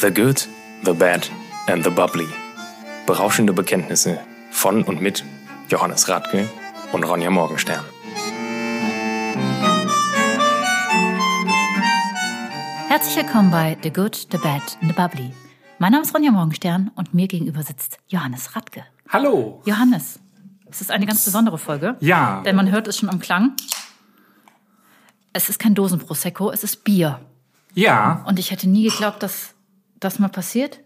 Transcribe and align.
The 0.00 0.10
Good, 0.10 0.48
The 0.82 0.94
Bad 0.94 1.30
and 1.66 1.84
The 1.84 1.90
Bubbly. 1.90 2.26
Berauschende 3.06 3.52
Bekenntnisse 3.52 4.18
von 4.50 4.82
und 4.82 5.02
mit 5.02 5.26
Johannes 5.68 6.08
Radke 6.08 6.48
und 6.92 7.04
Ronja 7.04 7.28
Morgenstern. 7.28 7.84
Herzlich 12.88 13.16
willkommen 13.16 13.50
bei 13.50 13.76
The 13.82 13.92
Good, 13.92 14.28
The 14.32 14.38
Bad 14.38 14.62
and 14.80 14.90
The 14.90 14.94
Bubbly. 14.94 15.34
Mein 15.78 15.92
Name 15.92 16.02
ist 16.02 16.14
Ronja 16.14 16.30
Morgenstern 16.30 16.90
und 16.94 17.12
mir 17.12 17.28
gegenüber 17.28 17.62
sitzt 17.62 17.98
Johannes 18.08 18.56
Radke. 18.56 18.84
Hallo. 19.10 19.60
Johannes, 19.66 20.18
es 20.70 20.80
ist 20.80 20.90
eine 20.90 21.04
ganz 21.04 21.26
besondere 21.26 21.58
Folge. 21.58 21.98
Ja. 22.00 22.40
Denn 22.46 22.56
man 22.56 22.70
hört 22.70 22.88
es 22.88 22.96
schon 22.96 23.10
am 23.10 23.20
Klang. 23.20 23.52
Es 25.34 25.50
ist 25.50 25.58
kein 25.58 25.74
Dosenprosecco, 25.74 26.50
es 26.50 26.64
ist 26.64 26.84
Bier. 26.84 27.20
Ja. 27.74 28.24
Und 28.26 28.38
ich 28.38 28.50
hätte 28.50 28.66
nie 28.66 28.84
geglaubt, 28.84 29.22
dass 29.22 29.54
das 30.00 30.18
mal 30.18 30.28
passiert. 30.28 30.80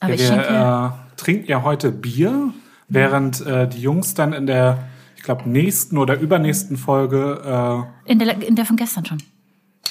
Aber 0.00 0.10
ja 0.10 0.14
ich 0.14 0.20
wir 0.20 0.28
schenke. 0.28 0.48
äh, 0.48 1.16
trinken 1.16 1.46
ja 1.46 1.62
heute 1.62 1.92
Bier, 1.92 2.52
während 2.88 3.40
äh, 3.46 3.68
die 3.68 3.80
Jungs 3.82 4.14
dann 4.14 4.32
in 4.32 4.46
der, 4.46 4.88
ich 5.16 5.22
glaube, 5.22 5.48
nächsten 5.48 5.98
oder 5.98 6.18
übernächsten 6.18 6.76
Folge. 6.76 7.86
In 8.06 8.18
der, 8.18 8.40
in 8.42 8.56
der 8.56 8.64
von 8.64 8.76
gestern 8.76 9.04
schon. 9.04 9.22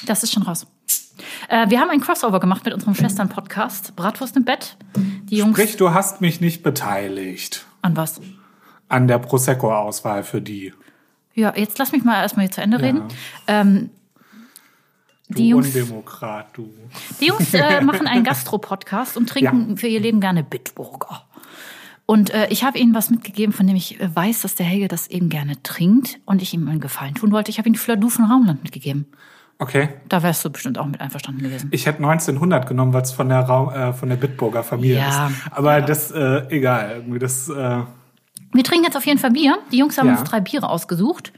Das 0.05 0.23
ist 0.23 0.34
schon 0.34 0.44
raus. 0.44 0.66
Äh, 1.49 1.70
wir 1.70 1.80
haben 1.80 1.90
ein 1.90 2.02
Crossover 2.02 2.40
gemacht 2.40 2.63
mit 2.66 2.73
unserem 2.73 2.95
Schwestern-Podcast 2.95 3.95
Bratwurst 3.95 4.35
im 4.38 4.46
Bett. 4.46 4.77
Die 4.96 5.35
Äh, 5.35 5.40
Jungs. 5.40 5.57
sprich, 5.57 5.77
du 5.77 5.94
hast 5.94 6.21
mich 6.21 6.41
nicht 6.41 6.63
beteiligt 6.63 7.66
An 7.82 7.96
was? 7.98 8.21
an 8.88 9.07
der 9.07 9.20
Prosecco-Auswahl 9.20 10.23
für 10.23 10.41
die. 10.41 10.73
Ja, 11.35 11.54
jetzt 11.55 11.77
lass 11.77 11.91
mich 11.91 12.04
mal 12.04 12.21
erstmal 12.21 12.46
hier 12.48 12.52
zu 12.54 12.62
Ende 12.62 12.77
Ja. 12.77 12.84
reden. 12.85 13.02
Ähm, 13.48 13.90
Du 15.30 15.35
die 15.35 15.49
Jungs, 15.49 15.68
Undemokrat, 15.68 16.48
du. 16.54 16.74
die 17.22 17.27
Jungs 17.27 17.54
äh, 17.54 17.82
machen 17.84 18.08
einen 18.08 18.24
Gastro-Podcast 18.24 19.16
und 19.16 19.30
trinken 19.30 19.77
für 19.77 19.88
ihr 19.88 19.99
Leben 19.99 20.20
gerne 20.21 20.44
Bitburger. 20.44 21.24
Und 22.08 22.32
äh, 22.34 22.48
ich 22.49 22.63
habe 22.63 22.80
ihnen 22.80 22.96
was 22.96 23.12
mitgegeben, 23.12 23.54
von 23.54 23.68
dem 23.68 23.76
ich 23.76 24.02
äh, 24.02 24.10
weiß, 24.16 24.41
dass 24.41 24.55
der 24.55 24.66
Helge 24.66 24.88
das 24.88 25.05
eben 25.08 25.30
gerne 25.30 25.62
trinkt 25.62 26.20
und 26.26 26.41
ich 26.41 26.54
ihm 26.55 26.68
einen 26.68 26.80
Gefallen 26.80 27.13
tun 27.13 27.32
wollte. 27.32 27.52
Ich 27.52 27.60
habe 27.60 27.70
ihm 27.70 27.74
die 27.74 27.80
Fleur 27.80 27.98
von 28.10 28.26
Raumland 28.26 28.63
mitgegeben. 28.63 29.05
Okay. 29.60 29.90
Da 30.08 30.24
wärst 30.24 30.44
du 30.44 30.49
bestimmt 30.49 30.80
auch 30.80 30.88
mit 30.88 30.99
einverstanden 30.99 31.43
gewesen. 31.43 31.68
Ich 31.71 31.86
hätte 31.86 31.98
1900 31.99 32.66
genommen, 32.68 32.93
weil 32.93 33.04
es 33.04 33.12
von 33.12 33.30
der 33.30 33.41
Raum, 33.41 33.70
äh, 33.71 33.93
von 33.93 34.10
der 34.10 34.16
Bitburger 34.16 34.64
Familie 34.64 34.98
Ja. 34.98 35.27
ist. 35.27 35.36
Aber 35.52 35.82
das, 35.82 36.10
äh, 36.10 36.48
egal. 36.49 36.91
Irgendwie 36.96 37.20
das, 37.20 37.48
äh, 37.49 37.82
Wir 38.54 38.64
trinken 38.64 38.86
jetzt 38.86 38.98
auf 38.98 39.05
jeden 39.05 39.20
Fall 39.20 39.32
Bier. 39.32 39.60
Die 39.71 39.77
Jungs 39.77 39.96
haben 39.99 40.08
Ja. 40.08 40.18
uns 40.18 40.27
drei 40.27 40.40
Biere 40.40 40.68
ausgesucht. 40.70 41.34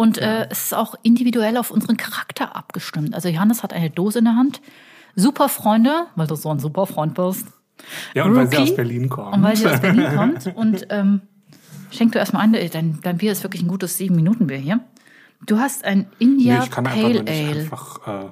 Und 0.00 0.16
äh, 0.16 0.48
es 0.48 0.62
ist 0.62 0.74
auch 0.74 0.94
individuell 1.02 1.58
auf 1.58 1.70
unseren 1.70 1.98
Charakter 1.98 2.56
abgestimmt. 2.56 3.14
Also 3.14 3.28
Johannes 3.28 3.62
hat 3.62 3.74
eine 3.74 3.90
Dose 3.90 4.20
in 4.20 4.24
der 4.24 4.34
Hand. 4.34 4.62
Super 5.14 5.50
Freunde, 5.50 6.06
weil 6.16 6.26
du 6.26 6.36
so 6.36 6.48
ein 6.48 6.58
super 6.58 6.86
Freund 6.86 7.12
bist. 7.12 7.46
ja, 8.14 8.24
und 8.24 8.34
weil 8.34 8.48
sie 8.48 8.56
Rookie. 8.56 8.70
aus 8.70 8.76
Berlin 8.76 9.10
kommt. 9.10 9.34
Und 9.36 9.42
weil 9.42 9.56
sie 9.56 9.66
aus 9.66 9.78
Berlin 9.82 10.06
kommt. 10.16 10.46
Und 10.56 10.86
ähm, 10.88 11.20
schenk 11.90 12.12
du 12.12 12.18
erstmal 12.18 12.44
ein, 12.44 12.54
dein, 12.54 13.00
dein 13.02 13.18
Bier 13.18 13.30
ist 13.30 13.42
wirklich 13.42 13.60
ein 13.60 13.68
gutes 13.68 13.98
sieben 13.98 14.16
Minuten 14.16 14.46
Bier 14.46 14.56
hier. 14.56 14.80
Du 15.44 15.58
hast 15.58 15.84
ein 15.84 16.06
India 16.18 16.60
Nee, 16.60 16.64
ich 16.64 16.70
kann 16.70 16.86
einfach 16.86 17.02
Pale 17.02 17.22
nicht 17.22 17.28
Ale. 17.28 17.60
einfach 17.60 18.08
äh, 18.08 18.30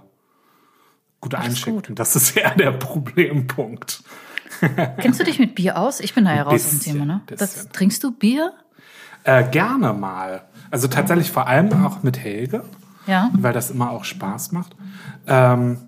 gut 1.20 1.34
ist 1.34 1.38
einschenken. 1.40 1.82
gut. 1.88 1.98
Das 1.98 2.16
ist 2.16 2.34
eher 2.34 2.54
der 2.54 2.72
Problempunkt. 2.72 4.02
Kennst 5.02 5.20
du 5.20 5.24
dich 5.24 5.38
mit 5.38 5.54
Bier 5.54 5.76
aus? 5.76 6.00
Ich 6.00 6.14
bin 6.14 6.24
da 6.24 6.34
ja 6.34 6.44
raus 6.44 6.62
bisschen, 6.62 6.94
Thema, 6.94 7.04
ne? 7.04 7.20
Das, 7.26 7.68
trinkst 7.68 8.02
du 8.02 8.12
Bier? 8.12 8.54
Äh, 9.24 9.44
gerne 9.50 9.92
mal. 9.92 10.48
Also 10.70 10.88
tatsächlich 10.88 11.30
vor 11.30 11.46
allem 11.46 11.84
auch 11.84 12.02
mit 12.02 12.18
Helge, 12.18 12.62
Ja. 13.06 13.30
weil 13.32 13.52
das 13.52 13.70
immer 13.70 13.90
auch 13.90 14.04
Spaß 14.04 14.52
macht. 14.52 14.76
Ähm, 15.26 15.78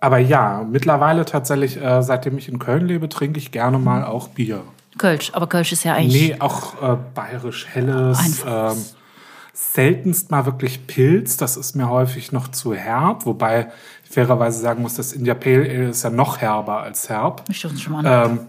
aber 0.00 0.18
ja, 0.18 0.66
mittlerweile 0.70 1.24
tatsächlich, 1.24 1.80
äh, 1.80 2.02
seitdem 2.02 2.36
ich 2.38 2.48
in 2.48 2.58
Köln 2.58 2.86
lebe, 2.86 3.08
trinke 3.08 3.38
ich 3.38 3.52
gerne 3.52 3.78
mal 3.78 4.04
auch 4.04 4.28
Bier. 4.28 4.62
Kölsch. 4.98 5.30
Aber 5.34 5.46
Kölsch 5.48 5.72
ist 5.72 5.84
ja 5.84 5.94
eigentlich. 5.94 6.30
Nee, 6.30 6.36
auch 6.40 6.80
äh, 6.82 6.96
bayerisch 7.14 7.66
helles. 7.72 8.44
Ähm, 8.46 8.76
seltenst 9.52 10.30
mal 10.30 10.46
wirklich 10.46 10.86
Pilz, 10.86 11.36
das 11.36 11.56
ist 11.56 11.76
mir 11.76 11.88
häufig 11.88 12.32
noch 12.32 12.48
zu 12.48 12.74
herb, 12.74 13.24
wobei 13.24 13.68
ich 14.04 14.10
fairerweise 14.10 14.60
sagen 14.60 14.82
muss, 14.82 14.94
das 14.94 15.12
India 15.12 15.34
Pale 15.34 15.62
Ale 15.68 15.88
ist 15.90 16.02
ja 16.02 16.10
noch 16.10 16.38
herber 16.40 16.82
als 16.82 17.08
herb. 17.08 17.44
Ich 17.48 17.60
schon 17.60 17.72
mal 17.90 18.04
an. 18.06 18.30
Ähm, 18.32 18.40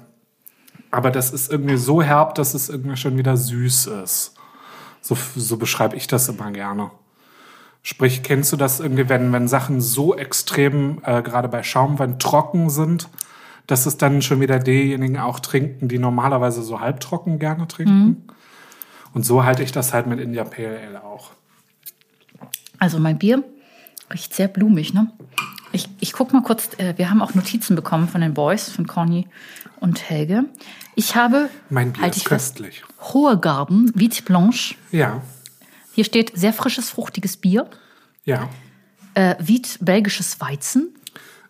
aber 0.91 1.11
das 1.11 1.31
ist 1.31 1.51
irgendwie 1.51 1.77
so 1.77 2.01
herb, 2.01 2.35
dass 2.35 2.53
es 2.53 2.69
irgendwie 2.69 2.97
schon 2.97 3.17
wieder 3.17 3.37
süß 3.37 3.87
ist. 4.03 4.34
So, 5.05 5.15
so 5.35 5.57
beschreibe 5.57 5.95
ich 5.95 6.07
das 6.07 6.29
immer 6.29 6.49
gerne. 6.49 6.89
Sprich, 7.83 8.23
kennst 8.23 8.51
du 8.51 8.57
das 8.57 8.79
irgendwie, 8.79 9.07
wenn, 9.07 9.31
wenn 9.31 9.47
Sachen 9.47 9.79
so 9.79 10.15
extrem, 10.15 10.99
äh, 11.05 11.21
gerade 11.21 11.47
bei 11.47 11.61
Schaumwein, 11.61 12.17
trocken 12.17 12.71
sind, 12.71 13.07
dass 13.67 13.85
es 13.85 13.97
dann 13.97 14.23
schon 14.23 14.41
wieder 14.41 14.57
diejenigen 14.57 15.19
auch 15.19 15.39
trinken, 15.39 15.89
die 15.89 15.99
normalerweise 15.99 16.63
so 16.63 16.79
halbtrocken 16.79 17.37
gerne 17.37 17.67
trinken? 17.67 18.27
Und 19.13 19.27
so 19.27 19.43
halte 19.43 19.61
ich 19.61 19.71
das 19.71 19.93
halt 19.93 20.07
mit 20.07 20.19
India 20.19 20.43
Pale 20.43 20.79
Ale 20.79 21.03
auch. 21.03 21.29
Also 22.79 22.97
mein 22.97 23.19
Bier 23.19 23.43
riecht 24.11 24.33
sehr 24.33 24.47
blumig, 24.47 24.95
ne? 24.95 25.11
Ich, 25.75 25.89
ich 25.99 26.13
guck 26.13 26.31
mal 26.31 26.41
kurz, 26.41 26.69
äh, 26.77 26.93
wir 26.97 27.09
haben 27.09 27.21
auch 27.21 27.33
Notizen 27.33 27.75
bekommen 27.75 28.07
von 28.07 28.21
den 28.21 28.33
Boys, 28.33 28.69
von 28.69 28.87
Conny 28.87 29.27
und 29.81 30.09
Helge. 30.09 30.45
Ich 30.95 31.15
habe, 31.17 31.49
Mein 31.69 31.91
Bier 31.91 32.03
halt 32.03 32.15
ist 32.15 32.21
ich 32.23 32.27
fest, 32.29 32.55
köstlich. 32.55 32.83
hohe 33.13 33.37
Garben, 33.37 33.91
Vite 33.93 34.23
Blanche. 34.23 34.75
Ja, 34.91 35.21
Hier 35.93 36.05
steht 36.05 36.31
sehr 36.35 36.53
frisches, 36.53 36.89
fruchtiges 36.89 37.35
Bier. 37.37 37.69
ja, 38.23 38.47
Äh, 39.15 39.35
Vite 39.39 39.69
belgisches 39.81 40.39
Weizen. 40.41 40.95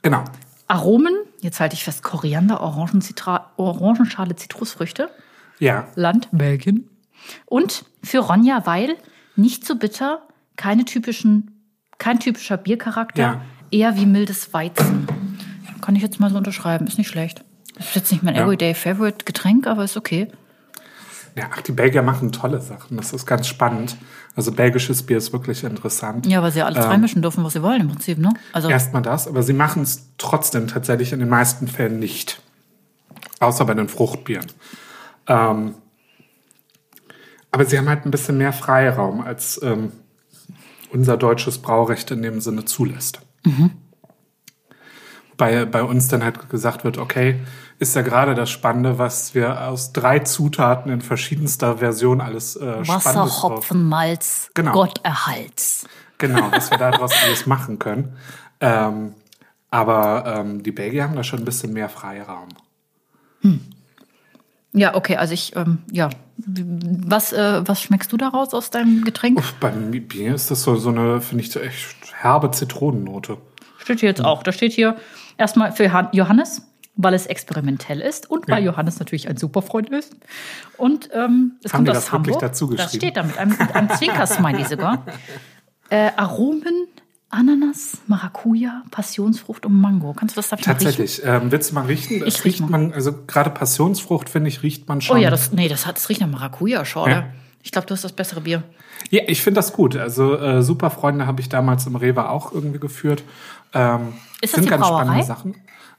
genau. 0.01 0.23
Aromen, 0.67 1.13
jetzt 1.41 1.59
halte 1.59 1.75
ich 1.75 1.83
fest, 1.83 2.01
Koriander, 2.01 2.59
Orangen, 2.61 2.99
Zitra 2.99 3.51
Orangenschale, 3.57 4.35
Zitrusfrüchte. 4.35 5.11
Ja, 5.59 5.87
Land 5.93 6.27
Belgien. 6.31 6.89
Und 7.45 7.85
für 8.03 8.17
Ronja, 8.19 8.65
weil 8.65 8.95
nicht 9.35 9.63
so 9.67 9.75
bitter, 9.75 10.23
keine 10.55 10.83
typischen, 10.85 11.61
kein 11.99 12.19
typischer 12.19 12.57
Biercharakter, 12.57 13.21
Ja. 13.21 13.41
Eher 13.75 13.95
wie 13.97 14.05
mildes 14.05 14.53
Weizen. 14.53 15.07
Kann 15.81 15.95
ich 15.95 16.01
jetzt 16.01 16.19
mal 16.19 16.29
so 16.31 16.37
unterschreiben, 16.37 16.87
ist 16.87 16.97
nicht 16.97 17.09
schlecht. 17.09 17.43
Das 17.75 17.87
ist 17.87 17.95
jetzt 17.95 18.11
nicht 18.11 18.23
mein 18.23 18.35
Ja. 18.35 18.43
Everyday 18.45 18.73
Favorite 18.73 19.25
Getränk, 19.25 19.67
aber 19.67 19.83
ist 19.83 19.97
okay. 19.97 20.27
Ja, 21.37 21.49
ach, 21.53 21.61
die 21.61 21.73
Belgier 21.73 22.01
machen 22.01 22.31
tolle 22.31 22.61
Sachen. 22.61 22.95
Das 22.97 23.11
ist 23.11 23.25
ganz 23.25 23.47
spannend. 23.47 23.97
Also 24.35 24.51
belgisches 24.53 25.03
Bier 25.03 25.17
ist 25.17 25.33
wirklich 25.33 25.63
interessant. 25.65 26.25
Ja, 26.25 26.41
weil 26.41 26.51
sie 26.51 26.59
ja 26.59 26.65
alles 26.65 26.85
Ähm. 26.85 26.91
reinmischen 26.91 27.21
dürfen, 27.21 27.43
was 27.43 27.53
sie 27.53 27.61
wollen 27.61 27.81
im 27.81 27.89
Prinzip, 27.89 28.17
ne? 28.17 28.31
Also 28.53 28.69
Erstmal 28.69 29.01
das, 29.01 29.27
aber 29.27 29.43
sie 29.43 29.53
machen 29.53 29.83
es 29.83 30.07
trotzdem 30.17 30.67
tatsächlich 30.67 31.11
in 31.13 31.19
den 31.19 31.29
meisten 31.29 31.67
Fällen 31.67 31.99
nicht. 31.99 32.41
Außer 33.39 33.65
bei 33.65 33.73
den 33.73 33.89
Fruchtbieren. 33.89 34.47
Ähm, 35.27 35.75
aber 37.51 37.65
sie 37.65 37.77
haben 37.77 37.89
halt 37.89 38.05
ein 38.05 38.11
bisschen 38.11 38.37
mehr 38.37 38.53
Freiraum, 38.53 39.21
als 39.21 39.59
ähm, 39.61 39.91
unser 40.91 41.17
deutsches 41.17 41.57
Braurecht 41.61 42.11
in 42.11 42.21
dem 42.21 42.39
Sinne 42.41 42.63
zulässt. 42.65 43.19
Bei, 45.37 45.65
bei 45.65 45.83
uns 45.83 46.07
dann 46.07 46.23
halt 46.23 46.49
gesagt 46.49 46.83
wird, 46.85 46.97
okay, 46.97 47.41
ist 47.77 47.93
ja 47.95 48.01
gerade 48.03 48.35
das 48.35 48.49
Spannende, 48.49 48.97
was 48.99 49.35
wir 49.35 49.67
aus 49.67 49.91
drei 49.91 50.19
Zutaten 50.19 50.89
in 50.91 51.01
verschiedenster 51.01 51.79
Version 51.79 52.21
alles 52.21 52.55
äh, 52.55 52.87
Wasser, 52.87 52.99
Spannendes 53.01 53.35
drauf- 53.39 53.51
Hopfen, 53.51 53.83
Malz, 53.89 54.49
Genau. 54.53 54.71
Gott 54.71 55.01
erhalts. 55.03 55.87
Genau, 56.17 56.49
was 56.51 56.71
wir 56.71 56.77
daraus 56.77 57.11
alles 57.23 57.45
machen 57.45 57.79
können. 57.79 58.15
Ähm, 58.61 59.13
aber 59.69 60.23
ähm, 60.37 60.63
die 60.63 60.71
Belgier 60.71 61.03
haben 61.03 61.15
da 61.17 61.23
schon 61.25 61.39
ein 61.39 61.45
bisschen 61.45 61.73
mehr 61.73 61.89
Freiraum. 61.89 62.47
Ja, 64.71 64.95
okay, 64.95 65.17
also 65.17 65.33
ich, 65.33 65.53
ähm, 65.57 65.79
ja. 65.91 66.09
Was, 66.37 67.31
äh, 67.33 67.61
was 67.65 67.81
schmeckst 67.81 68.11
du 68.11 68.17
daraus 68.17 68.53
aus 68.53 68.69
deinem 68.69 69.03
Getränk? 69.03 69.37
Uff, 69.39 69.53
beim 69.59 69.91
Bier 69.91 70.35
ist 70.35 70.51
das 70.51 70.63
so, 70.63 70.75
so 70.75 70.89
eine, 70.89 71.21
finde 71.21 71.43
ich, 71.43 71.51
so 71.51 71.59
echt 71.59 71.95
herbe 72.13 72.51
Zitronennote. 72.51 73.37
Steht 73.77 74.01
hier 74.01 74.09
jetzt 74.09 74.23
auch. 74.23 74.43
Da 74.43 74.51
steht 74.51 74.73
hier 74.73 74.97
erstmal 75.37 75.71
für 75.71 75.93
Han- 75.93 76.09
Johannes, 76.11 76.61
weil 76.95 77.13
es 77.13 77.25
experimentell 77.25 78.01
ist 78.01 78.29
und 78.29 78.47
weil 78.49 78.63
Ja. 78.63 78.71
Johannes 78.71 78.99
natürlich 78.99 79.29
ein 79.29 79.37
super 79.37 79.61
Freund 79.61 79.89
ist. 79.89 80.13
Und 80.77 81.09
ähm, 81.13 81.53
es 81.63 81.71
Haben 81.73 81.85
kommt 81.85 81.89
aus 81.91 81.95
das 81.95 82.11
wirklich 82.11 82.35
Hamburg. 82.35 82.39
dazu 82.41 82.73
das 82.73 82.93
steht 82.93 83.15
da 83.17 83.23
mit 83.23 83.37
einem, 83.37 83.51
mit 83.57 83.73
einem 83.75 83.89
Zwinker-Smiley 83.89 84.65
sogar. 84.65 85.05
Äh, 85.91 86.09
Aromen, 86.17 86.87
Ananas, 87.35 87.97
Maracuja, 88.07 88.83
Passionsfrucht 88.91 89.65
und 89.65 89.79
Mango. 89.79 90.13
Kannst 90.13 90.35
du 90.35 90.39
das 90.39 90.49
da? 90.49 90.55
Tatsächlich. 90.55 91.21
Ähm, 91.25 91.51
willst 91.51 91.71
du 91.71 91.75
mal 91.75 91.85
riechen? 91.85 92.19
Das 92.21 92.29
Ich 92.29 92.45
riech 92.45 92.45
riecht 92.45 92.61
mal. 92.61 92.69
man, 92.79 92.93
also 92.93 93.13
gerade 93.27 93.49
Passionsfrucht, 93.49 94.29
finde 94.29 94.47
ich, 94.49 94.63
riecht 94.63 94.87
man 94.87 95.01
schon. 95.01 95.17
Oh 95.17 95.19
ja, 95.19 95.29
das, 95.29 95.51
nee, 95.51 95.67
das, 95.67 95.85
hat, 95.85 95.97
das 95.97 96.09
riecht 96.09 96.21
nach 96.21 96.27
Maracuja-Schorle. 96.29 97.11
Ja. 97.13 97.23
Ich 97.61 97.71
glaube, 97.71 97.87
du 97.87 97.93
hast 97.93 98.03
das 98.03 98.11
bessere 98.13 98.41
Bier. 98.41 98.63
Ja, 99.09 99.23
ich 99.27 99.41
finde 99.41 99.59
das 99.59 99.73
gut. 99.73 99.95
Also 99.97 100.37
äh, 100.37 100.61
Superfreunde 100.63 101.25
habe 101.27 101.41
ich 101.41 101.49
damals 101.49 101.85
im 101.87 101.95
Rewe 101.95 102.29
auch 102.29 102.51
irgendwie 102.53 102.79
geführt. 102.79 103.23
Ähm, 103.73 104.13
Ist 104.41 104.53
das 104.53 104.61
sind 104.61 104.65
die 104.65 104.69
ganz 104.69 104.83
Brauerei? 104.83 105.03
spannende 105.03 105.25
Sachen. 105.25 105.55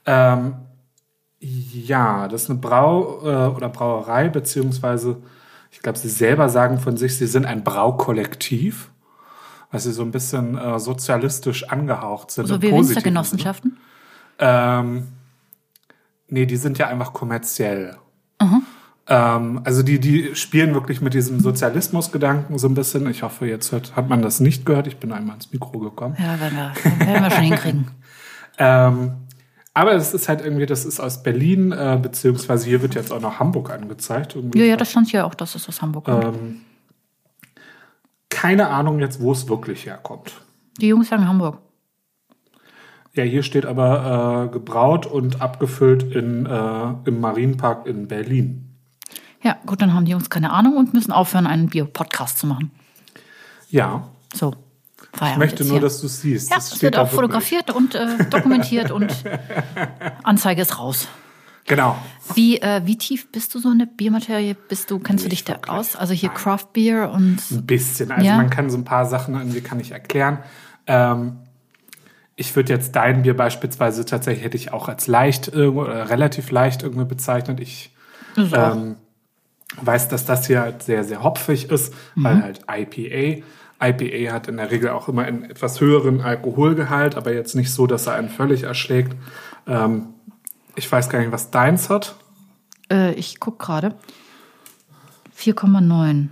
Ähm, 0.07 0.55
ja, 1.41 2.29
das 2.29 2.45
ist 2.45 2.51
eine 2.51 2.59
Brau- 2.61 3.21
äh, 3.23 3.55
oder 3.55 3.69
Brauerei, 3.69 4.29
beziehungsweise 4.29 5.19
ich 5.71 5.81
glaube, 5.81 5.99
sie 5.99 6.09
selber 6.09 6.49
sagen 6.49 6.79
von 6.79 6.97
sich, 6.97 7.17
sie 7.19 7.27
sind 7.27 7.45
ein 7.45 7.63
Braukollektiv, 7.63 8.91
weil 9.71 9.81
sie 9.81 9.93
so 9.93 10.03
ein 10.03 10.11
bisschen 10.11 10.57
äh, 10.57 10.79
sozialistisch 10.79 11.69
angehaucht 11.69 12.31
sind. 12.31 12.47
So 12.47 12.61
wie 12.63 12.73
Winzergenossenschaften. 12.73 13.77
Sinne. 14.39 14.51
Ähm, 14.51 15.09
Nee, 16.29 16.47
die 16.47 16.57
sind 16.57 16.79
ja 16.79 16.89
einfach 16.89 17.13
kommerziell. 17.13 17.97
Ähm, 19.09 19.61
also 19.65 19.83
die, 19.83 20.01
die 20.01 20.35
spielen 20.35 20.75
wirklich 20.75 21.01
mit 21.01 21.15
diesem 21.15 21.39
Sozialismusgedanken 21.41 22.59
so 22.59 22.69
ein 22.69 22.75
bisschen. 22.75 23.09
Ich 23.09 23.23
hoffe, 23.23 23.47
jetzt 23.47 23.71
hört, 23.71 23.95
hat 23.95 24.09
man 24.09 24.23
das 24.23 24.41
nicht 24.41 24.67
gehört. 24.67 24.89
Ich 24.89 24.97
bin 24.97 25.13
einmal 25.13 25.37
ins 25.37 25.53
Mikro 25.53 25.79
gekommen. 25.79 26.17
Ja, 26.19 26.41
werden 26.41 26.57
wir, 26.57 27.07
werden 27.07 27.23
wir 27.23 27.31
schon 27.31 27.45
hinkriegen. 27.45 27.91
Ähm, 28.59 29.11
aber 29.75 29.93
es 29.93 30.15
ist 30.15 30.31
halt 30.31 30.41
irgendwie, 30.43 30.65
das 30.65 30.87
ist 30.87 30.99
aus 30.99 31.23
Berlin, 31.23 31.73
äh, 31.73 31.99
beziehungsweise 32.01 32.65
hier 32.65 32.81
wird 32.81 32.95
jetzt 32.95 33.13
auch 33.13 33.21
noch 33.21 33.39
Hamburg 33.39 33.69
angezeigt. 33.69 34.35
Irgendwie 34.35 34.61
Ja, 34.61 34.65
ja, 34.65 34.77
das 34.79 34.93
stand 34.93 35.11
hier 35.11 35.27
auch, 35.27 35.35
dass 35.35 35.55
es 35.55 35.69
aus 35.69 35.83
Hamburg 35.83 36.07
kommt. 36.07 36.25
ähm, 36.25 36.61
keine 38.37 38.69
Ahnung 38.69 38.99
jetzt, 39.01 39.19
wo 39.21 39.33
es 39.33 39.49
wirklich 39.49 39.87
herkommt. 39.87 40.35
Die 40.79 40.89
Jungs 40.89 41.09
sagen 41.09 41.27
Hamburg. 41.27 41.59
Ja, 43.15 43.25
hier 43.25 43.43
steht 43.43 43.65
aber 43.65 44.45
äh, 44.45 44.53
gebraut 44.53 45.07
und 45.07 45.41
abgefüllt 45.41 46.03
in, 46.03 46.45
äh, 46.45 46.95
im 47.07 47.19
Marienpark 47.19 47.87
in 47.87 48.09
Berlin. 48.09 48.77
Ja, 49.43 49.57
gut, 49.65 49.81
dann 49.81 49.95
haben 49.95 50.05
die 50.05 50.11
Jungs 50.13 50.29
keine 50.29 50.53
Ahnung 50.53 50.77
und 50.77 50.93
müssen 50.93 51.13
aufhören, 51.13 51.47
einen 51.47 51.69
Bier-Podcast 51.69 52.39
zu 52.39 52.47
machen. 52.47 52.71
Ja, 53.71 54.07
So. 54.35 54.55
Feierabend 55.15 55.33
ich 55.33 55.39
möchte 55.39 55.65
nur, 55.65 55.73
hier. 55.73 55.81
dass 55.81 56.01
du 56.03 56.07
es 56.09 56.21
siehst. 56.21 56.51
Ja, 56.51 56.57
Das 56.57 56.73
es 56.75 56.83
wird 56.83 56.99
auch 56.99 57.09
fotografiert 57.09 57.71
und 57.71 57.95
äh, 57.95 58.23
dokumentiert 58.29 58.91
und 58.91 59.15
Anzeige 60.25 60.61
ist 60.61 60.79
raus. 60.79 61.09
Genau. 61.67 61.97
Wie, 62.35 62.61
äh, 62.61 62.83
wie 62.85 62.97
tief 62.97 63.31
bist 63.33 63.55
du 63.55 63.59
so 63.59 63.71
in 63.73 63.79
der 63.81 63.87
Biermaterie? 63.87 64.55
Bist 64.69 64.91
du, 64.91 64.99
kennst 64.99 65.25
du 65.25 65.29
dich 65.29 65.45
da 65.45 65.59
aus? 65.67 65.97
Also 65.97 66.15
hier 66.15 66.29
Craft 66.29 66.69
Beer 66.73 67.11
und 67.11 67.39
Ein 67.51 67.67
bisschen. 67.67 68.13
Also 68.13 68.25
Ja. 68.27 68.37
man 68.37 68.51
kann 68.51 68.71
so 68.71 68.77
ein 68.79 68.85
paar 68.85 69.07
Sachen 69.07 69.35
irgendwie 69.35 69.61
kann 69.61 69.81
ich 69.81 69.91
erklären. 69.93 70.39
Ähm, 70.87 71.37
ich 72.37 72.55
würde 72.55 72.73
jetzt 72.73 72.95
dein 72.95 73.23
Bier 73.23 73.37
beispielsweise 73.37 74.05
tatsächlich 74.05 74.45
hätte 74.45 74.57
ich 74.57 74.73
auch 74.73 74.89
als 74.89 75.07
leicht 75.07 75.49
irgendwo, 75.49 75.83
oder 75.83 76.09
relativ 76.11 76.51
leicht 76.51 76.83
irgendwie 76.83 77.07
bezeichnet. 77.07 77.59
Ich 77.61 77.91
ist 78.37 78.55
auch- 78.55 78.77
ähm, 78.77 78.97
weiß, 79.81 80.09
dass 80.09 80.25
das 80.25 80.47
hier 80.47 80.61
halt 80.61 80.83
sehr, 80.85 81.03
sehr 81.03 81.23
hopfig 81.23 81.71
ist, 81.71 81.93
Mhm. 82.15 82.25
weil 82.25 82.43
halt 82.43 82.61
IPA. 82.71 83.43
IPA 83.81 84.33
hat 84.33 84.49
in 84.49 84.57
der 84.59 84.71
Regel 84.71 84.91
auch 84.91 85.09
immer 85.09 85.23
einen 85.23 85.45
etwas 85.45 85.81
höheren 85.81 86.21
Alkoholgehalt, 86.21 87.17
aber 87.17 87.33
jetzt 87.35 87.55
nicht 87.57 87.73
so, 87.73 87.87
dass 87.87 88.07
er 88.07 88.15
einen 88.15 88.29
völlig 88.29 88.63
erschlägt. 88.63 89.17
Ähm, 89.67 90.09
ich 90.77 90.91
weiß 90.91 91.09
gar 91.11 91.19
nicht, 91.19 91.33
was 91.33 91.51
deins 91.51 91.91
hat. 91.91 92.15
äh, 92.91 93.13
ich 93.15 93.41
guck 93.41 93.59
gerade. 93.59 93.95
4,9. 95.39 96.29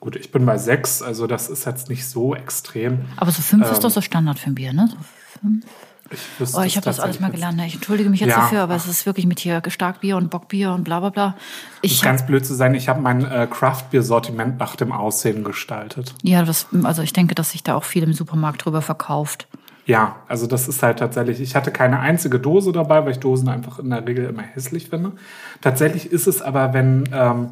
Gut, 0.00 0.16
ich 0.16 0.30
bin 0.30 0.44
bei 0.46 0.58
sechs, 0.58 1.02
also 1.02 1.26
das 1.26 1.48
ist 1.48 1.64
jetzt 1.64 1.88
nicht 1.88 2.06
so 2.06 2.34
extrem. 2.34 3.06
Aber 3.16 3.30
so 3.30 3.40
5 3.42 3.64
Ähm, 3.66 3.72
ist 3.72 3.82
doch 3.84 3.90
so 3.90 4.00
Standard 4.00 4.38
für 4.38 4.50
ein 4.50 4.54
Bier, 4.54 4.72
ne? 4.72 4.88
So 4.90 4.96
fünf. 5.40 5.64
Ich 6.10 6.20
wüsste 6.38 6.58
Oh, 6.58 6.62
ich 6.62 6.76
habe 6.76 6.84
das 6.84 7.00
alles 7.00 7.18
mal 7.18 7.30
gelernt. 7.30 7.56
ne? 7.56 7.66
Ich 7.66 7.74
entschuldige 7.74 8.10
mich 8.10 8.20
jetzt 8.20 8.30
Ja. 8.30 8.40
dafür, 8.42 8.60
aber 8.62 8.74
es 8.76 8.86
ist 8.86 9.06
wirklich 9.06 9.26
mit 9.26 9.40
hier 9.40 9.62
Starkbier 9.66 10.18
und 10.18 10.30
Bockbier 10.30 10.72
und 10.72 10.84
bla 10.84 11.00
bla 11.00 11.08
bla. 11.08 11.36
Ich 11.80 11.98
hab, 12.00 12.04
Ganz 12.04 12.26
blöd 12.26 12.44
zu 12.44 12.54
sein, 12.54 12.74
ich 12.74 12.88
habe 12.88 13.00
mein 13.00 13.24
äh, 13.24 13.48
Craft-Bier-Sortiment 13.50 14.58
nach 14.58 14.76
dem 14.76 14.92
Aussehen 14.92 15.42
gestaltet. 15.42 16.14
ja, 16.22 16.42
das, 16.44 16.66
also 16.82 17.00
ich 17.02 17.14
denke, 17.14 17.34
dass 17.34 17.52
sich 17.52 17.62
da 17.62 17.74
auch 17.74 17.84
viel 17.84 18.02
im 18.02 18.12
Supermarkt 18.12 18.64
drüber 18.64 18.82
verkauft. 18.82 19.48
Ja, 19.86 20.16
also 20.28 20.46
das 20.46 20.66
ist 20.66 20.82
halt 20.82 20.98
tatsächlich, 20.98 21.40
ich 21.40 21.54
hatte 21.54 21.70
keine 21.70 22.00
einzige 22.00 22.38
Dose 22.40 22.72
dabei, 22.72 23.04
weil 23.04 23.12
ich 23.12 23.18
Dosen 23.18 23.48
einfach 23.48 23.78
in 23.78 23.90
der 23.90 24.06
Regel 24.06 24.26
immer 24.26 24.42
hässlich 24.42 24.88
finde. 24.88 25.12
Tatsächlich 25.60 26.10
ist 26.10 26.26
es 26.26 26.40
aber, 26.40 26.72
wenn 26.72 27.08
ähm, 27.12 27.50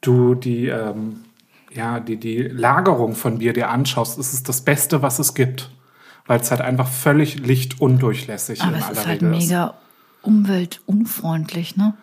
du 0.00 0.34
die, 0.34 0.68
ähm, 0.68 1.24
ja, 1.72 1.98
die, 1.98 2.16
die 2.16 2.42
Lagerung 2.42 3.14
von 3.14 3.38
Bier 3.38 3.52
dir 3.52 3.70
anschaust, 3.70 4.18
ist 4.18 4.32
es 4.32 4.42
das 4.42 4.60
Beste, 4.60 5.02
was 5.02 5.18
es 5.18 5.34
gibt. 5.34 5.70
Weil 6.26 6.40
es 6.40 6.50
halt 6.52 6.60
einfach 6.60 6.86
völlig 6.86 7.40
lichtundurchlässig 7.40 8.62
Aber 8.62 8.76
in 8.76 8.82
aller 8.82 8.92
ist 8.92 9.06
halt 9.06 9.22
Regel 9.22 9.34
ist. 9.34 9.48
mega 9.48 9.74
umweltunfreundlich, 10.22 11.76
ne? 11.76 11.94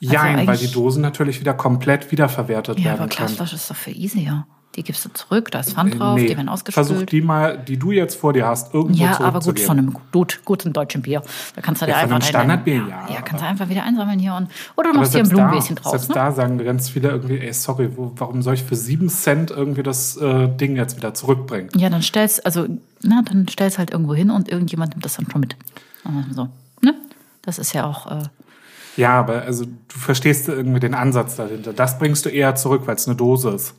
Jein, 0.00 0.46
weil 0.46 0.56
die 0.56 0.70
Dosen 0.72 1.02
natürlich 1.02 1.40
wieder 1.40 1.54
komplett 1.54 2.10
wiederverwertet 2.10 2.78
Ja, 2.78 2.86
werden 2.86 3.00
aber 3.00 3.08
können. 3.08 3.26
Glasflasche 3.26 3.56
ist 3.56 3.70
doch 3.70 3.76
viel 3.76 3.96
easier. 3.96 4.46
Die 4.76 4.84
gibst 4.84 5.04
du 5.04 5.08
zurück, 5.08 5.50
da 5.50 5.60
ist 5.60 5.72
Pfand 5.72 5.98
drauf, 5.98 6.16
die 6.16 6.28
werden 6.28 6.46
versuch 6.46 6.72
ausgespült. 6.72 7.10
die 7.10 7.22
mal, 7.22 7.58
die 7.58 7.76
du 7.76 7.90
jetzt 7.90 8.14
vor 8.14 8.32
dir 8.32 8.46
hast, 8.46 8.72
irgendwo 8.72 9.02
ja, 9.02 9.20
aber 9.20 9.40
gut, 9.40 9.58
von 9.58 9.78
einem 9.78 9.96
gut, 10.12 10.42
guten 10.44 10.72
deutschen 10.72 11.02
Bier. 11.02 11.22
Da 11.56 11.60
kannst 11.60 11.82
du 11.82 11.86
dir 11.86 11.92
Ja, 11.92 11.98
von 11.98 12.04
einfach 12.04 12.16
einem 12.16 12.22
Standardbier, 12.22 12.86
ja, 12.88 13.08
ja, 13.12 13.22
kannst 13.22 13.42
du 13.42 13.48
einfach 13.48 13.68
wieder 13.68 13.82
einsammeln 13.82 14.20
hier 14.20 14.32
und 14.34 14.48
oder 14.76 14.92
du 14.92 14.98
machst 15.00 15.12
hier 15.12 15.24
ein 15.24 15.28
da, 15.28 15.50
draus. 15.50 15.90
Selbst 15.90 16.08
Ne? 16.10 16.14
da 16.14 16.30
sagen 16.30 16.58
ganz 16.58 16.88
viele 16.88 17.08
irgendwie, 17.08 17.40
ey, 17.40 17.52
sorry, 17.52 17.90
wo, 17.96 18.12
warum 18.14 18.42
soll 18.42 18.54
ich 18.54 18.62
für 18.62 18.76
sieben 18.76 19.08
Cent 19.08 19.50
irgendwie 19.50 19.82
das 19.82 20.16
äh, 20.18 20.46
Ding 20.48 20.76
jetzt 20.76 20.96
wieder 20.96 21.14
zurückbringen? 21.14 21.70
Ja, 21.74 21.90
dann 21.90 22.02
stellst 22.02 22.46
also 22.46 22.68
na, 23.02 23.22
dann 23.24 23.48
stellst 23.48 23.76
halt 23.78 23.90
irgendwo 23.90 24.14
hin 24.14 24.30
und 24.30 24.48
irgendjemand 24.48 24.92
nimmt 24.92 25.04
das 25.04 25.16
dann 25.16 25.26
schon 25.30 25.40
mit. 25.40 25.56
Mal 26.04 26.24
So, 26.30 26.48
ne? 26.80 26.94
Das 27.42 27.58
ist 27.58 27.72
ja 27.72 27.86
auch 27.86 28.10
äh, 28.10 28.22
Ja, 28.96 29.18
aber 29.18 29.42
also 29.42 29.64
du 29.64 29.98
verstehst 29.98 30.48
irgendwie 30.48 30.80
den 30.80 30.94
Ansatz 30.94 31.34
dahinter. 31.34 31.72
Das 31.72 31.98
bringst 31.98 32.24
du 32.24 32.28
eher 32.28 32.54
zurück, 32.54 32.82
weil 32.86 32.94
es 32.94 33.08
eine 33.08 33.16
Dose 33.16 33.50
ist. 33.50 33.74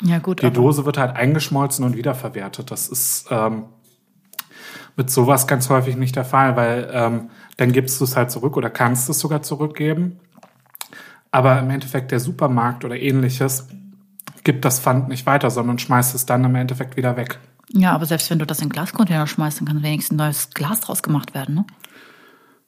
Ja 0.00 0.18
gut, 0.18 0.42
Die 0.42 0.46
aber, 0.46 0.54
Dose 0.54 0.84
wird 0.84 0.98
halt 0.98 1.16
eingeschmolzen 1.16 1.84
und 1.84 1.96
wiederverwertet. 1.96 2.70
Das 2.70 2.88
ist 2.88 3.26
ähm, 3.30 3.64
mit 4.96 5.10
sowas 5.10 5.46
ganz 5.46 5.70
häufig 5.70 5.96
nicht 5.96 6.16
der 6.16 6.24
Fall, 6.24 6.56
weil 6.56 6.90
ähm, 6.92 7.30
dann 7.56 7.72
gibst 7.72 8.00
du 8.00 8.04
es 8.04 8.16
halt 8.16 8.30
zurück 8.30 8.56
oder 8.56 8.70
kannst 8.70 9.08
es 9.08 9.18
sogar 9.18 9.42
zurückgeben. 9.42 10.20
Aber 11.30 11.58
im 11.58 11.70
Endeffekt 11.70 12.12
der 12.12 12.20
Supermarkt 12.20 12.84
oder 12.84 12.96
ähnliches 12.96 13.68
gibt 14.44 14.64
das 14.64 14.78
Pfand 14.78 15.08
nicht 15.08 15.26
weiter, 15.26 15.50
sondern 15.50 15.78
schmeißt 15.78 16.14
es 16.14 16.26
dann 16.26 16.44
im 16.44 16.54
Endeffekt 16.54 16.96
wieder 16.96 17.16
weg. 17.16 17.38
ja, 17.70 17.92
aber 17.92 18.06
selbst 18.06 18.30
wenn 18.30 18.38
du 18.38 18.46
das 18.46 18.60
in 18.60 18.68
Glascontainer 18.68 19.26
schmeißt, 19.26 19.60
dann 19.60 19.66
kann 19.66 19.82
wenigstens 19.82 20.14
ein 20.14 20.24
neues 20.24 20.50
Glas 20.50 20.80
draus 20.80 21.02
gemacht 21.02 21.34
werden, 21.34 21.54
ne? 21.56 21.64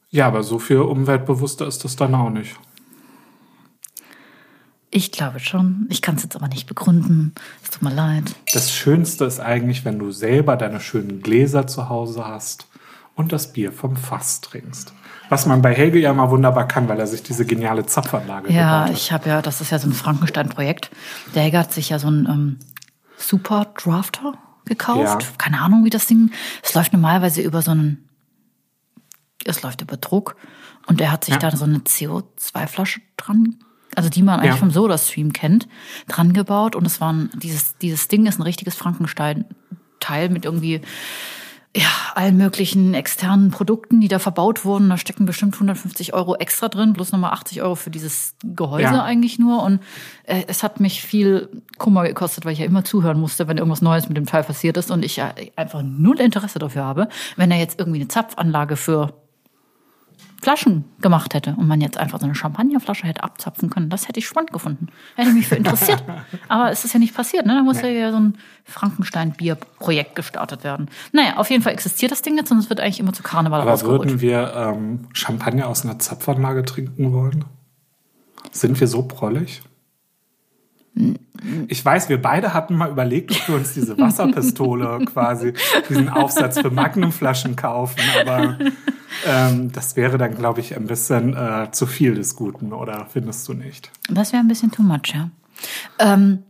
Ja, 0.09 0.27
aber 0.29 0.43
so 0.43 0.59
viel 0.59 0.79
umweltbewusster 0.79 1.67
ist 1.67 1.85
das 1.85 1.97
dann 1.97 2.15
auch 2.15 2.31
nicht. 2.31 2.57
Ich 4.97 5.13
glaube 5.13 5.41
schon. 5.41 5.87
Ich 5.91 6.01
kann 6.01 6.15
es 6.15 6.23
jetzt 6.23 6.37
aber 6.37 6.49
nicht 6.49 6.67
begründen. 6.67 7.35
Es 7.63 7.69
tut 7.71 7.83
mir 7.83 7.93
leid. 7.93 8.35
Das 8.55 8.73
Schönste 8.73 9.27
ist 9.27 9.41
eigentlich, 9.41 9.85
wenn 9.85 9.99
du 9.99 10.11
selber 10.11 10.57
deine 10.57 10.81
schönen 10.81 11.21
Gläser 11.21 11.67
zu 11.67 11.91
Hause 11.91 12.27
hast 12.27 12.67
und 13.15 13.31
das 13.31 13.53
Bier 13.53 13.73
vom 13.73 13.95
Fass 13.97 14.41
trinkst. 14.41 14.95
Was 15.29 15.45
man 15.45 15.61
bei 15.61 15.75
Helge 15.75 15.99
ja 15.99 16.15
mal 16.15 16.31
wunderbar 16.31 16.67
kann, 16.67 16.89
weil 16.89 16.99
er 16.99 17.07
sich 17.07 17.23
diese 17.23 17.45
geniale 17.45 17.85
Zapfanlage 17.85 18.51
Ja, 18.51 18.85
gebaut 18.85 18.89
hat. 18.89 18.97
ich 18.97 19.13
habe 19.13 19.29
ja, 19.29 19.43
das 19.43 19.61
ist 19.61 19.71
ja 19.71 19.79
so 19.79 19.87
ein 19.87 19.93
Frankenstein-Projekt. 19.93 20.91
Der 21.35 21.43
Helga 21.43 21.59
hat 21.59 21.75
sich 21.75 21.91
ja 21.91 21.99
so 21.99 22.07
einen 22.07 22.25
ähm, 22.27 22.59
Super 23.19 23.67
Drafter 23.77 24.33
gekauft. 24.65 25.23
Ja. 25.25 25.29
Keine 25.37 25.61
Ahnung, 25.61 25.85
wie 25.85 25.91
das 25.91 26.07
Ding. 26.07 26.31
Es 26.63 26.73
läuft 26.73 26.95
normalerweise 26.95 27.43
über 27.43 27.61
so 27.61 27.73
einen. 27.73 28.09
Es 29.45 29.61
läuft 29.63 29.83
über 29.83 29.99
Druck. 29.99 30.37
Und 30.87 31.03
er 31.03 31.13
hat 31.13 31.25
sich 31.27 31.35
Ja. 31.35 31.41
da 31.41 31.55
so 31.55 31.65
eine 31.65 31.79
CO2-Flasche 31.81 33.01
dran, 33.19 33.57
also 33.95 34.09
die 34.11 34.23
man 34.23 34.41
eigentlich 34.41 34.53
Ja. 34.55 34.57
vom 34.59 34.71
Soda-Stream 34.71 35.33
kennt, 35.33 35.69
dran 36.09 36.33
gebaut. 36.33 36.75
Und 36.77 36.87
es 36.87 37.01
war 37.01 37.13
ein, 37.13 37.31
dieses, 37.35 37.77
dieses 37.79 38.09
Ding 38.09 38.27
ist 38.27 38.39
ein 38.39 38.43
richtiges 38.43 38.75
Frankenstein-Teil 38.75 40.29
mit 40.31 40.45
irgendwie 40.45 40.81
ja, 41.75 41.89
allen 42.15 42.39
möglichen 42.39 42.95
externen 42.95 43.51
Produkten, 43.51 44.01
die 44.01 44.09
da 44.09 44.19
verbaut 44.19 44.65
wurden. 44.65 44.89
Da 44.89 44.97
stecken 44.97 45.27
bestimmt 45.27 45.53
150 45.57 46.15
Euro 46.15 46.35
extra 46.37 46.69
drin, 46.69 46.95
plus 46.95 47.13
nochmal 47.13 47.33
80 47.33 47.61
Euro 47.61 47.75
für 47.75 47.91
dieses 47.91 48.35
Gehäuse 48.43 48.83
Ja. 48.85 49.03
eigentlich 49.05 49.39
nur. 49.39 49.63
Und 49.63 49.81
äh, 50.25 50.45
es 50.47 50.63
hat 50.63 50.81
mich 50.81 51.03
viel 51.03 51.51
Kummer 51.77 52.05
gekostet, 52.05 52.47
weil 52.47 52.55
ich 52.55 52.61
ja 52.61 52.65
immer 52.65 52.83
zuhören 52.85 53.21
musste, 53.21 53.47
wenn 53.47 53.59
irgendwas 53.59 53.83
Neues 53.83 54.09
mit 54.09 54.17
dem 54.17 54.25
Teil 54.25 54.43
passiert 54.43 54.79
ist 54.79 54.91
und 54.91 55.05
ich 55.05 55.17
ja 55.17 55.35
einfach 55.57 55.83
null 55.83 56.19
Interesse 56.19 56.59
dafür 56.59 56.85
habe, 56.85 57.09
wenn 57.37 57.51
er 57.51 57.59
jetzt 57.59 57.79
irgendwie 57.79 58.01
eine 58.01 58.09
Zapfanlage 58.09 58.77
für 58.77 59.13
Flaschen 60.43 60.85
gemacht 61.01 61.35
hätte 61.35 61.55
und 61.57 61.67
man 61.67 61.81
jetzt 61.81 61.99
einfach 61.99 62.21
so 62.21 62.27
eine 62.27 62.35
Champagnerflasche 62.35 63.07
hätte 63.07 63.23
abzapfen 63.23 63.71
können, 63.71 63.89
das 63.91 64.09
hätte 64.09 64.19
ich 64.19 64.27
spannend 64.27 64.53
gefunden. 64.53 64.89
Hätte 65.15 65.31
mich 65.33 65.49
für 65.49 65.57
interessiert. 65.57 66.03
Aber 66.49 66.71
es 66.71 66.85
ist 66.85 66.93
ja 66.93 67.01
nicht 67.01 67.15
passiert, 67.15 67.47
ne? 67.47 67.55
Da 67.55 67.63
muss 67.63 67.81
ja 67.81 68.11
so 68.11 68.19
ein 68.19 68.39
Frankenstein-Bier-Projekt 68.65 70.15
gestartet 70.15 70.65
werden. 70.65 70.89
Naja, 71.13 71.37
auf 71.37 71.51
jeden 71.51 71.63
Fall 71.63 71.73
existiert 71.73 72.13
das 72.13 72.23
Ding 72.23 72.37
jetzt 72.37 72.51
und 72.51 72.59
es 72.59 72.69
wird 72.69 72.81
eigentlich 72.81 73.01
immer 73.01 73.13
zu 73.13 73.23
Karneval 73.23 73.61
Aber 73.61 73.71
rausgeholt. 73.71 74.03
würden 74.03 74.21
wir 74.21 74.53
ähm, 74.55 75.09
Champagner 75.13 75.69
aus 75.69 75.85
einer 75.85 75.99
Zapfanlage 75.99 76.65
trinken 76.65 77.13
wollen? 77.13 77.45
Sind 78.53 78.79
wir 78.81 78.87
so 78.89 79.03
prollig? 79.03 79.63
Ich 81.69 81.85
weiß, 81.85 82.09
wir 82.09 82.21
beide 82.21 82.55
hatten 82.55 82.75
mal 82.77 82.91
überlegt, 82.91 83.31
ob 83.33 83.49
wir 83.49 83.55
uns 83.57 83.75
diese 83.75 83.99
Wasserpistole 83.99 85.05
quasi, 85.07 85.53
diesen 85.89 86.09
Aufsatz 86.09 86.59
für 86.59 86.71
Magnumflaschen 86.71 87.55
kaufen, 87.57 88.01
aber 88.21 88.57
ähm, 89.27 89.71
das 89.73 89.97
wäre 89.97 90.17
dann, 90.17 90.35
glaube 90.37 90.61
ich, 90.61 90.75
ein 90.77 90.87
bisschen 90.87 91.35
äh, 91.37 91.71
zu 91.73 91.87
viel 91.87 92.15
des 92.15 92.37
Guten, 92.37 92.73
oder 92.73 93.07
findest 93.13 93.47
du 93.49 93.53
nicht? 93.53 93.91
Das 94.09 94.33
wäre 94.33 94.43
ein 94.43 94.49
bisschen 94.49 94.71
too 94.73 94.83
much, 94.83 95.13
ja. 95.15 95.29
Ähm, 95.99 96.43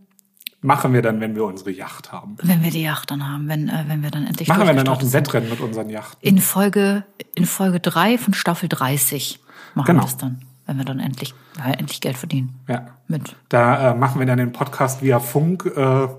Machen 0.62 0.93
wir 0.95 1.03
dann, 1.03 1.21
wenn 1.21 1.35
wir 1.37 1.45
unsere 1.45 1.71
Yacht 1.71 2.11
haben. 2.12 2.37
wenn 2.43 2.62
wir 2.62 2.71
die 2.71 2.83
Yacht 2.83 3.11
dann 3.11 3.29
haben, 3.29 3.49
wenn, 3.49 3.69
äh, 3.69 3.85
wenn 3.88 4.03
wir 4.03 4.11
dann 4.11 4.26
endlich 4.26 4.49
Machen 4.49 4.67
wir 4.67 4.75
dann 4.75 4.88
auch 4.88 5.00
ein. 5.00 5.12
Wettrennen 5.12 5.50
mit 5.50 5.61
unseren 5.61 5.91
Yachten. 5.91 6.26
In 6.26 6.38
Folge, 6.38 7.05
in 7.35 7.45
Folge 7.47 7.79
drei 7.81 8.19
von 8.19 8.35
Staffel 8.35 8.69
30 8.69 9.41
machen 9.75 9.87
Genau. 9.87 9.99
wir 10.00 10.05
das 10.07 10.17
dann, 10.17 10.43
wenn 10.66 10.78
wir 10.78 10.85
dann 10.85 11.00
endlich, 11.00 11.35
ja, 11.58 11.73
endlich 11.73 12.00
Geld 12.00 12.16
verdienen. 12.16 12.61
Ja. 12.68 12.87
Mit. 13.08 13.37
Da 13.49 13.92
äh, 13.92 13.94
machen 13.94 14.18
wir 14.18 14.26
dann 14.26 14.38
den 14.38 14.52
Podcast 14.52 15.02
via 15.02 15.20
Funk 15.20 15.66
äh, 15.66 15.70
Von 15.76 16.18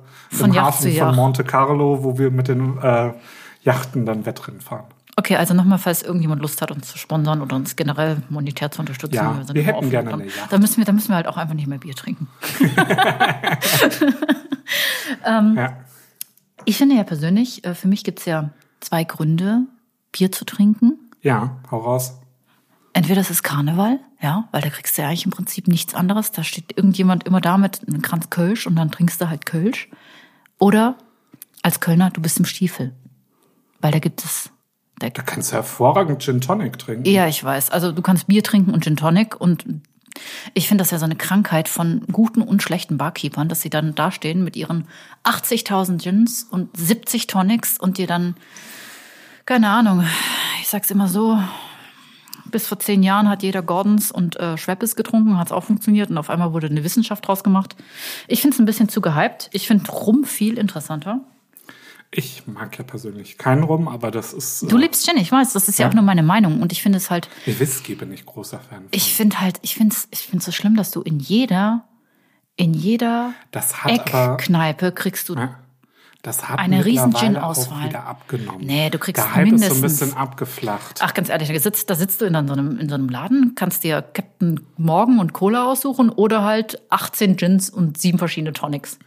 im 0.50 0.54
Yacht 0.54 0.66
Hafen 0.68 0.94
von. 0.94 1.16
Monte 1.16 1.44
Carlo, 1.44 2.04
wo 2.04 2.18
wir 2.18 2.32
mit 2.32 2.48
den 2.48 2.78
äh, 2.82 3.12
Yachten 3.64 4.06
dann 4.06 4.26
Wettrennen 4.26 4.62
fahren. 4.62 4.86
Okay, 5.18 5.36
also 5.36 5.54
nochmal, 5.54 5.80
falls 5.80 6.04
irgendjemand 6.04 6.42
Lust 6.42 6.62
hat, 6.62 6.72
uns 6.72 6.88
zu 6.90 6.98
sponsern 6.98 7.42
oder 7.42 7.56
uns 7.56 7.76
generell 7.76 8.18
monetär 8.30 8.70
zu 8.70 8.82
unterstützen. 8.82 9.16
Ja, 9.16 9.42
sind 9.44 9.56
wir 9.56 9.64
immer 9.64 9.74
hätten 9.74 9.90
gerne 9.90 10.14
eine 10.14 10.26
Yacht. 10.26 10.52
Da 10.52 10.60
müssen 10.60 10.78
wir, 10.78 10.86
da 10.86 10.92
müssen 10.92 11.10
wir 11.10 11.16
halt 11.16 11.28
auch 11.28 11.38
einfach 11.38 11.56
nicht 11.56 11.68
mehr 11.68 11.80
Bier 11.80 11.96
trinken. 11.96 12.28
Ja. 15.26 15.78
Ich 16.66 16.78
finde 16.78 16.96
ja 16.96 17.04
persönlich, 17.04 17.64
äh, 17.64 17.74
für 17.76 17.88
mich 17.88 18.04
gibt's 18.04 18.26
ja 18.26 18.50
zwei 18.80 19.04
Gründe, 19.04 19.62
Bier 20.12 20.32
zu 20.32 20.46
trinken. 20.46 21.00
ja, 21.22 21.58
hau 21.72 21.80
raus. 21.80 22.20
Entweder 22.98 23.22
es 23.22 23.30
ist 23.30 23.44
Karneval, 23.44 24.00
ja, 24.24 24.50
weil 24.52 24.62
da 24.64 24.70
kriegst 24.70 24.98
du 24.98 25.04
ja 25.04 25.08
eigentlich 25.08 25.26
im 25.26 25.32
Prinzip 25.32 25.68
nichts 25.68 25.94
anderes. 25.94 26.32
Da 26.32 26.44
steht 26.44 26.76
irgendjemand 26.76 27.26
immer 27.28 27.40
da 27.42 27.60
mit 27.60 27.88
einem 27.88 28.02
Kranz 28.02 28.32
Kölsch 28.32 28.66
und 28.66 28.76
dann 28.76 28.90
trinkst 28.90 29.22
du 29.22 29.30
halt 29.30 29.46
Kölsch. 29.46 29.88
Oder 30.58 30.96
als 31.62 31.80
Kölner, 31.80 32.10
du 32.10 32.24
bist 32.24 32.40
im 32.40 32.46
Stiefel. 32.46 32.96
Weil 33.82 33.92
da 33.92 34.00
gibt 34.00 34.26
es. 34.26 34.50
Da, 34.98 35.12
Da 35.12 35.22
kannst 35.22 35.52
du 35.52 35.58
hervorragend 35.58 36.24
Gin 36.24 36.42
Tonic 36.42 36.80
trinken. 36.80 37.06
ja, 37.06 37.28
ich 37.28 37.44
weiß. 37.44 37.70
Also 37.70 37.92
du 37.92 38.02
kannst 38.02 38.26
Bier 38.26 38.42
trinken 38.42 38.74
und 38.74 38.84
Gin 38.84 38.96
Tonic 38.96 39.40
und 39.40 39.64
ich 40.56 40.68
finde 40.68 40.82
das 40.82 40.90
ja 40.90 40.98
so 40.98 41.06
eine 41.06 41.16
Krankheit 41.16 41.70
von 41.70 42.02
guten 42.12 42.42
und 42.42 42.64
schlechten 42.64 42.98
Barkeepern, 42.98 43.48
dass 43.48 43.62
sie 43.62 43.70
dann 43.70 43.94
dastehen 43.94 44.44
mit 44.44 44.56
ihren 44.56 44.88
80.000 45.24 46.02
Gins 46.02 46.48
und 46.50 46.76
70 46.76 47.28
Tonics 47.28 47.78
und 47.78 48.00
dir 48.00 48.08
dann, 48.08 48.34
keine 49.46 49.70
Ahnung, 49.70 50.04
ich 50.62 50.68
sag's 50.68 50.90
immer 50.90 51.08
so, 51.08 51.38
bis 52.52 52.68
vor 52.68 52.80
zehn 52.80 53.04
Jahren 53.04 53.30
hat 53.30 53.44
jeder 53.44 53.62
Gordons 53.62 54.12
und 54.12 54.36
äh, 54.40 54.58
Schweppes 54.58 54.96
getrunken, 54.96 55.38
hat's 55.38 55.52
auch 55.52 55.64
funktioniert 55.64 56.10
und 56.10 56.18
auf 56.18 56.30
einmal 56.30 56.54
wurde 56.54 56.68
eine 56.68 56.84
Wissenschaft 56.84 57.28
draus 57.28 57.44
gemacht. 57.44 57.76
Ich 58.28 58.42
finde 58.42 58.56
es 58.56 58.60
ein 58.60 58.66
bisschen 58.66 58.90
zu 58.90 59.02
gehypt. 59.02 59.50
Ich 59.54 59.68
finde 59.68 59.90
Rum 59.92 60.24
viel 60.24 60.58
interessanter. 60.58 61.22
Ich 62.10 62.48
mag 62.48 62.78
ja 62.78 62.86
persönlich 62.86 63.38
keinen 63.38 63.64
Rum, 63.64 63.90
aber 63.90 64.12
das 64.12 64.32
ist. 64.32 64.72
Du 64.72 64.78
äh, 64.78 64.82
liebst 64.82 65.06
Gin, 65.06 65.18
ich 65.18 65.30
weiß, 65.32 65.52
das 65.54 65.68
ist 65.68 65.78
ja, 65.78 65.86
Ja. 65.86 65.90
auch 65.90 65.94
nur 65.94 66.04
meine 66.04 66.24
Meinung 66.24 66.62
und 66.62 66.72
ich 66.72 66.82
finde 66.82 66.98
es 67.00 67.10
halt, 67.12 67.28
Ich 67.46 67.60
Whisky 67.60 67.96
bin 67.96 68.14
ich 68.14 68.26
großer 68.26 68.60
Fan. 68.60 68.80
Von. 68.84 68.88
ich 68.92 69.14
finde 69.14 69.42
halt, 69.42 69.60
ich 69.62 69.76
finde 69.76 69.94
es 69.94 70.08
ich 70.12 70.20
find's 70.28 70.46
so 70.46 70.54
schlimm, 70.54 70.76
dass 70.78 70.92
du 70.92 71.02
in 71.02 71.20
jeder, 71.20 71.84
in 72.56 72.74
jeder 72.74 73.34
hat. 73.54 73.92
Eckkneipe 73.92 74.94
kriegst 74.94 75.28
du 75.28 75.36
Ja, 75.36 75.60
das 76.28 76.48
hat 76.48 76.60
Eine 76.60 76.86
riesen 76.86 77.14
Gin-Auswahl. 77.14 77.88
wieder 77.90 78.06
abgenommen. 78.06 78.62
Nee, 78.66 78.90
du 78.92 79.00
kriegst 79.00 79.24
Der 79.24 79.34
Hype 79.36 79.48
ist 79.48 79.50
so 79.50 79.56
ein 79.56 79.60
mindestens- 79.82 80.00
bisschen 80.00 80.18
abgeflacht. 80.18 81.00
Ach, 81.02 81.14
ganz 81.14 81.30
ehrlich, 81.30 81.48
da 81.50 81.60
sitzt, 81.60 81.90
da 81.90 81.96
sitzt 81.96 82.22
du 82.22 82.26
in 82.26 82.34
so, 82.48 82.54
einem, 82.54 82.78
in 82.80 82.88
so 82.90 82.96
einem 82.96 83.10
Laden, 83.10 83.54
kannst 83.56 83.84
dir 83.84 84.02
Captain 84.02 84.60
Morgan 84.78 85.20
und 85.20 85.34
Cola 85.34 85.66
aussuchen 85.66 86.10
oder 86.10 86.44
halt 86.44 86.80
18 86.90 87.36
Gins 87.38 87.70
und 87.70 87.98
sieben 87.98 88.20
verschiedene 88.20 88.54
Tonics. 88.54 89.00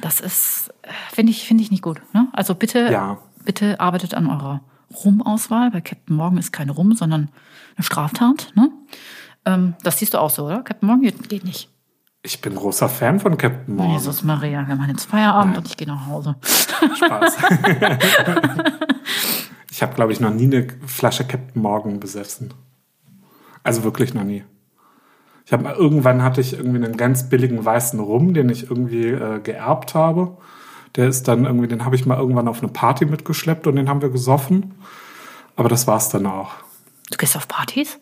Das 0.00 0.20
ist, 0.20 0.70
äh, 0.82 0.88
finde 1.12 1.30
ich, 1.32 1.46
finde 1.46 1.62
ich 1.62 1.70
nicht 1.70 1.82
gut. 1.82 2.00
Ne? 2.14 2.28
Also 2.32 2.54
bitte, 2.54 2.90
Ja. 2.90 3.18
bitte 3.44 3.78
arbeitet 3.78 4.14
an 4.14 4.26
eurer 4.26 4.60
Rumauswahl. 5.04 5.70
Bei 5.70 5.80
Captain 5.80 6.16
Morgan 6.16 6.38
ist 6.38 6.52
keine 6.52 6.72
Rum, 6.72 6.94
sondern 6.94 7.28
eine 7.76 7.84
Straftat. 7.84 8.52
Ne? 8.54 8.70
Ähm, 9.44 9.74
das 9.82 9.98
siehst 9.98 10.14
du 10.14 10.18
auch 10.18 10.30
so, 10.30 10.46
oder? 10.46 10.62
Captain 10.62 10.88
Morgan 10.88 11.02
geht 11.28 11.44
nicht. 11.44 11.68
Ich 12.26 12.40
bin 12.40 12.56
großer 12.56 12.88
Fan 12.88 13.20
von 13.20 13.38
Captain 13.38 13.76
Morgan. 13.76 13.94
Jesus 13.94 14.24
Maria, 14.24 14.66
wir 14.66 14.74
machen 14.74 14.90
jetzt 14.90 15.04
Feierabend 15.04 15.58
und 15.58 15.68
ich 15.68 15.76
gehe 15.76 15.86
nach 15.86 16.08
Hause. 16.08 16.34
Spaß. 16.42 17.36
ich 19.70 19.80
habe, 19.80 19.94
glaube 19.94 20.10
ich, 20.10 20.18
noch 20.18 20.32
nie 20.32 20.46
eine 20.46 20.66
Flasche 20.86 21.24
Captain 21.24 21.62
Morgan 21.62 22.00
besessen. 22.00 22.52
Also 23.62 23.84
wirklich 23.84 24.12
noch 24.12 24.24
nie. 24.24 24.42
Ich 25.44 25.52
habe 25.52 25.68
irgendwann 25.68 26.24
hatte 26.24 26.40
ich 26.40 26.54
irgendwie 26.54 26.84
einen 26.84 26.96
ganz 26.96 27.28
billigen 27.28 27.64
weißen 27.64 28.00
Rum, 28.00 28.34
den 28.34 28.48
ich 28.48 28.68
irgendwie 28.68 29.06
äh, 29.06 29.38
geerbt 29.38 29.94
habe. 29.94 30.36
Der 30.96 31.06
ist 31.06 31.28
dann 31.28 31.44
irgendwie, 31.44 31.68
den 31.68 31.84
habe 31.84 31.94
ich 31.94 32.06
mal 32.06 32.18
irgendwann 32.18 32.48
auf 32.48 32.60
eine 32.60 32.72
Party 32.72 33.06
mitgeschleppt 33.06 33.68
und 33.68 33.76
den 33.76 33.88
haben 33.88 34.02
wir 34.02 34.10
gesoffen. 34.10 34.74
Aber 35.54 35.68
das 35.68 35.86
war's 35.86 36.08
dann 36.08 36.26
auch. 36.26 36.54
Du 37.08 37.18
gehst 37.18 37.36
auf 37.36 37.46
Partys? 37.46 38.00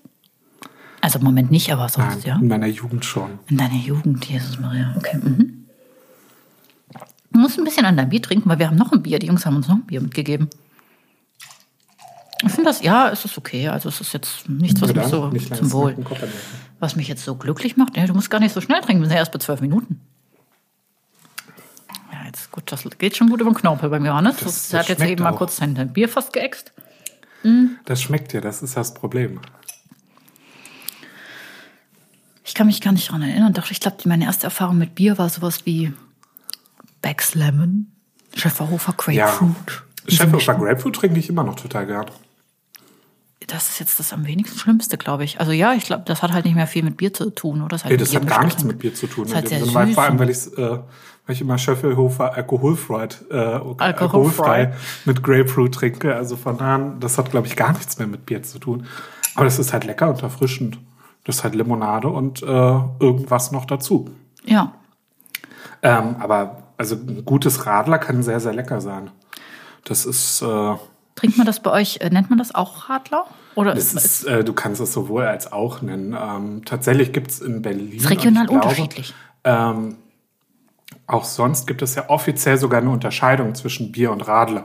Also 1.05 1.19
im 1.19 1.25
Moment 1.27 1.51
nicht, 1.51 1.71
aber 1.71 1.87
sonst, 1.91 2.15
Nein, 2.17 2.23
ja. 2.25 2.37
in 2.37 2.49
meiner 2.49 2.67
Jugend 2.67 3.05
schon. 3.05 3.39
In 3.49 3.59
deiner 3.59 3.75
Jugend, 3.75 4.25
Jesus 4.25 4.59
Maria. 4.59 4.95
Okay. 4.97 5.19
Mhm. 5.19 5.67
Du 7.31 7.39
musst 7.41 7.59
ein 7.59 7.65
bisschen 7.65 7.85
an 7.85 7.99
dein 7.99 8.09
Bier 8.09 8.23
trinken, 8.23 8.49
weil 8.49 8.59
wir 8.59 8.69
haben 8.69 8.77
noch 8.79 8.91
ein 8.91 9.03
Bier. 9.03 9.19
Die 9.19 9.27
Jungs 9.27 9.45
haben 9.45 9.57
uns 9.57 9.69
noch 9.69 9.75
ein 9.77 9.83
Bier 9.85 10.01
mitgegeben. 10.01 10.49
Ich 12.43 12.53
finde 12.53 12.71
das, 12.71 12.81
ja, 12.83 13.11
es 13.11 13.23
ist 13.27 13.37
okay. 13.37 13.69
Also 13.69 13.91
es 13.91 14.01
ist 14.01 14.15
jetzt 14.15 14.49
nichts, 14.49 14.81
was 14.81 14.95
mich 14.95 15.05
so 15.05 15.29
Nicht 15.29 15.55
zum 15.55 15.73
Wohl, 15.73 15.95
was 16.81 16.97
mich 16.97 17.09
jetzt 17.09 17.23
so 17.25 17.35
glücklich 17.35 17.77
macht. 17.77 17.99
Ja, 17.99 18.07
du 18.07 18.15
musst 18.15 18.31
gar 18.31 18.41
nicht 18.41 18.55
so 18.55 18.63
schnell 18.63 18.81
trinken, 18.81 19.03
wir 19.03 19.09
sind 19.09 19.15
ja 19.15 19.21
erst 19.21 19.33
bei 19.33 19.39
zwölf 19.41 19.61
Minuten. 19.61 20.01
Ja, 22.13 22.25
jetzt 22.25 22.51
gut, 22.51 22.73
das 22.73 22.83
geht 22.99 23.15
schon 23.17 23.29
gut 23.29 23.43
über 23.43 23.51
den 23.51 23.57
Knorpel 23.57 23.91
beim 23.91 24.07
Johannes. 24.07 24.37
Das- 24.37 24.45
Das, 24.45 24.69
das 24.71 24.81
hat 24.81 24.89
jetzt 24.89 25.03
eben 25.11 25.23
mal 25.23 25.35
auch. 25.35 25.37
kurz 25.39 25.57
sein 25.57 25.75
Bier 25.93 26.09
fast 26.09 26.33
geäxt. 26.33 26.73
Das 27.85 28.01
schmeckt 28.01 28.33
dir, 28.33 28.41
das 28.41 28.63
ist 28.63 28.75
das 28.75 28.95
Problem. 28.95 29.41
Ich 32.45 32.55
kann 32.55 32.67
mich 32.67 32.81
gar 32.83 32.93
nicht 32.93 33.11
dran 33.11 33.23
erinnern. 33.23 33.55
Doch, 33.55 33.71
ich 33.71 33.81
glaube, 33.81 33.97
meine 34.05 34.27
erste 34.27 34.45
Erfahrung 34.45 34.77
mit 34.77 34.95
Bier 34.95 35.17
war 35.17 35.31
sowas 35.31 35.65
wie 35.65 35.93
Becks 37.01 37.35
Lemon, 37.35 37.87
Schäferhofer 38.35 38.95
Ja. 39.13 39.27
Grapefruit. 39.27 39.83
Schäferhofer 40.07 40.55
Grapefruit 40.55 40.95
trinke 40.95 41.19
ich 41.19 41.31
immer 41.31 41.43
noch 41.43 41.57
total 41.57 41.87
gern. 41.87 42.07
Das 43.47 43.71
ist 43.71 43.81
jetzt 43.81 43.99
das 43.99 44.13
am 44.13 44.27
wenigsten 44.27 44.59
Schlimmste, 44.59 44.97
glaube 44.97 45.25
ich. 45.25 45.41
Also 45.41 45.53
ja, 45.53 45.75
ich 45.75 45.85
glaube, 45.85 46.05
das 46.07 46.23
hat 46.23 46.33
halt 46.33 46.45
nicht 46.45 46.55
mehr 46.55 46.67
viel 46.67 46.83
mit 46.83 46.97
Bier 46.97 47.13
zu 47.13 47.31
tun, 47.31 47.61
oder? 47.61 47.69
Das, 47.69 47.85
halt 47.85 47.93
Nee, 47.93 47.97
das 47.99 48.15
hat 48.15 48.27
gar 48.27 48.45
nichts 48.45 48.65
mit 48.65 48.79
Bier 48.79 48.95
zu 48.95 49.07
tun. 49.07 49.25
Das 49.25 49.35
halt 49.35 49.49
sehr 49.49 49.61
Sinne, 49.61 49.75
weil, 49.75 49.93
vor 49.93 50.05
allem, 50.05 50.19
weil, 50.19 50.31
äh, 50.31 50.35
weil 50.57 50.85
ich 51.29 51.41
immer 51.41 51.59
Schöffelhofer 51.59 52.35
alkoholfrei, 52.35 53.09
äh, 53.31 53.35
Alkoholfrei. 53.35 53.85
alkoholfrei 53.85 54.75
mit 55.05 55.23
Grapefruit 55.23 55.75
trinke. 55.75 56.15
Also 56.15 56.37
von 56.37 56.57
daher, 56.59 56.95
das 57.01 57.19
hat, 57.19 57.31
glaube 57.31 57.47
ich, 57.47 57.57
gar 57.57 57.73
nichts 57.73 57.99
mehr 57.99 58.07
mit 58.07 58.25
Bier 58.27 58.43
zu 58.43 58.59
tun. 58.59 58.87
Aber 59.35 59.45
das 59.45 59.59
ist 59.59 59.73
halt 59.73 59.85
lecker 59.85 60.09
und 60.11 60.23
erfrischend. 60.23 60.79
Das 61.25 61.37
ist 61.37 61.45
halt 61.45 61.55
Limonade 61.55 62.09
und 62.09 62.43
äh, 62.43 62.47
irgendwas 62.47 63.51
noch 63.51 63.65
dazu. 63.65 64.11
Ja, 64.45 64.73
Ähm, 65.83 66.17
aber 66.19 66.63
also 66.77 66.97
ein 66.97 67.25
gutes 67.25 67.67
Radler 67.67 67.99
kann 67.99 68.23
sehr, 68.23 68.41
sehr 68.41 68.53
lecker 68.53 68.81
sein. 68.81 69.11
Das 69.85 70.07
ist, 70.07 70.43
äh, 70.43 70.75
trinkt 71.15 71.37
man 71.37 71.47
das 71.47 71.61
bei 71.61 71.71
euch, 71.71 71.99
äh, 72.01 72.11
nennt 72.11 72.31
man 72.31 72.39
das 72.39 72.55
auch 72.55 72.89
Radler? 72.89 73.27
Oder 73.55 73.75
ist, 73.77 73.95
ist 73.95 74.25
äh, 74.25 74.43
du 74.45 74.53
kannst 74.53 74.81
es 74.81 74.93
sowohl 74.93 75.25
als 75.25 75.53
auch 75.53 75.83
nennen. 75.83 76.17
Ähm, 76.19 76.63
tatsächlich 76.65 77.13
gibt 77.13 77.31
es 77.31 77.41
in 77.41 77.63
Berlin. 77.63 77.97
ist 77.97 78.11
regional 78.11 78.47
glaube, 78.47 78.65
unterschiedlich? 78.65 79.15
Ähm, 79.45 79.97
auch 81.07 81.25
sonst 81.25 81.67
gibt 81.67 81.83
es 81.83 81.95
ja 81.95 82.09
offiziell 82.09 82.57
sogar 82.57 82.81
eine 82.81 82.91
Unterscheidung 82.91 83.55
zwischen 83.55 83.93
Bier 83.93 84.11
und 84.11 84.23
Radler. 84.27 84.65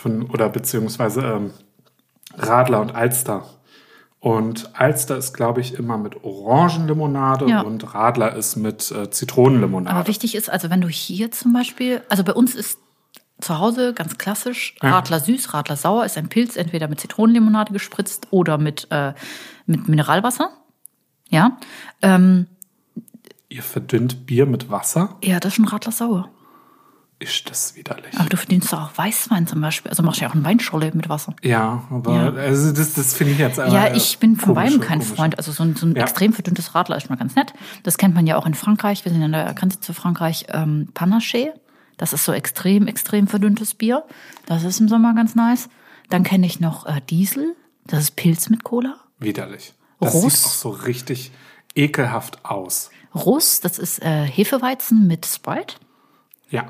Von, 0.00 0.30
oder 0.30 0.48
beziehungsweise 0.48 1.22
ähm, 1.22 1.50
Radler 2.36 2.80
und 2.80 2.94
Alster. 2.94 3.44
Und 4.24 4.70
Alster 4.72 5.18
ist, 5.18 5.34
glaube 5.34 5.60
ich, 5.60 5.74
immer 5.74 5.98
mit 5.98 6.24
Orangenlimonade 6.24 7.46
Ja. 7.46 7.60
und 7.60 7.92
Radler 7.94 8.34
ist 8.34 8.56
mit 8.56 8.90
äh, 8.90 9.10
Zitronenlimonade. 9.10 9.94
Aber 9.94 10.08
wichtig 10.08 10.34
ist, 10.34 10.48
also 10.48 10.70
wenn 10.70 10.80
du 10.80 10.88
hier 10.88 11.30
zum 11.30 11.52
Beispiel, 11.52 12.00
also 12.08 12.24
bei 12.24 12.32
uns 12.32 12.54
ist 12.54 12.78
zu 13.42 13.58
Hause 13.58 13.92
ganz 13.92 14.16
klassisch 14.16 14.76
Ja. 14.82 14.92
Radler 14.92 15.20
süß, 15.20 15.52
Radler 15.52 15.76
sauer 15.76 16.06
ist 16.06 16.16
ein 16.16 16.30
Pilz, 16.30 16.56
entweder 16.56 16.88
mit 16.88 17.00
Zitronenlimonade 17.00 17.74
gespritzt 17.74 18.28
oder 18.30 18.56
mit, 18.56 18.86
äh, 18.90 19.12
mit 19.66 19.88
Mineralwasser. 19.88 20.48
Ja, 21.28 21.58
ähm, 22.00 22.46
Ihr 23.50 23.62
verdünnt 23.62 24.24
Bier 24.24 24.46
mit 24.46 24.70
Wasser? 24.70 25.16
ja, 25.22 25.38
das 25.38 25.50
ist 25.52 25.56
schon 25.56 25.68
Radler 25.68 25.92
sauer. 25.92 26.30
Ist 27.20 27.48
das 27.48 27.74
widerlich. 27.76 28.12
Aber 28.18 28.28
du 28.28 28.36
verdienst 28.36 28.74
auch 28.74 28.90
Weißwein 28.96 29.46
zum 29.46 29.60
Beispiel. 29.60 29.88
Also 29.88 30.02
machst 30.02 30.20
du 30.20 30.24
ja 30.24 30.30
auch 30.30 30.34
einen 30.34 30.44
Weinscholle 30.44 30.90
mit 30.94 31.08
Wasser. 31.08 31.34
Ja, 31.42 31.84
aber 31.90 32.14
Ja. 32.14 32.32
Also 32.32 32.72
das, 32.72 32.92
das 32.94 33.14
finde 33.14 33.32
ich 33.34 33.38
jetzt 33.38 33.58
aber 33.58 33.72
Ja, 33.72 33.94
ich 33.94 34.18
bin 34.18 34.36
von 34.36 34.54
beidem 34.54 34.80
kein 34.80 34.98
komisch. 34.98 35.14
Freund. 35.14 35.38
Also 35.38 35.52
so 35.52 35.62
ein, 35.62 35.76
so 35.76 35.86
ein 35.86 35.94
Ja. 35.94 36.02
extrem 36.02 36.32
verdünntes 36.32 36.74
Radler 36.74 36.96
ist 36.96 37.08
mal 37.08 37.16
ganz 37.16 37.34
nett. 37.36 37.54
Das 37.84 37.96
kennt 37.98 38.14
man 38.14 38.26
ja 38.26 38.36
auch 38.36 38.46
in 38.46 38.54
Frankreich. 38.54 39.04
Wir 39.04 39.12
sind 39.12 39.22
an 39.22 39.32
der 39.32 39.54
Grenze 39.54 39.80
zu 39.80 39.92
Frankreich. 39.94 40.46
Ähm, 40.48 40.88
Panaché. 40.94 41.50
Das 41.96 42.12
ist 42.12 42.24
so 42.24 42.32
extrem, 42.32 42.88
extrem 42.88 43.28
verdünntes 43.28 43.74
Bier. 43.74 44.04
Das 44.46 44.64
ist 44.64 44.80
im 44.80 44.88
Sommer 44.88 45.14
ganz 45.14 45.34
nice. 45.36 45.68
Dann 46.10 46.24
kenne 46.24 46.44
ich 46.46 46.58
noch 46.60 46.84
äh, 46.86 47.00
Diesel. 47.08 47.54
Das 47.86 48.00
ist 48.00 48.16
Pilz 48.16 48.50
mit 48.50 48.64
Cola. 48.64 48.96
Widerlich. 49.20 49.74
Das 50.00 50.12
Russ? 50.14 50.22
sieht 50.34 50.46
auch 50.46 50.50
so 50.50 50.70
richtig 50.70 51.30
ekelhaft 51.76 52.44
aus. 52.44 52.90
Russ, 53.14 53.60
das 53.60 53.78
ist 53.78 54.02
äh, 54.02 54.26
Hefeweizen 54.26 55.06
mit 55.06 55.24
Sprite. 55.24 55.76
Ja, 56.50 56.66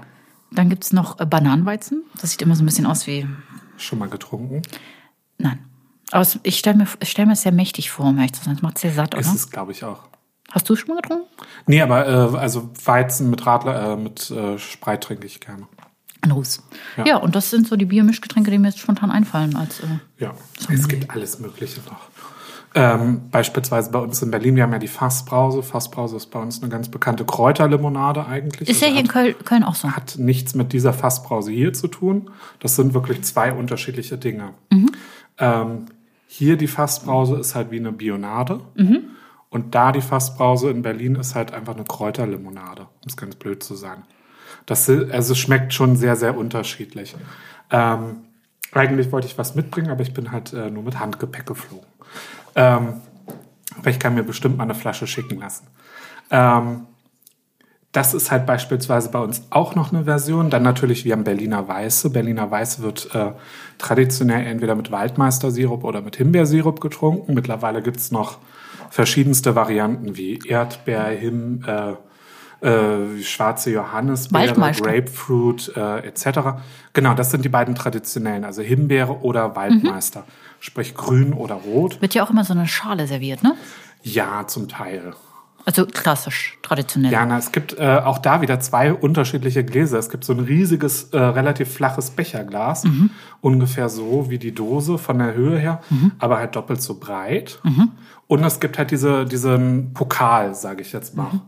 Dann 0.55 0.69
gibt's 0.71 0.93
noch 0.93 1.19
äh, 1.21 1.27
Bananenweizen. 1.27 2.03
Das 2.21 2.31
sieht 2.31 2.43
immer 2.43 2.55
so 2.57 2.63
ein 2.63 2.67
bisschen 2.67 2.87
aus 2.87 3.07
wie. 3.07 3.27
schon 3.77 3.99
mal 3.99 4.09
getrunken. 4.09 4.63
Nein. 5.39 5.59
Aber 6.13 6.23
es, 6.23 6.39
ich 6.43 6.59
stelle 6.59 6.77
mir, 6.77 6.87
ich 7.01 7.11
stell 7.11 7.27
mir 7.27 7.33
es 7.33 7.43
sehr 7.43 7.53
mächtig 7.53 7.91
vor, 7.91 8.07
um 8.07 8.17
ehrlich 8.19 8.35
zu 8.35 8.45
sein. 8.45 8.55
Es 8.55 8.63
macht 8.63 8.79
sehr 8.79 8.93
satt, 8.93 9.15
Ist 9.15 9.27
oder? 9.27 9.35
es, 9.37 9.51
glaube 9.51 9.73
ich, 9.73 9.85
auch. 9.85 10.05
Hast 10.53 10.69
du 10.69 10.75
es 10.75 10.81
schon 10.81 10.91
mal 10.95 11.01
getrunken? 11.01 11.27
Nee, 11.67 11.81
aber 11.81 12.07
äh, 12.07 12.37
also 12.39 12.71
Weizen 12.85 13.31
mit 13.31 13.45
Radler, 13.47 13.95
äh, 13.95 13.97
mit 13.97 14.31
äh, 14.31 14.59
Spreit 14.59 15.03
trinke 15.03 15.27
ich 15.27 15.41
gerne. 15.41 15.67
Ein 16.21 16.31
Russ. 16.31 16.63
Ja. 16.97 17.05
Ja. 17.07 17.17
und 17.17 17.35
das 17.35 17.51
sind 17.51 17.67
so 17.67 17.77
die 17.77 17.87
Biermischgetränke, 17.87 18.51
die 18.51 18.59
mir 18.59 18.69
jetzt 18.69 18.79
spontan 18.79 19.11
einfallen. 19.11 19.57
Als, 19.57 19.81
äh, 19.81 19.87
Ja, 20.19 20.35
es 20.73 20.87
gibt 20.87 21.11
alles 21.11 21.39
Mögliche 21.41 21.81
noch. 21.81 22.09
Ähm, 22.77 23.31
beispielsweise 23.31 23.93
bei 23.93 24.01
uns 24.01 24.21
in 24.21 24.33
Berlin, 24.33 24.57
wir 24.57 24.65
haben 24.65 24.73
ja 24.73 24.81
die 24.81 24.89
Fassbrause. 24.89 25.63
Fassbrause 25.63 26.17
ist 26.17 26.27
bei 26.27 26.41
uns 26.41 26.61
eine 26.61 26.71
ganz 26.71 26.89
bekannte 26.89 27.25
Kräuterlimonade 27.25 28.27
eigentlich. 28.27 28.69
Ist 28.69 28.81
ja 28.83 28.89
Also 28.89 28.97
hier 28.97 29.05
in 29.05 29.09
hat, 29.09 29.13
Köln, 29.13 29.35
Köln 29.45 29.63
auch 29.63 29.77
so. 29.77 29.93
hat 29.93 30.17
nichts 30.19 30.57
mit 30.57 30.73
dieser 30.73 30.93
Fassbrause 30.93 31.53
hier 31.53 31.73
zu 31.73 31.87
tun. 31.87 32.31
Das 32.59 32.75
sind 32.75 32.93
wirklich 32.93 33.23
zwei 33.23 33.53
unterschiedliche 33.53 34.19
Dinge. 34.19 34.55
Ähm, 35.39 35.87
hier 36.27 36.57
die 36.57 36.67
Fassbrause 36.67 37.37
ist 37.37 37.55
halt 37.55 37.71
wie 37.71 37.79
eine 37.79 37.93
Bionade. 37.93 38.61
Und 39.51 39.75
da 39.77 39.93
die 39.93 40.01
Fassbrause 40.01 40.69
in 40.71 40.83
Berlin 40.83 41.15
ist 41.15 41.37
halt 41.37 41.55
einfach 41.55 41.77
eine 41.77 41.85
Kräuterlimonade, 41.85 42.83
um 42.83 43.07
es 43.07 43.17
ganz 43.17 43.37
blöd 43.37 43.63
zu 43.63 43.77
sagen. 43.77 44.03
Das, 44.67 44.89
also 44.89 45.33
es 45.33 45.39
schmeckt 45.39 45.73
schon 45.73 45.95
sehr, 45.95 46.17
sehr 46.17 46.37
unterschiedlich. 46.37 47.15
Ähm, 47.71 48.17
eigentlich 48.73 49.13
wollte 49.13 49.29
ich 49.29 49.39
was 49.39 49.55
mitbringen, 49.55 49.91
aber 49.91 50.03
ich 50.03 50.13
bin 50.13 50.33
halt 50.33 50.53
äh, 50.53 50.71
nur 50.71 50.83
mit 50.83 50.99
Handgepäck 50.99 51.47
geflogen. 51.47 51.87
Ähm, 52.55 53.01
aber 53.79 53.91
ich 53.91 53.99
kann 53.99 54.15
mir 54.15 54.23
bestimmt 54.23 54.57
mal 54.57 54.65
eine 54.65 54.75
Flasche 54.75 55.07
schicken 55.07 55.41
lassen. 55.41 55.67
Ähm, 56.31 56.87
das 57.95 58.13
ist 58.13 58.33
halt 58.33 58.45
beispielsweise 58.45 59.09
bei 59.11 59.21
uns 59.21 59.47
auch 59.51 59.77
noch 59.77 59.93
eine 59.93 60.05
Version. 60.05 60.51
Dann 60.51 60.65
natürlich, 60.65 61.05
wir 61.05 61.13
haben 61.13 61.23
Berliner 61.23 61.69
Weiße. 61.69 62.11
Berliner 62.11 62.51
Weiße 62.51 62.83
wird 62.83 63.15
äh, 63.15 63.33
traditionell 63.79 64.45
entweder 64.47 64.75
mit 64.75 64.91
Waldmeistersirup 64.91 65.85
oder 65.85 66.03
mit 66.03 66.17
Himbeersirup 66.17 66.81
getrunken. 66.81 67.35
Mittlerweile 67.35 67.83
gibt's 67.83 68.11
noch 68.11 68.39
verschiedenste 68.91 69.55
Varianten 69.55 70.17
wie 70.17 70.41
Erdbeer, 70.45 71.05
Him, 71.07 71.63
äh, 71.67 71.93
äh, 72.65 73.23
schwarze 73.23 73.71
Johannisbeere. 73.71 74.55
Grapefruit 74.55 75.73
äh, 75.77 75.99
etc. 76.07 76.63
Genau, 76.95 77.15
das 77.15 77.31
sind 77.31 77.45
die 77.45 77.51
beiden 77.51 77.75
traditionellen, 77.75 78.45
also 78.45 78.63
Himbeere 78.63 79.21
oder 79.23 79.55
Waldmeister. 79.55 80.25
Sprich 80.61 80.95
grün 80.95 81.35
oder 81.35 81.57
rot. 81.57 82.01
Wird 82.01 82.15
ja 82.15 82.25
auch 82.25 82.31
immer 82.31 82.45
so 82.45 82.55
eine 82.55 82.67
Schale 82.67 83.07
serviert, 83.07 83.43
ne? 83.43 83.55
Ja, 84.03 84.47
zum 84.47 84.69
Teil. 84.69 85.13
Also 85.67 85.87
klassisch, 85.87 86.59
traditionell. 86.63 87.11
Ja, 87.11 87.25
na, 87.25 87.39
es 87.39 87.53
gibt 87.53 87.79
äh, 87.79 88.01
auch 88.05 88.19
da 88.19 88.43
wieder 88.43 88.61
zwei 88.61 88.93
unterschiedliche 88.93 89.65
Gläser. 89.65 89.99
Es 89.99 90.11
gibt 90.11 90.25
so 90.25 90.33
ein 90.33 90.41
riesiges, 90.41 91.05
äh, 91.13 91.19
relativ 91.19 91.73
flaches 91.73 92.11
Becherglas, 92.11 92.85
ungefähr 93.41 93.89
so 93.89 94.29
wie 94.29 94.39
die 94.39 94.55
Dose 94.55 94.99
von 94.99 95.19
der 95.19 95.35
Höhe 95.35 95.59
her, 95.59 95.81
aber 96.19 96.37
halt 96.37 96.55
doppelt 96.57 96.83
so 96.83 96.99
breit. 96.99 97.61
Und 98.27 98.45
es 98.45 98.61
gibt 98.61 98.77
halt 98.77 98.91
diese, 98.91 99.25
diesen 99.25 99.95
Pokal, 99.95 100.55
sage 100.55 100.83
ich 100.83 100.93
jetzt 100.93 101.17
mal. 101.17 101.41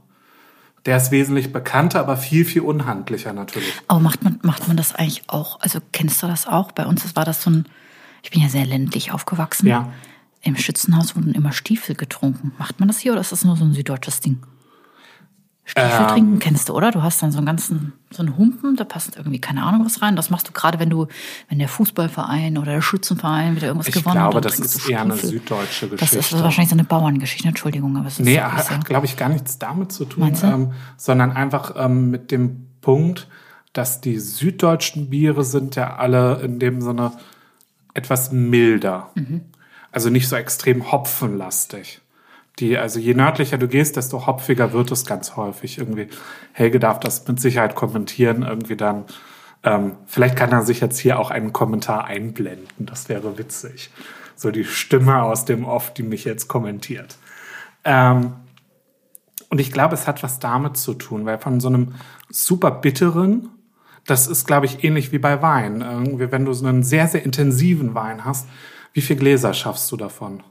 Der 0.86 0.96
ist 0.96 1.10
wesentlich 1.10 1.52
bekannter, 1.52 2.00
aber 2.00 2.16
viel, 2.16 2.44
viel 2.44 2.62
unhandlicher 2.62 3.32
natürlich. 3.32 3.72
Aber 3.88 4.00
macht 4.00 4.22
man, 4.22 4.38
macht 4.42 4.68
man 4.68 4.76
das 4.76 4.94
eigentlich 4.94 5.24
auch? 5.26 5.60
Also 5.60 5.80
kennst 5.92 6.22
du 6.22 6.28
das 6.28 6.46
auch? 6.46 6.72
Bei 6.72 6.86
uns 6.86 7.16
war 7.16 7.24
das 7.24 7.42
so 7.42 7.50
ein, 7.50 7.66
ich 8.22 8.30
bin 8.30 8.40
ja 8.40 8.48
sehr 8.48 8.64
ländlich 8.64 9.12
aufgewachsen. 9.12 9.66
Ja. 9.66 9.92
Im 10.42 10.56
Schützenhaus 10.56 11.16
wurden 11.16 11.34
immer 11.34 11.52
Stiefel 11.52 11.96
getrunken. 11.96 12.52
Macht 12.56 12.78
man 12.78 12.88
das 12.88 12.98
hier 13.00 13.12
oder 13.12 13.20
ist 13.20 13.32
das 13.32 13.44
nur 13.44 13.56
so 13.56 13.64
ein 13.64 13.72
süddeutsches 13.72 14.20
Ding? 14.20 14.38
Stiefel 15.68 15.90
Ähm. 16.00 16.08
trinken 16.08 16.38
kennst 16.38 16.68
du, 16.68 16.74
oder? 16.74 16.92
Du 16.92 17.02
hast 17.02 17.20
dann 17.22 17.32
so 17.32 17.38
einen 17.38 17.46
ganzen, 17.46 17.92
so 18.10 18.22
einen 18.22 18.36
Humpen, 18.38 18.76
da 18.76 18.84
passt 18.84 19.16
irgendwie 19.16 19.40
keine 19.40 19.64
Ahnung 19.64 19.84
was 19.84 20.00
rein. 20.00 20.14
Das 20.14 20.30
machst 20.30 20.46
du 20.48 20.52
gerade, 20.52 20.78
wenn 20.78 20.90
du, 20.90 21.08
wenn 21.48 21.58
der 21.58 21.68
Fußballverein 21.68 22.56
oder 22.56 22.72
der 22.72 22.82
Schützenverein 22.82 23.56
wieder 23.56 23.66
irgendwas 23.66 23.88
Ich 23.88 23.94
gewonnen 23.94 24.14
glaube, 24.14 24.36
hat. 24.36 24.44
dann 24.44 24.52
das 24.52 24.54
trinkst 24.56 24.76
ist 24.76 24.88
eher 24.88 25.00
eine 25.02 25.16
süddeutsche 25.16 25.88
Das 25.88 25.98
Geschichte. 26.10 26.36
ist 26.36 26.42
wahrscheinlich 26.42 26.70
so 26.70 26.76
eine 26.76 26.84
Bauerngeschichte, 26.84 27.48
Entschuldigung, 27.48 27.96
aber 27.96 28.06
es 28.06 28.20
ist 28.20 28.24
Nee, 28.24 28.38
hat, 28.40 28.70
hat 28.70 28.84
glaube 28.84 29.06
ich, 29.06 29.16
gar 29.16 29.28
nichts 29.28 29.58
damit 29.58 29.90
zu 29.90 30.04
tun, 30.04 30.32
ähm, 30.42 30.72
sondern 30.96 31.32
einfach 31.32 31.72
ähm, 31.76 32.10
mit 32.10 32.30
dem 32.30 32.68
Punkt, 32.80 33.26
dass 33.72 34.00
die 34.00 34.20
süddeutschen 34.20 35.10
Biere 35.10 35.42
sind 35.44 35.74
ja 35.74 35.96
alle 35.96 36.40
in 36.42 36.60
dem 36.60 36.80
Sinne 36.80 37.10
etwas 37.92 38.30
milder. 38.30 39.10
Mhm. 39.16 39.40
Also 39.90 40.10
nicht 40.10 40.28
so 40.28 40.36
extrem 40.36 40.92
hopfenlastig. 40.92 42.00
Die, 42.58 42.78
also 42.78 42.98
je 42.98 43.14
nördlicher 43.14 43.58
du 43.58 43.68
gehst, 43.68 43.96
desto 43.96 44.26
hopfiger 44.26 44.72
wird 44.72 44.90
es 44.90 45.04
ganz 45.04 45.36
häufig. 45.36 45.78
Irgendwie, 45.78 46.08
Helge 46.52 46.78
darf 46.78 47.00
das 47.00 47.26
mit 47.28 47.38
Sicherheit 47.38 47.74
kommentieren, 47.74 48.42
irgendwie 48.42 48.76
dann. 48.76 49.04
Ähm, 49.62 49.96
vielleicht 50.06 50.36
kann 50.36 50.52
er 50.52 50.62
sich 50.62 50.80
jetzt 50.80 50.98
hier 50.98 51.18
auch 51.18 51.30
einen 51.30 51.52
Kommentar 51.52 52.04
einblenden. 52.04 52.86
Das 52.86 53.08
wäre 53.08 53.36
witzig. 53.36 53.90
So 54.36 54.50
die 54.50 54.64
Stimme 54.64 55.22
aus 55.22 55.44
dem 55.44 55.64
Off, 55.64 55.92
die 55.92 56.02
mich 56.02 56.24
jetzt 56.24 56.48
kommentiert. 56.48 57.16
Ähm, 57.84 58.32
und 59.48 59.60
ich 59.60 59.70
glaube, 59.70 59.94
es 59.94 60.06
hat 60.06 60.22
was 60.22 60.38
damit 60.38 60.76
zu 60.76 60.94
tun, 60.94 61.26
weil 61.26 61.38
von 61.38 61.60
so 61.60 61.68
einem 61.68 61.94
super 62.30 62.70
bitteren, 62.70 63.50
das 64.06 64.26
ist, 64.26 64.46
glaube 64.46 64.66
ich, 64.66 64.82
ähnlich 64.84 65.12
wie 65.12 65.18
bei 65.18 65.42
Wein. 65.42 65.82
Irgendwie, 65.82 66.32
wenn 66.32 66.44
du 66.44 66.52
so 66.52 66.66
einen 66.66 66.82
sehr, 66.82 67.06
sehr 67.06 67.24
intensiven 67.24 67.94
Wein 67.94 68.24
hast, 68.24 68.48
wie 68.92 69.00
viel 69.00 69.16
Gläser 69.16 69.52
schaffst 69.52 69.90
du 69.92 69.96
davon? 69.96 70.42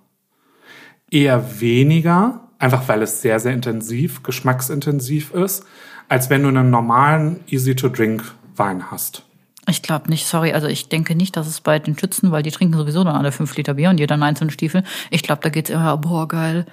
Eher 1.12 1.60
weniger, 1.62 2.42
einfach 2.60 2.88
weil 2.88 3.02
es 3.02 3.22
sehr, 3.22 3.40
sehr 3.40 3.54
intensiv, 3.54 4.24
geschmacksintensiv 4.24 5.32
ist, 5.32 5.66
als 6.10 6.30
wenn 6.30 6.44
du 6.44 6.50
einen 6.50 6.70
normalen 6.70 7.40
Easy-to-Drink-Wein 7.48 8.92
hast. 8.92 9.24
Ich 9.68 9.82
glaube 9.82 10.10
nicht, 10.10 10.28
sorry. 10.28 10.54
Also 10.54 10.68
ich 10.68 10.90
denke 10.90 11.16
nicht, 11.16 11.36
dass 11.38 11.48
es 11.48 11.62
bei 11.62 11.80
den 11.80 11.98
Schützen, 11.98 12.32
weil 12.32 12.44
die 12.44 12.52
trinken 12.52 12.78
sowieso 12.78 13.04
dann 13.04 13.16
alle 13.16 13.32
fünf 13.32 13.56
Liter 13.56 13.74
Bier 13.74 13.90
und 13.90 14.00
jeder 14.00 14.14
einen 14.14 14.24
einzelnen 14.24 14.52
Stiefel. 14.52 14.84
Ich 15.10 15.24
glaube, 15.24 15.42
da 15.42 15.50
geht's 15.50 15.70
immer, 15.72 15.98
boah, 15.98 16.28
geil, 16.28 16.66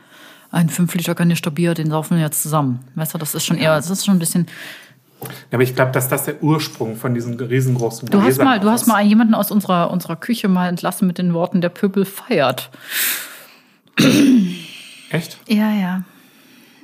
ein 0.50 0.68
fünf 0.68 0.94
Liter 0.94 1.14
Kanister 1.14 1.50
Bier, 1.50 1.72
den 1.72 1.88
saufen 1.90 2.18
wir 2.18 2.24
jetzt 2.24 2.42
zusammen. 2.42 2.80
Weißt 2.94 3.14
du, 3.14 3.18
das 3.18 3.34
ist 3.34 3.44
schon 3.46 3.56
eher, 3.56 3.74
das 3.74 3.88
ist 3.88 4.04
schon 4.04 4.16
ein 4.16 4.18
bisschen. 4.18 4.46
Ja, 5.22 5.28
Aber 5.52 5.62
ich 5.62 5.74
glaube, 5.74 5.92
dass 5.92 6.08
das 6.08 6.24
der 6.24 6.42
Ursprung 6.42 6.96
von 6.96 7.14
diesen 7.14 7.40
riesengroßen 7.40 8.10
Du 8.10 8.20
hast 8.20 8.38
mal, 8.38 8.60
du 8.60 8.66
ist. 8.66 8.72
hast 8.72 8.86
mal 8.86 9.02
jemanden 9.02 9.34
aus 9.34 9.50
unserer, 9.50 9.90
unserer 9.90 10.16
Küche 10.16 10.48
mal 10.48 10.68
entlassen 10.68 11.06
mit 11.06 11.16
den 11.16 11.32
Worten, 11.32 11.60
der 11.62 11.70
Pöbel 11.70 12.04
feiert. 12.04 12.70
Echt? 15.10 15.38
Ja, 15.48 15.72
ja. 15.72 16.04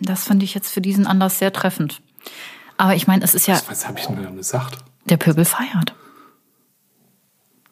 Das 0.00 0.24
fand 0.24 0.42
ich 0.42 0.54
jetzt 0.54 0.70
für 0.72 0.80
diesen 0.80 1.06
Anlass 1.06 1.38
sehr 1.38 1.52
treffend. 1.52 2.02
Aber 2.76 2.94
ich 2.94 3.06
meine, 3.06 3.24
es 3.24 3.34
ist 3.34 3.46
ja, 3.46 3.60
Was 3.68 3.88
habe 3.88 3.98
ich 3.98 4.06
denn 4.06 4.36
gesagt? 4.36 4.78
der 5.08 5.16
Pöbel 5.16 5.44
feiert. 5.44 5.94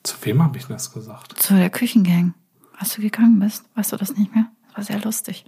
Zu 0.03 0.17
wem 0.23 0.43
habe 0.43 0.57
ich 0.59 0.67
das 0.67 0.93
gesagt? 0.93 1.41
Zu 1.41 1.55
der 1.55 1.71
Küchengang. 1.71 2.35
Als 2.79 2.95
du 2.95 3.03
gegangen 3.03 3.39
bist, 3.39 3.65
weißt 3.75 3.93
du 3.93 3.97
das 3.97 4.17
nicht 4.17 4.35
mehr? 4.35 4.47
Das 4.69 4.77
war 4.77 4.85
sehr 4.85 5.01
lustig. 5.01 5.45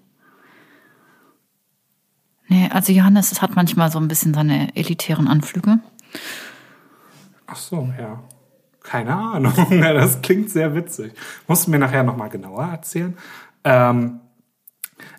Nee, 2.49 2.69
also 2.73 2.93
Johannes 2.93 3.31
es 3.31 3.43
hat 3.43 3.57
manchmal 3.57 3.91
so 3.93 3.99
ein 3.99 4.09
bisschen 4.09 4.33
seine 4.33 4.75
elitären 4.75 5.29
Anflüge. 5.29 5.81
Ach 7.47 7.57
so, 7.57 7.93
ja. 7.99 8.23
Keine 8.83 9.15
Ahnung. 9.15 9.53
Das 9.83 10.23
klingt 10.23 10.51
sehr 10.51 10.75
witzig. 10.75 11.13
Musst 11.47 11.67
du 11.67 11.71
mir 11.71 11.79
nachher 11.79 12.03
nochmal 12.03 12.31
genauer 12.31 12.65
erzählen. 12.65 13.17
Ähm, 13.69 14.21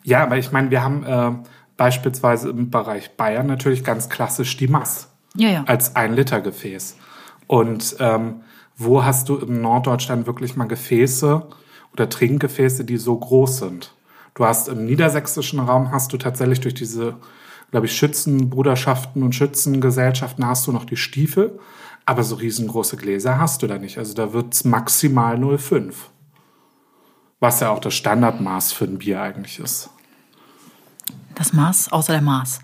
ja, 0.03 0.23
aber 0.23 0.37
ich 0.37 0.51
meine, 0.51 0.71
wir 0.71 0.83
haben 0.83 1.03
äh, 1.03 1.47
beispielsweise 1.77 2.49
im 2.49 2.71
Bereich 2.71 3.15
Bayern 3.15 3.45
natürlich 3.45 3.83
ganz 3.83 4.09
klassisch 4.09 4.57
die 4.57 4.67
Mass 4.67 5.09
Ja, 5.35 5.49
ja. 5.49 5.63
als 5.65 5.95
ein 5.95 6.15
Liter 6.15 6.41
Gefäß. 6.41 6.97
Und 7.47 7.95
ähm, 7.99 8.41
wo 8.75 9.03
hast 9.03 9.29
du 9.29 9.37
im 9.37 9.61
Norddeutschland 9.61 10.25
wirklich 10.25 10.55
mal 10.55 10.67
Gefäße 10.67 11.47
oder 11.93 12.09
Trinkgefäße, 12.09 12.85
die 12.85 12.97
so 12.97 13.17
groß 13.17 13.59
sind? 13.59 13.93
Du 14.33 14.45
hast 14.45 14.67
im 14.67 14.85
niedersächsischen 14.85 15.59
Raum 15.59 15.91
hast 15.91 16.11
du 16.13 16.17
tatsächlich 16.17 16.61
durch 16.61 16.73
diese, 16.73 17.17
glaube 17.71 17.85
ich, 17.85 17.95
Schützenbruderschaften 17.95 19.21
und 19.21 19.35
Schützengesellschaften 19.35 20.45
hast 20.45 20.65
du 20.65 20.71
noch 20.71 20.85
die 20.85 20.97
Stiefel, 20.97 21.59
aber 22.05 22.23
so 22.23 22.35
riesengroße 22.35 22.97
Gläser 22.97 23.39
hast 23.39 23.61
du 23.61 23.67
da 23.67 23.77
nicht. 23.77 23.97
Also 23.97 24.13
da 24.13 24.33
wird's 24.33 24.63
maximal 24.63 25.35
0,5. 25.35 25.93
Was 27.39 27.59
ja 27.61 27.69
auch 27.69 27.79
das 27.79 27.93
Standardmaß 27.95 28.71
für 28.73 28.85
ein 28.85 28.97
Bier 28.99 29.21
eigentlich 29.21 29.59
ist. 29.59 29.89
Das 31.35 31.53
Maß 31.53 31.91
außer 31.91 32.13
der 32.13 32.21
Maß. 32.21 32.59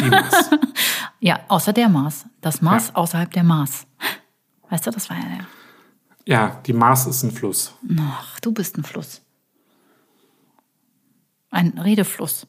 Die 0.00 0.04
Maß. 0.10 0.50
Ja, 1.20 1.38
außer 1.46 1.72
der 1.72 1.88
Maß. 1.88 2.24
Das 2.40 2.62
Maß 2.62 2.88
Ja. 2.88 2.94
außerhalb 2.96 3.30
der 3.30 3.44
Maß. 3.44 3.86
Weißt 4.70 4.86
du, 4.86 4.90
das 4.90 5.08
war 5.08 5.16
ja 5.16 5.22
der. 5.24 5.46
ja, 6.24 6.60
die 6.66 6.72
Maß 6.72 7.06
ist 7.06 7.22
ein 7.22 7.30
Fluss. 7.30 7.74
Ach, 8.00 8.40
du 8.40 8.50
bist 8.50 8.76
ein 8.76 8.82
Fluss. 8.82 9.20
Ein 11.52 11.78
Redefluss. 11.78 12.46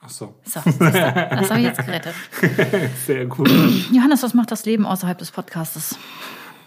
Ach 0.00 0.08
so, 0.08 0.34
So, 0.44 0.60
das 0.64 1.50
habe 1.50 1.58
ich 1.60 1.66
jetzt 1.66 1.84
gerettet. 1.84 2.14
sehr 3.06 3.26
gut. 3.26 3.50
Johannes, 3.92 4.22
was 4.22 4.32
macht 4.32 4.50
das 4.50 4.64
Leben 4.64 4.86
außerhalb 4.86 5.18
des 5.18 5.30
Podcastes? 5.30 5.96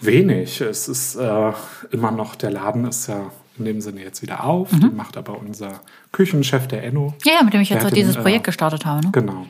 Wenig. 0.02 0.62
Es 0.62 0.88
ist 0.88 1.16
äh, 1.16 1.54
immer 1.92 2.12
noch, 2.12 2.36
der 2.36 2.52
Laden 2.52 2.86
ist 2.86 3.08
ja 3.08 3.32
in 3.60 3.65
dem 3.65 3.82
Sinne 3.82 4.02
jetzt 4.02 4.22
wieder 4.22 4.43
auf. 4.43 4.72
Mhm. 4.72 4.82
Den 4.82 4.96
macht 4.96 5.17
aber 5.17 5.38
unser 5.39 5.82
Küchenchef, 6.12 6.67
der 6.67 6.84
Enno. 6.84 7.13
Ja, 7.26 7.34
ja, 7.34 7.43
mit 7.43 7.54
dem 7.54 7.62
ich 7.62 7.70
jetzt 7.70 7.86
auch 7.86 7.91
dieses 7.91 8.13
den, 8.13 8.20
äh, 8.20 8.24
Projekt 8.24 8.46
gestartet 8.46 8.86
habe. 8.86 9.06
Ne? 9.06 9.12
Genau. 9.12 9.46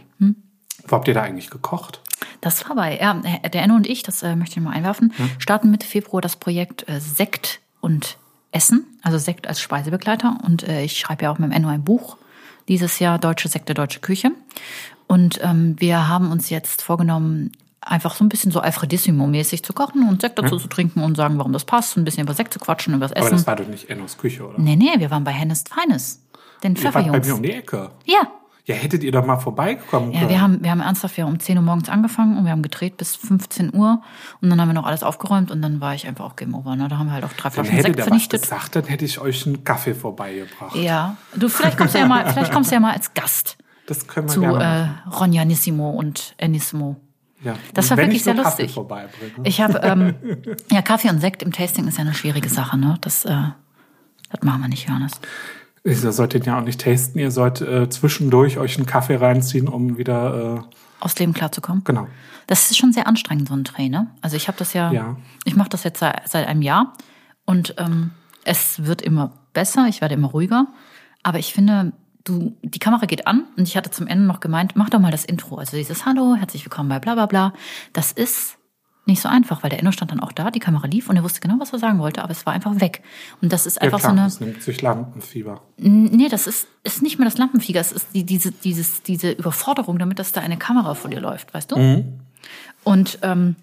Wo 0.88 0.96
habt 0.96 1.08
ihr 1.08 1.14
da 1.14 1.22
eigentlich 1.22 1.50
gekocht? 1.50 2.02
Das 2.42 2.68
war 2.68 2.76
bei, 2.76 2.98
ja, 3.00 3.14
der 3.14 3.62
Enno 3.62 3.76
und 3.76 3.88
ich, 3.88 4.04
das 4.04 4.24
äh, 4.24 4.36
möchte 4.36 4.60
ich 4.60 4.64
mal 4.64 4.72
einwerfen, 4.72 5.14
starten 5.38 5.72
Mitte 5.72 5.88
Februar 5.88 6.22
das 6.22 6.36
Projekt 6.36 6.88
äh, 6.88 7.00
Sekt 7.00 7.60
und 7.82 8.18
Essen, 8.52 8.86
also 9.02 9.18
Sekt 9.18 9.48
als 9.48 9.60
Speisebegleiter. 9.60 10.38
Und 10.46 10.64
äh, 10.68 10.84
ich 10.84 10.98
schreibe 11.00 11.24
ja 11.24 11.32
auch 11.32 11.40
mit 11.40 11.50
dem 11.50 11.52
Enno 11.52 11.68
ein 11.68 11.84
Buch 11.84 12.18
dieses 12.68 13.00
Jahr, 13.00 13.20
Deutsche 13.20 13.50
Sekte, 13.50 13.74
Deutsche 13.74 14.00
Küche. 14.00 14.32
Und 15.08 15.40
ähm, 15.42 15.76
wir 15.80 16.08
haben 16.08 16.32
uns 16.32 16.50
jetzt 16.50 16.82
vorgenommen, 16.82 17.52
einfach 17.88 18.16
so 18.16 18.24
ein 18.24 18.30
bisschen 18.30 18.52
so 18.52 18.60
Alfredissimo-mäßig 18.62 19.64
zu 19.64 19.74
kochen 19.74 20.08
und 20.08 20.22
Sekt 20.22 20.38
dazu 20.40 20.58
zu 20.58 20.68
trinken 20.68 21.04
und 21.04 21.16
sagen, 21.16 21.38
warum 21.38 21.54
das 21.54 21.66
passt, 21.66 21.98
ein 21.98 22.04
bisschen 22.06 22.24
über 22.24 22.34
Sekt 22.34 22.54
zu 22.54 22.60
quatschen, 22.60 22.94
über 22.94 23.06
das 23.08 23.14
Aber 23.14 23.26
Essen. 23.26 23.38
das 23.38 23.48
war 23.48 23.56
doch 23.56 23.68
nicht 23.68 23.90
Ennos 23.90 24.18
Küche, 24.18 24.48
oder? 24.48 24.60
nee, 24.60 24.76
nee, 24.76 24.94
wir 24.98 25.10
waren 25.12 25.24
bei 25.24 25.32
Hennes 25.32 25.64
Feines. 25.70 26.24
Den 26.64 26.76
Ihr 26.76 26.84
wart 26.86 26.94
bei 26.96 27.02
Pfefferjungs. 27.04 27.28
mir 27.28 27.36
um 27.36 27.44
die 27.44 27.52
Ecke. 27.52 27.92
Ja, 28.06 28.28
Ja, 28.66 28.76
hättet 28.76 29.02
ihr 29.04 29.12
doch 29.14 29.26
mal 29.26 29.38
vorbeikommen 29.38 30.12
Ja, 30.12 30.20
können. 30.20 30.30
wir 30.30 30.42
haben, 30.42 30.64
wir 30.64 30.72
haben 30.72 30.82
ernsthaft 30.82 31.18
ja 31.18 31.26
um 31.26 31.40
10 31.40 31.58
Uhr 31.58 31.64
morgens 31.64 31.88
angefangen 31.88 32.38
und 32.38 32.44
wir 32.44 32.52
haben 32.52 32.62
gedreht 32.64 32.98
bis 32.98 33.16
15 33.16 33.74
Uhr 33.74 34.02
und 34.42 34.50
dann 34.50 34.60
haben 34.60 34.68
wir 34.68 34.74
noch 34.74 34.86
alles 34.86 35.04
aufgeräumt 35.04 35.52
und 35.52 35.62
dann 35.62 35.80
war 35.80 35.94
ich 35.96 36.06
einfach 36.08 36.26
auch 36.26 36.36
Game 36.36 36.54
Over. 36.54 36.76
Ne? 36.76 36.88
Da 36.90 36.98
haben 36.98 37.08
wir 37.08 37.14
halt 37.14 37.24
auch 37.24 37.32
drei 37.34 37.44
Dann 37.50 37.52
Flaschen 37.66 37.72
hättet 37.72 37.86
Sekt 37.86 37.96
ihr 37.98 38.02
was 38.02 38.08
vernichtet. 38.08 38.42
gesagt, 38.42 38.76
dann 38.76 38.84
hätte 38.86 39.06
ich 39.06 39.20
euch 39.20 39.46
einen 39.48 39.64
Kaffee 39.64 39.94
vorbeigebracht. 39.94 40.76
Ja, 40.76 41.16
du 41.36 41.48
vielleicht 41.48 41.78
kommst 41.78 41.96
du 41.96 42.00
ja 42.00 42.08
mal, 42.08 42.26
vielleicht 42.34 42.52
kommst 42.52 42.72
du 42.72 42.76
ja 42.76 42.82
mal 42.82 42.94
als 42.94 43.14
Gast 43.14 43.58
Das 43.86 44.06
können 44.08 44.28
wir 44.28 44.34
zu 44.34 44.42
gerne 44.42 44.58
machen. 44.58 45.00
äh, 45.06 45.16
Ronjanissimo 45.16 45.92
und 45.92 46.34
Enissimo. 46.38 46.98
Ja. 47.44 47.56
das 47.74 47.90
war 47.92 47.98
wirklich 47.98 48.24
sehr 48.24 48.34
lustig. 48.34 48.76
Ich 49.44 49.62
habe 49.62 49.80
ähm, 49.84 50.16
ja 50.72 50.82
Kaffee 50.82 51.10
und 51.10 51.20
Sekt 51.22 51.44
im 51.44 51.52
Tasting 51.52 51.88
ist 51.88 51.98
ja 51.98 52.04
eine 52.04 52.14
schwierige 52.14 52.50
Sache, 52.50 52.78
ne? 52.78 52.98
Das, 53.02 53.26
äh, 53.26 53.32
das 54.32 54.42
machen 54.42 54.62
wir 54.62 54.68
nicht, 54.68 54.88
Johannes. 54.88 55.14
Ihr 55.84 55.96
solltet 56.12 56.46
ja 56.46 56.58
auch 56.60 56.64
nicht 56.64 56.82
tasten, 56.82 57.20
ihr 57.20 57.32
sollt 57.32 57.62
äh, 57.62 57.90
zwischendurch 57.90 58.58
euch 58.58 58.78
einen 58.78 58.86
Kaffee 58.88 59.16
reinziehen, 59.16 59.68
um 59.68 59.98
wieder, 59.98 60.58
äh, 60.68 61.04
Aus 61.04 61.18
Leben 61.20 61.34
klarzukommen. 61.34 61.84
genau. 61.86 62.08
Das 62.48 62.72
ist 62.72 62.78
schon 62.78 62.94
sehr 62.94 63.08
anstrengend, 63.08 63.50
so 63.50 63.54
ein 63.56 63.90
ne? 63.90 64.08
Also 64.22 64.36
ich 64.38 64.48
habe 64.48 64.58
das 64.58 64.74
ja, 64.74 64.92
Ja. 64.92 65.18
ich 65.46 65.56
mache 65.56 65.70
das 65.70 65.84
jetzt 65.84 66.00
seit, 66.00 66.28
seit 66.28 66.48
einem 66.48 66.62
Jahr 66.62 66.94
und 67.46 67.76
ähm, 67.78 68.12
es 68.46 68.86
wird 68.86 69.02
immer 69.02 69.34
besser, 69.54 69.88
ich 69.90 70.02
werde 70.02 70.16
immer 70.16 70.30
ruhiger. 70.30 70.68
Aber 71.24 71.40
ich 71.40 71.54
finde, 71.54 71.92
du, 72.28 72.56
die 72.62 72.80
Kamera 72.80 73.06
geht 73.06 73.28
an 73.28 73.46
und 73.58 73.68
ich 73.68 73.78
hatte 73.78 73.92
zum 73.92 74.08
Ende 74.08 74.26
noch 74.26 74.40
gemeint, 74.40 74.76
mach 74.76 74.90
doch 74.90 75.00
mal 75.00 75.12
das 75.12 75.26
Intro. 75.26 75.58
Also 75.58 75.78
dieses 75.78 76.06
Hallo, 76.06 76.36
herzlich 76.36 76.66
willkommen 76.66 76.90
bei 76.90 77.00
bla 77.00 77.14
bla 77.16 77.26
bla. 77.26 77.54
Das 77.94 78.12
ist 78.12 78.58
nicht 79.06 79.22
so 79.22 79.30
einfach, 79.30 79.64
weil 79.64 79.70
der 79.70 79.80
Enno 79.80 79.92
stand 79.94 80.12
dann 80.12 80.20
auch 80.20 80.34
da, 80.34 80.52
die 80.52 80.60
Kamera 80.60 80.86
lief 80.86 81.10
und 81.10 81.16
er 81.16 81.24
wusste 81.24 81.40
genau, 81.40 81.56
was 81.60 81.72
er 81.72 81.80
sagen 81.80 82.00
wollte, 82.00 82.22
aber 82.24 82.32
es 82.32 82.46
war 82.46 82.52
einfach 82.54 82.80
weg. 82.82 83.02
Und 83.42 83.54
das 83.54 83.66
ist 83.66 83.78
Ja, 83.78 83.84
einfach 83.84 84.00
klar, 84.00 84.12
so 84.12 84.18
eine. 84.18 84.28
das 84.28 84.40
nimmt 84.42 84.62
sich 84.62 84.82
Lampenfieber. 84.82 85.62
Nee, 85.78 86.28
das 86.28 86.46
ist, 86.46 86.68
ist 86.84 87.02
nicht 87.02 87.18
mehr 87.18 87.26
das 87.26 87.38
Lampenfieber, 87.38 87.80
es 87.80 87.94
ist 87.94 88.08
die, 88.14 88.26
diese, 88.26 88.52
dieses, 88.52 89.04
diese 89.04 89.32
Überforderung 89.32 89.98
damit, 89.98 90.20
dass 90.20 90.34
da 90.34 90.42
eine 90.42 90.58
Kamera 90.58 90.94
vor 90.94 91.10
dir 91.10 91.22
läuft, 91.22 91.54
weißt 91.54 91.72
du? 91.72 92.04
Und 92.84 93.20
ähm, 93.22 93.56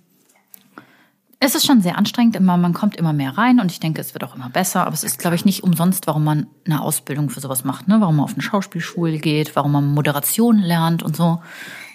es 1.45 1.55
ist 1.55 1.67
schon 1.67 1.81
sehr 1.83 1.99
anstrengend, 1.99 2.37
immer, 2.37 2.57
man 2.57 2.73
kommt 2.73 2.97
immer 2.97 3.13
mehr 3.13 3.37
rein 3.37 3.61
und 3.61 3.71
ich 3.71 3.81
denke, 3.81 4.01
es 4.01 4.15
wird 4.15 4.25
auch 4.25 4.35
immer 4.35 4.49
besser, 4.49 4.87
aber 4.87 4.95
es 4.95 5.05
ist, 5.05 5.19
glaube 5.19 5.37
ich, 5.37 5.45
nicht 5.45 5.63
umsonst, 5.63 6.07
warum 6.07 6.25
man 6.25 6.47
eine 6.65 6.81
Ausbildung 6.81 7.31
für 7.31 7.41
sowas 7.41 7.65
macht, 7.65 7.89
ne? 7.89 8.01
warum 8.01 8.17
man 8.17 8.25
auf 8.25 8.33
eine 8.33 8.43
Schauspielschule 8.43 9.19
geht, 9.19 9.55
warum 9.57 9.73
man 9.73 9.87
Moderation 9.93 10.59
lernt 10.59 11.03
und 11.03 11.17
so. 11.17 11.43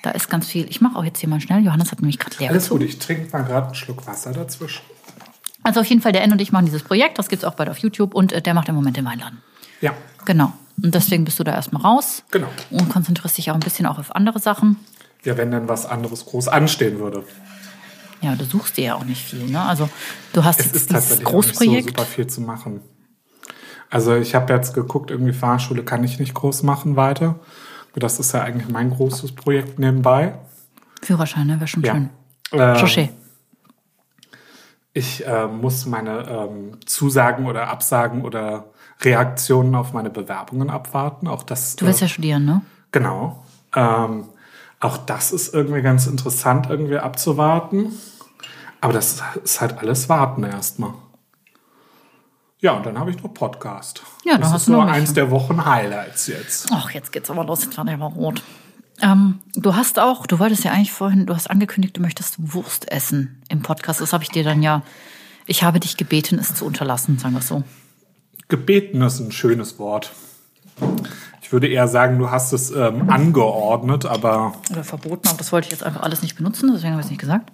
Da 0.03 0.11
ist 0.11 0.29
ganz 0.29 0.47
viel. 0.47 0.69
Ich 0.69 0.79
mache 0.79 0.97
auch 0.97 1.03
jetzt 1.03 1.19
hier 1.19 1.27
mal 1.27 1.41
schnell. 1.41 1.63
Johannes 1.63 1.91
hat 1.91 1.99
nämlich 1.99 2.19
gerade 2.19 2.37
leer 2.39 2.51
Alles 2.51 2.63
gezogen. 2.63 2.81
gut, 2.81 2.89
ich 2.89 2.99
trinke 2.99 3.29
mal 3.31 3.43
gerade 3.43 3.65
einen 3.67 3.75
Schluck 3.75 4.07
Wasser 4.07 4.31
dazwischen. 4.31 4.81
Also 5.63 5.81
auf 5.81 5.85
jeden 5.87 6.01
Fall, 6.01 6.13
der 6.13 6.23
N 6.23 6.31
und 6.31 6.39
ich 6.39 6.53
machen 6.53 6.65
dieses 6.65 6.83
Projekt, 6.83 7.19
das 7.19 7.27
gibt's 7.27 7.43
auch 7.43 7.55
bald 7.55 7.69
auf 7.69 7.79
YouTube 7.79 8.13
und 8.15 8.31
äh, 8.31 8.41
der 8.41 8.53
macht 8.53 8.69
im 8.69 8.75
Moment 8.75 8.95
den 8.95 9.05
Weinladen. 9.05 9.39
Ja, 9.81 9.93
Genau. 10.25 10.53
Und 10.81 10.95
deswegen 10.95 11.25
bist 11.25 11.39
du 11.39 11.43
da 11.43 11.53
erstmal 11.53 11.81
raus. 11.81 12.23
Genau. 12.31 12.47
Und 12.69 12.89
konzentrierst 12.89 13.37
dich 13.37 13.51
auch 13.51 13.55
ein 13.55 13.59
bisschen 13.61 13.85
auch 13.85 13.97
auf 13.97 14.15
andere 14.15 14.39
Sachen. 14.39 14.77
ja, 15.23 15.37
wenn 15.37 15.51
dann 15.51 15.67
was 15.67 15.85
anderes 15.85 16.25
groß 16.25 16.47
anstehen 16.47 16.99
würde. 16.99 17.23
Ja, 18.21 18.35
du 18.35 18.43
suchst 18.43 18.77
dir 18.77 18.83
ja 18.83 18.95
auch 18.95 19.05
nicht 19.05 19.23
viel, 19.23 19.45
ne? 19.45 19.61
Also 19.61 19.89
du 20.33 20.43
hast 20.43 20.59
Es 20.59 20.65
jetzt 20.67 20.75
ist 20.75 20.89
dieses 20.89 21.05
auch 21.05 21.09
nicht 21.17 21.19
so 21.19 21.23
Großprojekt. 21.31 21.89
super 21.89 22.03
viel 22.05 22.27
zu 22.27 22.41
machen. 22.41 22.81
Also 23.89 24.15
ich 24.15 24.35
habe 24.35 24.53
jetzt 24.53 24.73
geguckt, 24.73 25.09
irgendwie 25.09 25.33
Fahrschule 25.33 25.83
kann 25.83 26.03
ich 26.03 26.19
nicht 26.19 26.33
groß 26.33 26.63
machen 26.63 26.95
weiter. 26.95 27.39
Das 27.95 28.19
ist 28.19 28.33
ja 28.33 28.41
eigentlich 28.43 28.69
mein 28.69 28.91
großes 28.91 29.31
Projekt 29.33 29.79
nebenbei. 29.79 30.35
Führerschein, 31.01 31.47
ne? 31.47 31.59
Wäre 31.59 31.67
schon 31.67 31.83
Ja. 31.83 31.93
schön. 31.93 32.09
Chauché. 32.51 33.09
Ich 34.93 35.25
äh, 35.25 35.47
muss 35.47 35.85
meine 35.85 36.27
ähm, 36.27 36.77
Zusagen 36.85 37.45
oder 37.45 37.67
Absagen 37.69 38.23
oder 38.23 38.65
Reaktionen 39.01 39.75
auf 39.75 39.93
meine 39.93 40.09
Bewerbungen 40.09 40.69
abwarten. 40.69 41.27
Auch 41.27 41.43
das. 41.43 41.75
Du 41.75 41.85
willst 41.85 42.01
äh, 42.01 42.05
ja 42.05 42.09
studieren, 42.09 42.45
ne? 42.45 42.61
Genau. 42.91 43.43
Ähm, 43.75 44.25
auch 44.79 44.97
das 44.97 45.31
ist 45.31 45.53
irgendwie 45.53 45.81
ganz 45.81 46.07
interessant, 46.07 46.67
irgendwie 46.69 46.97
abzuwarten. 46.97 47.93
Aber 48.81 48.93
das 48.93 49.21
ist 49.43 49.61
halt 49.61 49.77
alles 49.79 50.07
Warten 50.07 50.43
erstmal. 50.43 50.93
Ja, 52.61 52.73
und 52.73 52.85
dann 52.85 52.99
habe 52.99 53.11
ich 53.11 53.21
noch 53.21 53.33
Podcast. 53.33 54.03
Ja, 54.25 54.37
das 54.37 54.53
ist 54.53 54.67
nur 54.67 54.85
eins 54.85 55.13
der 55.13 55.31
Wochen-Highlights 55.31 56.27
jetzt. 56.27 56.69
Ach, 56.71 56.91
jetzt 56.91 57.11
geht's 57.11 57.29
aber 57.29 57.45
los, 57.45 57.63
jetzt 57.63 57.77
war 57.77 57.85
der 57.85 57.93
aber 57.93 58.07
rot. 58.07 58.43
Ähm, 59.01 59.39
du 59.55 59.75
hast 59.75 59.97
auch, 59.97 60.27
du 60.27 60.39
wolltest 60.39 60.65
ja 60.65 60.71
eigentlich 60.71 60.91
vorhin, 60.91 61.25
du 61.25 61.33
hast 61.33 61.49
angekündigt, 61.49 61.95
du 61.95 62.01
möchtest 62.01 62.35
Wurst 62.53 62.91
essen 62.91 63.41
im 63.47 63.61
Podcast. 63.61 64.01
Das 64.01 64.11
habe 64.11 64.23
ich 64.23 64.29
dir 64.29 64.43
dann 64.43 64.61
ja, 64.61 64.81
ich 65.45 65.63
habe 65.63 65.79
dich 65.79 65.95
gebeten, 65.95 66.37
es 66.37 66.53
zu 66.53 66.65
unterlassen, 66.65 67.17
sagen 67.17 67.33
wir 67.33 67.39
es 67.39 67.47
so. 67.47 67.63
Gebeten 68.49 69.01
ist 69.01 69.19
ein 69.19 69.31
schönes 69.31 69.79
Wort. 69.79 70.11
Ich 71.41 71.51
würde 71.51 71.67
eher 71.67 71.87
sagen, 71.87 72.19
du 72.19 72.29
hast 72.29 72.53
es 72.53 72.69
ähm, 72.71 73.09
angeordnet, 73.09 74.05
aber 74.05 74.53
Oder 74.71 74.83
verboten, 74.83 75.27
aber 75.27 75.37
das 75.37 75.51
wollte 75.51 75.67
ich 75.67 75.71
jetzt 75.71 75.83
einfach 75.83 76.01
alles 76.01 76.21
nicht 76.21 76.35
benutzen, 76.35 76.69
deswegen 76.73 76.91
habe 76.91 77.01
ich 77.01 77.05
es 77.05 77.11
nicht 77.11 77.21
gesagt. 77.21 77.51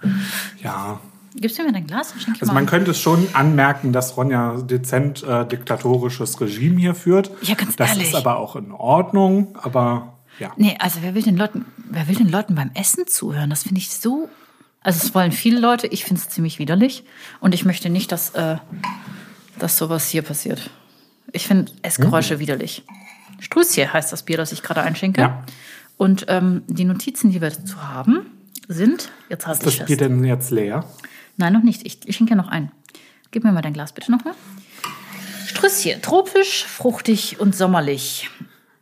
ja. 0.62 1.00
Gibst 1.38 1.60
du 1.60 1.64
mir 1.64 1.74
dein 1.74 1.86
Glas? 1.86 2.12
Dann 2.12 2.22
schenk 2.22 2.38
ich 2.38 2.42
Also 2.44 2.54
man 2.54 2.64
ein. 2.64 2.68
könnte 2.68 2.92
es 2.92 3.00
schon 3.00 3.28
anmerken, 3.34 3.92
dass 3.92 4.16
Ronja 4.16 4.56
dezent 4.62 5.22
äh, 5.24 5.46
diktatorisches 5.46 6.40
Regime 6.40 6.80
hier 6.80 6.96
führt. 6.96 7.30
Ja, 7.42 7.56
ganz 7.56 7.76
das 7.76 7.90
ehrlich. 7.90 8.08
ist 8.08 8.16
aber 8.16 8.38
auch 8.38 8.56
in 8.56 8.72
Ordnung, 8.72 9.54
aber 9.62 10.14
ja. 10.40 10.52
Nee, 10.56 10.78
also 10.80 11.00
wer 11.02 11.14
will 11.14 11.24
den 11.24 11.36
Leuten, 11.36 11.66
wer 11.90 12.08
will 12.08 12.16
den 12.16 12.30
Leuten 12.30 12.56
beim 12.56 12.72
Essen 12.74 13.06
zuhören? 13.08 13.50
Das 13.50 13.64
finde 13.64 13.80
ich 13.80 13.90
so. 13.90 14.30
Also 14.80 15.06
es 15.06 15.14
wollen 15.14 15.34
viele 15.34 15.60
Leute, 15.60 15.88
ich 15.88 16.06
finde 16.06 16.22
es 16.22 16.30
ziemlich 16.30 16.58
widerlich. 16.58 17.04
Und 17.42 17.54
ich 17.54 17.66
möchte 17.66 17.90
nicht, 17.90 18.14
dass, 18.14 18.30
äh, 18.30 18.56
dass 19.60 19.78
sowas 19.78 20.08
hier 20.08 20.22
passiert. 20.22 20.70
Ich 21.34 21.48
finde 21.48 21.70
Essgeräusche 21.82 22.40
widerlich. 22.40 22.84
Strüsschen 23.46 23.94
heißt 23.94 24.12
das 24.12 24.24
Bier, 24.24 24.38
das 24.38 24.52
ich 24.52 24.64
gerade 24.64 24.82
einschenke. 24.82 25.22
Ja. 25.22 25.44
Und 25.98 26.26
ähm, 26.30 26.64
die 26.66 26.84
Notizen, 26.84 27.30
die 27.30 27.42
wir 27.42 27.52
dazu 27.52 27.80
haben, 27.84 28.26
sind, 28.68 29.12
jetzt 29.30 29.48
Ist 29.48 29.60
ich 29.60 29.64
das 29.64 29.76
fest. 29.76 29.86
Bier 29.86 29.98
denn 29.98 30.24
jetzt 30.24 30.50
leer? 30.50 30.84
Nein, 31.38 31.54
noch 31.54 31.62
nicht. 31.62 31.86
Ich, 31.86 32.00
ich 32.08 32.16
schenke 32.16 32.32
ja 32.32 32.36
noch 32.36 32.48
ein. 32.48 32.72
Gib 33.30 33.44
mir 33.44 33.52
mal 33.52 33.62
dein 33.62 33.74
Glas 33.74 33.94
bitte 33.94 34.12
nochmal. 34.12 34.34
Strüsschen, 35.46 36.02
tropisch, 36.02 36.66
fruchtig 36.66 37.40
und 37.40 37.56
sommerlich. 37.56 38.32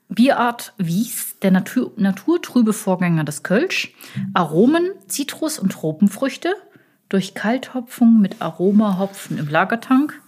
Bierart 0.08 0.74
Wies, 0.78 1.36
der 1.42 1.52
Natur, 1.52 1.92
naturtrübe 1.98 2.72
Vorgänger 2.72 3.26
des 3.26 3.44
Kölsch. 3.44 3.94
Aromen, 4.34 4.92
Zitrus 5.08 5.60
und 5.60 5.74
Tropenfrüchte. 5.74 6.56
Durch 7.10 7.34
Kalthopfung 7.34 8.22
mit 8.22 8.42
Aromahopfen 8.42 9.38
im 9.38 9.50
Lagertank. 9.50 10.22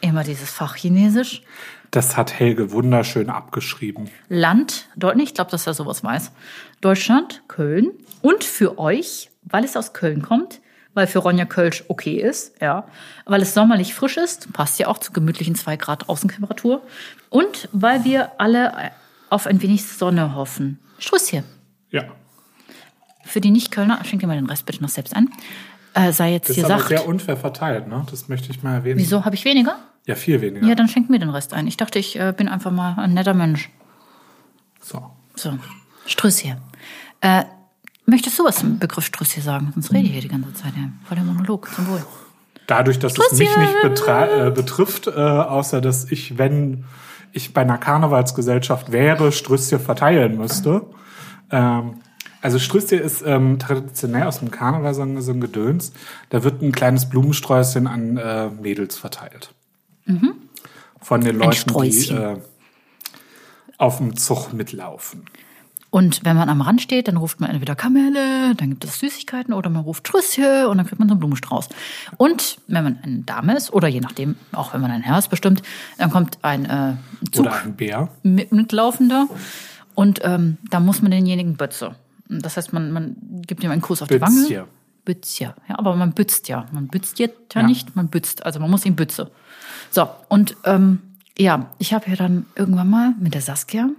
Immer 0.00 0.22
dieses 0.22 0.50
Fachchinesisch. 0.50 1.42
Das 1.92 2.16
hat 2.16 2.32
Helge 2.32 2.72
wunderschön 2.72 3.28
abgeschrieben. 3.28 4.08
Land, 4.30 4.88
nicht, 5.14 5.28
ich 5.28 5.34
glaube, 5.34 5.50
dass 5.50 5.66
er 5.66 5.74
sowas 5.74 6.02
weiß. 6.02 6.32
Deutschland, 6.80 7.42
Köln. 7.48 7.90
Und 8.22 8.44
für 8.44 8.78
euch, 8.78 9.30
weil 9.42 9.62
es 9.62 9.76
aus 9.76 9.92
Köln 9.92 10.22
kommt, 10.22 10.62
weil 10.94 11.06
für 11.06 11.18
Ronja 11.18 11.44
Kölsch 11.44 11.84
okay 11.88 12.16
ist, 12.16 12.54
ja, 12.62 12.86
weil 13.26 13.42
es 13.42 13.52
sommerlich 13.52 13.94
frisch 13.94 14.16
ist, 14.16 14.54
passt 14.54 14.78
ja 14.78 14.88
auch 14.88 14.98
zu 14.98 15.12
gemütlichen 15.12 15.54
2 15.54 15.76
Grad 15.76 16.08
Außentemperatur. 16.08 16.80
Und 17.28 17.68
weil 17.72 18.04
wir 18.04 18.40
alle 18.40 18.92
auf 19.28 19.46
ein 19.46 19.60
wenig 19.60 19.86
Sonne 19.86 20.34
hoffen. 20.34 20.78
Struss 20.98 21.28
hier. 21.28 21.44
Ja. 21.90 22.04
Für 23.22 23.42
die 23.42 23.50
Nicht-Kölner, 23.50 24.02
schenk 24.04 24.20
dir 24.22 24.28
mal 24.28 24.36
den 24.36 24.46
Rest 24.46 24.64
bitte 24.64 24.80
noch 24.80 24.88
selbst 24.88 25.14
ein, 25.14 25.28
äh, 25.92 26.10
sei 26.12 26.32
jetzt 26.32 26.48
Das 26.48 26.56
hier 26.56 26.64
ist 26.64 26.70
aber 26.70 26.84
sehr 26.84 27.06
unfair 27.06 27.36
verteilt, 27.36 27.86
ne? 27.86 28.06
Das 28.10 28.28
möchte 28.28 28.50
ich 28.50 28.62
mal 28.62 28.76
erwähnen. 28.76 28.98
Wieso, 28.98 29.26
habe 29.26 29.34
ich 29.34 29.44
weniger? 29.44 29.76
Ja, 30.06 30.14
viel 30.14 30.40
weniger. 30.40 30.66
Ja, 30.66 30.74
dann 30.74 30.88
schenk 30.88 31.10
mir 31.10 31.18
den 31.18 31.30
Rest 31.30 31.54
ein. 31.54 31.66
Ich 31.66 31.76
dachte, 31.76 31.98
ich 31.98 32.18
äh, 32.18 32.34
bin 32.36 32.48
einfach 32.48 32.70
mal 32.70 32.94
ein 32.98 33.14
netter 33.14 33.34
Mensch. 33.34 33.70
So. 34.80 35.10
So, 35.34 35.58
Strüsschen. 36.06 36.58
Äh, 37.20 37.44
möchtest 38.06 38.38
du 38.38 38.44
was 38.44 38.56
zum 38.56 38.78
Begriff 38.78 39.06
Strüsschen 39.06 39.42
sagen? 39.42 39.70
Sonst 39.74 39.92
rede 39.92 40.06
ich 40.06 40.12
hier 40.12 40.20
die 40.20 40.28
ganze 40.28 40.52
Zeit. 40.54 40.74
Ja. 40.76 40.88
Voll 41.04 41.16
der 41.16 41.24
Monolog, 41.24 41.72
zum 41.72 41.86
Wohl. 41.86 42.04
Dadurch, 42.66 42.98
dass 42.98 43.14
es 43.18 43.38
mich 43.38 43.56
nicht 43.56 43.74
äh, 44.08 44.50
betrifft, 44.50 45.06
äh, 45.06 45.10
außer 45.10 45.80
dass 45.80 46.10
ich, 46.10 46.38
wenn 46.38 46.84
ich 47.32 47.54
bei 47.54 47.62
einer 47.62 47.78
Karnevalsgesellschaft 47.78 48.92
wäre, 48.92 49.32
Strüsschen 49.32 49.80
verteilen 49.80 50.36
müsste. 50.36 50.82
Ähm, 51.50 52.00
also 52.40 52.58
Strüsschen 52.58 52.98
ist 52.98 53.22
ähm, 53.24 53.58
traditionell 53.58 54.24
aus 54.24 54.40
dem 54.40 54.50
Karneval 54.50 54.94
so 54.94 55.02
ein, 55.02 55.20
so 55.22 55.32
ein 55.32 55.40
Gedöns. 55.40 55.92
Da 56.30 56.44
wird 56.44 56.60
ein 56.60 56.72
kleines 56.72 57.08
Blumensträußchen 57.08 57.86
an 57.86 58.16
äh, 58.16 58.48
Mädels 58.48 58.98
verteilt. 58.98 59.54
Von 61.00 61.20
den 61.20 61.36
Leuten, 61.36 61.72
die 61.82 62.08
äh, 62.10 62.36
auf 63.78 63.98
dem 63.98 64.16
Zug 64.16 64.52
mitlaufen. 64.52 65.24
Und 65.90 66.24
wenn 66.24 66.36
man 66.36 66.48
am 66.48 66.62
Rand 66.62 66.80
steht, 66.80 67.08
dann 67.08 67.18
ruft 67.18 67.38
man 67.40 67.50
entweder 67.50 67.74
Kamelle, 67.74 68.54
dann 68.56 68.70
gibt 68.70 68.84
es 68.84 68.98
Süßigkeiten 69.00 69.52
oder 69.52 69.68
man 69.68 69.82
ruft 69.82 70.04
Trüsschen 70.04 70.64
und 70.66 70.78
dann 70.78 70.86
kriegt 70.86 70.98
man 70.98 71.06
so 71.08 71.12
einen 71.12 71.18
Blumenstrauß. 71.20 71.68
Und 72.16 72.56
wenn 72.66 72.82
man 72.84 72.98
eine 73.02 73.18
Dame 73.18 73.54
ist 73.56 73.70
oder 73.74 73.88
je 73.88 74.00
nachdem, 74.00 74.36
auch 74.52 74.72
wenn 74.72 74.80
man 74.80 74.90
ein 74.90 75.02
Herr 75.02 75.18
ist 75.18 75.28
bestimmt, 75.28 75.60
dann 75.98 76.10
kommt 76.10 76.38
ein 76.40 76.64
äh, 76.64 76.94
Zug 77.30 77.44
Oder 77.44 77.62
ein 77.62 77.76
Bär. 77.76 78.08
mit, 78.22 78.52
mitlaufender 78.52 79.26
und 79.94 80.20
ähm, 80.22 80.56
da 80.70 80.80
muss 80.80 81.02
man 81.02 81.10
denjenigen 81.10 81.56
Bötze. 81.58 81.94
Das 82.30 82.56
heißt, 82.56 82.72
man, 82.72 82.90
man 82.92 83.16
gibt 83.46 83.62
ihm 83.62 83.70
einen 83.70 83.82
Kuss 83.82 84.00
auf 84.00 84.08
die 84.08 84.20
Wange. 84.20 84.66
Bützje. 85.04 85.54
Ja, 85.68 85.78
aber 85.78 85.94
man 85.96 86.12
bützt 86.12 86.48
ja. 86.48 86.64
Man 86.72 86.86
bützt 86.88 87.18
jetzt 87.18 87.54
ja, 87.54 87.60
Ja. 87.60 87.66
nicht, 87.66 87.96
man 87.96 88.08
bützt. 88.08 88.46
Also 88.46 88.60
man 88.60 88.70
muss 88.70 88.86
ihn 88.86 88.96
bütze. 88.96 89.30
So, 89.92 90.08
und 90.28 90.56
ähm, 90.64 91.00
ja, 91.38 91.66
ich 91.78 91.92
habe 91.92 92.08
ja 92.08 92.16
dann 92.16 92.46
irgendwann 92.56 92.88
mal 92.88 93.14
mit 93.20 93.34
der 93.34 93.42
Saskia, 93.42 93.90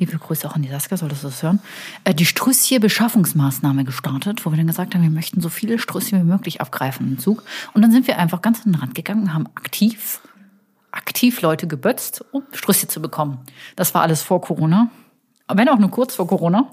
liebe 0.00 0.16
Grüße 0.16 0.48
auch 0.48 0.54
an 0.54 0.62
die 0.62 0.70
Saskia, 0.70 0.96
solltest 0.96 1.24
du 1.24 1.28
das 1.28 1.42
hören, 1.42 1.60
äh, 2.04 2.14
die 2.14 2.24
Strüsschen-Beschaffungsmaßnahme 2.24 3.84
gestartet, 3.84 4.46
wo 4.46 4.50
wir 4.50 4.56
dann 4.56 4.66
gesagt 4.66 4.94
haben, 4.94 5.02
wir 5.02 5.10
möchten 5.10 5.42
so 5.42 5.50
viele 5.50 5.78
Strüsschen 5.78 6.18
wie 6.18 6.24
möglich 6.24 6.62
abgreifen 6.62 7.06
im 7.06 7.18
Zug. 7.18 7.44
Und 7.74 7.82
dann 7.82 7.92
sind 7.92 8.06
wir 8.06 8.18
einfach 8.18 8.40
ganz 8.40 8.64
an 8.64 8.72
den 8.72 8.80
Rand 8.80 8.94
gegangen 8.94 9.24
und 9.24 9.34
haben 9.34 9.46
aktiv, 9.54 10.20
aktiv 10.90 11.42
Leute 11.42 11.66
gebötzt, 11.66 12.24
um 12.32 12.42
Strüsschen 12.52 12.88
zu 12.88 13.02
bekommen. 13.02 13.38
Das 13.76 13.94
war 13.94 14.00
alles 14.00 14.22
vor 14.22 14.40
Corona. 14.40 14.90
Wenn 15.52 15.68
auch 15.68 15.78
nur 15.78 15.90
kurz 15.90 16.14
vor 16.14 16.26
Corona. 16.26 16.70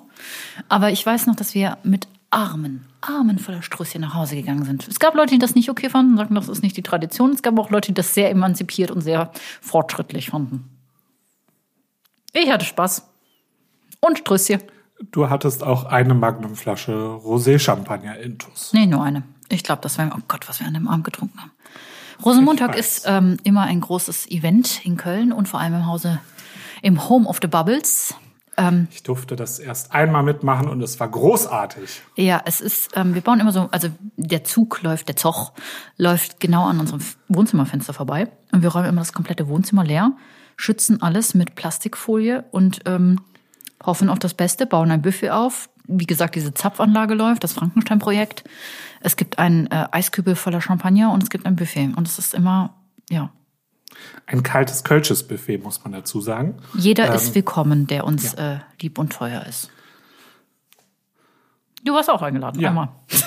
Aber 0.69 0.89
ich 0.89 1.06
weiß 1.06 1.28
noch, 1.28 1.36
dass 1.36 1.54
wir 1.54 1.78
mit 1.84 2.08
Armen, 2.34 2.86
Armen 3.02 3.38
voller 3.38 3.62
Strüsschen 3.62 4.02
nach 4.02 4.15
Hause 4.15 4.36
gegangen 4.36 4.65
sind. 4.65 4.88
Es 4.88 5.00
gab 5.00 5.13
Leute, 5.13 5.36
die 5.36 5.39
das 5.39 5.54
nicht 5.54 5.69
okay 5.69 5.89
fanden, 5.89 6.17
sagten, 6.17 6.34
das 6.34 6.50
ist 6.50 6.63
nicht 6.63 6.76
die 6.76 6.82
Tradition. 6.82 7.32
Es 7.32 7.43
gab 7.43 7.58
auch 7.60 7.69
Leute, 7.69 7.89
die 7.89 7.93
das 7.93 8.13
sehr 8.13 8.32
emanzipiert 8.32 8.89
und 8.89 9.02
sehr 9.02 9.32
fortschrittlich 9.62 10.32
fanden. 10.32 10.67
Ich 12.34 12.50
hatte 12.50 12.65
Spaß. 12.65 13.08
Und 14.00 14.17
Strüsschen. 14.17 14.62
Du 15.12 15.30
hattest 15.30 15.63
auch 15.63 15.86
eine 15.86 16.15
Magnumflasche 16.15 16.91
Rosé-Champagner 16.91 18.17
intus. 18.17 18.74
Nee, 18.74 18.88
nur 18.88 19.04
eine. 19.04 19.24
Ich 19.50 19.63
glaube, 19.63 19.82
das 19.82 19.98
war, 19.98 20.12
oh 20.15 20.22
Gott, 20.28 20.50
was 20.50 20.60
wir 20.60 20.67
an 20.67 20.74
dem 20.74 20.88
Abend 20.88 21.04
getrunken 21.04 21.39
haben. 21.39 21.52
Rosenmontag 22.26 22.76
ist 22.76 23.06
ähm, 23.08 23.38
immer 23.43 23.62
ein 23.62 23.82
großes 23.82 24.30
Event 24.32 24.86
in 24.86 24.98
Köln 24.98 25.32
und 25.32 25.48
vor 25.48 25.60
allem 25.60 25.76
im 25.76 25.86
Hause, 25.86 26.19
im 26.82 27.08
Home 27.10 27.28
of 27.28 27.39
the 27.41 27.48
Bubbles. 27.48 28.15
Ähm, 28.58 28.88
Ich 28.92 29.04
durfte 29.04 29.36
das 29.36 29.60
erst 29.60 29.94
einmal 29.94 30.24
mitmachen 30.24 30.68
und 30.70 30.82
es 30.82 31.00
war 31.00 31.08
großartig. 31.10 32.02
Ja, 32.16 32.42
es 32.46 32.62
ist, 32.62 32.92
ähm, 32.96 33.16
wir 33.16 33.22
bauen 33.22 33.39
immer 33.39 33.52
so, 33.52 33.68
also 33.72 33.89
der 34.18 34.44
Zug 34.44 34.82
läuft, 34.84 35.08
der 35.08 35.16
Zoch 35.16 35.54
läuft 35.98 36.39
genau 36.39 36.66
an 36.68 36.80
unserem 36.80 37.02
Wohnzimmerfenster 37.30 37.94
vorbei 37.94 38.28
und 38.52 38.62
wir 38.62 38.70
räumen 38.70 38.89
immer 38.89 39.02
das 39.02 39.13
komplette 39.13 39.48
Wohnzimmer 39.48 39.84
leer, 39.84 40.12
schützen 40.56 41.02
alles 41.02 41.34
mit 41.34 41.56
Plastikfolie 41.56 42.46
und 42.52 42.82
ähm, 42.86 43.20
hoffen 43.84 44.10
auf 44.10 44.20
das 44.20 44.34
Beste, 44.34 44.66
bauen 44.66 44.92
ein 44.92 45.02
Buffet 45.02 45.32
auf. 45.32 45.70
Wie 45.86 46.06
gesagt, 46.06 46.36
diese 46.36 46.54
Zapfanlage 46.54 47.13
läuft, 47.13 47.44
das 47.44 47.54
Frankenstein-Projekt. 47.54 48.44
Es 49.02 49.18
gibt 49.18 49.38
einen 49.38 49.68
äh, 49.68 49.88
Eiskübel 49.92 50.36
voller 50.36 50.62
Champagner 50.62 51.12
und 51.12 51.24
es 51.24 51.30
gibt 51.30 51.46
ein 51.46 51.56
Buffet 51.56 51.92
und 51.96 52.08
es 52.08 52.20
ist 52.20 52.34
immer, 52.34 52.76
ja, 53.10 53.32
Ein 54.26 54.44
kaltes 54.44 54.84
Kölsches 54.84 55.28
Buffet, 55.28 55.58
muss 55.58 55.84
man 55.84 55.92
dazu 55.94 56.22
sagen. 56.22 56.58
jeder 56.74 57.08
Ähm, 57.08 57.14
ist 57.14 57.36
willkommen, 57.36 57.88
der 57.88 58.06
uns 58.06 58.34
äh, 58.36 58.60
lieb 58.82 58.98
und 58.98 59.12
teuer 59.14 59.46
ist. 59.48 59.70
Du 61.84 61.94
warst 61.94 62.10
auch 62.10 62.22
eingeladen, 62.22 62.60
Ja. 62.62 62.70
einmal. 62.70 62.90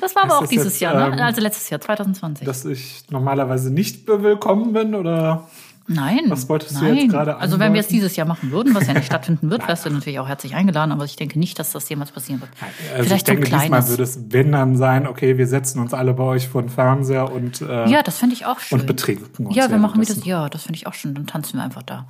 das 0.00 0.14
war 0.14 0.24
aber 0.24 0.38
auch 0.38 0.46
dieses 0.46 0.74
jetzt, 0.74 0.80
Jahr, 0.80 1.08
ne? 1.08 1.16
ähm, 1.16 1.22
also 1.22 1.40
letztes 1.40 1.70
Jahr, 1.70 1.80
2020. 1.80 2.44
Dass 2.46 2.64
ich 2.64 3.04
normalerweise 3.10 3.72
nicht 3.72 4.06
willkommen 4.06 4.72
bin 4.72 4.94
oder 4.94 5.48
nein. 5.90 6.20
was 6.28 6.48
wolltest 6.48 6.76
du 6.76 6.84
nein. 6.84 6.96
jetzt 6.96 7.10
gerade 7.10 7.36
Also 7.36 7.58
wenn 7.58 7.74
wir 7.74 7.80
es 7.80 7.88
dieses 7.88 8.16
Jahr 8.16 8.26
machen 8.26 8.50
würden, 8.50 8.74
was 8.74 8.86
ja 8.86 8.94
nicht 8.94 9.06
stattfinden 9.06 9.50
wird, 9.50 9.68
wärst 9.68 9.84
du 9.84 9.90
natürlich 9.90 10.18
auch 10.18 10.28
herzlich 10.28 10.54
eingeladen, 10.54 10.92
aber 10.92 11.04
ich 11.04 11.16
denke 11.16 11.38
nicht, 11.38 11.58
dass 11.58 11.72
das 11.72 11.88
jemals 11.88 12.12
passieren 12.12 12.40
wird. 12.40 12.50
Also 12.94 13.04
Vielleicht 13.04 13.12
ich 13.16 13.24
denke, 13.24 13.46
so 13.48 13.54
ein 13.54 13.60
diesmal 13.60 13.80
kleines. 13.80 13.90
würde 13.90 14.02
es, 14.04 14.20
wenn 14.30 14.52
dann 14.52 14.76
sein, 14.76 15.06
okay, 15.06 15.36
wir 15.36 15.46
setzen 15.46 15.80
uns 15.80 15.92
alle 15.92 16.14
bei 16.14 16.24
euch 16.24 16.48
vor 16.48 16.62
den 16.62 16.70
Fernseher 16.70 17.30
und, 17.30 17.60
äh, 17.60 17.88
Ja, 17.88 18.02
das 18.02 18.18
fände 18.18 18.34
ich 18.34 18.46
auch 18.46 18.60
schön. 18.60 18.80
und 18.80 18.86
betrinken 18.86 19.46
uns. 19.46 19.56
Ja, 19.56 19.70
wir 19.70 19.78
machen 19.78 20.00
wieder, 20.00 20.14
ja, 20.24 20.48
das 20.48 20.62
finde 20.62 20.76
ich 20.78 20.86
auch 20.86 20.94
schön. 20.94 21.14
Dann 21.14 21.26
tanzen 21.26 21.58
wir 21.58 21.64
einfach 21.64 21.82
da. 21.82 22.06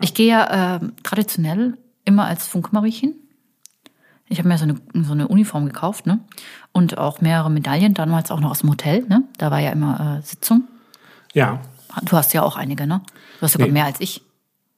Ich 0.00 0.14
gehe 0.14 0.28
ja 0.28 0.78
ähm, 0.80 0.92
traditionell 1.02 1.78
immer 2.04 2.26
als 2.26 2.46
Funkmariechen. 2.46 3.14
Ich 4.28 4.38
habe 4.38 4.48
mir 4.48 4.58
so 4.58 4.64
eine, 4.64 4.76
so 5.04 5.12
eine 5.12 5.28
Uniform 5.28 5.66
gekauft, 5.66 6.06
ne? 6.06 6.18
Und 6.72 6.98
auch 6.98 7.20
mehrere 7.20 7.48
Medaillen, 7.50 7.94
damals 7.94 8.30
auch 8.32 8.40
noch 8.40 8.50
aus 8.50 8.58
dem 8.60 8.70
Hotel, 8.70 9.04
ne? 9.08 9.22
Da 9.38 9.50
war 9.50 9.60
ja 9.60 9.70
immer 9.70 10.18
äh, 10.18 10.26
Sitzung. 10.26 10.64
Ja, 11.32 11.60
Du 12.02 12.16
hast 12.16 12.32
ja 12.34 12.42
auch 12.42 12.56
einige, 12.56 12.86
ne? 12.86 13.00
Du 13.38 13.42
hast 13.42 13.52
sogar 13.52 13.66
Nee. 13.68 13.72
mehr 13.74 13.84
als 13.86 14.00
ich. 14.00 14.22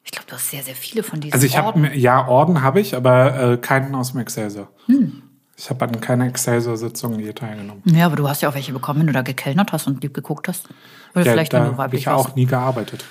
Ich 0.04 0.12
glaube, 0.12 0.26
du 0.28 0.34
hast 0.36 0.50
sehr, 0.50 0.62
sehr 0.62 0.74
viele 0.74 1.02
von 1.02 1.20
diesen 1.20 1.34
also 1.34 1.44
ich 1.46 1.58
habe 1.58 1.94
ja, 1.94 2.26
Orden 2.28 2.62
habe 2.62 2.80
ich, 2.80 2.94
aber 2.96 3.52
äh, 3.52 3.56
keinen 3.58 3.94
aus 3.94 4.12
dem 4.12 4.20
Excelsior. 4.20 4.68
Hm. 4.86 5.22
Ich 5.56 5.68
habe 5.70 5.84
an 5.84 6.00
keiner 6.00 6.26
Excelsior-Sitzung 6.26 7.18
je 7.18 7.32
teilgenommen. 7.32 7.82
Ja, 7.86 8.06
aber 8.06 8.16
du 8.16 8.28
hast 8.28 8.40
ja 8.42 8.48
auch 8.48 8.54
welche 8.54 8.72
bekommen, 8.72 9.00
wenn 9.00 9.06
du 9.08 9.12
da 9.12 9.22
gekellnert 9.22 9.72
hast 9.72 9.86
und 9.88 10.02
lieb 10.02 10.14
geguckt 10.14 10.46
hast. 10.48 10.68
Oder 11.14 11.24
Ja, 11.26 11.32
vielleicht, 11.32 11.52
wenn 11.52 11.64
du 11.64 11.76
habe 11.76 11.96
ich 11.96 12.04
ja 12.04 12.12
warst. 12.14 12.30
auch 12.30 12.36
nie 12.36 12.46
gearbeitet. 12.46 13.04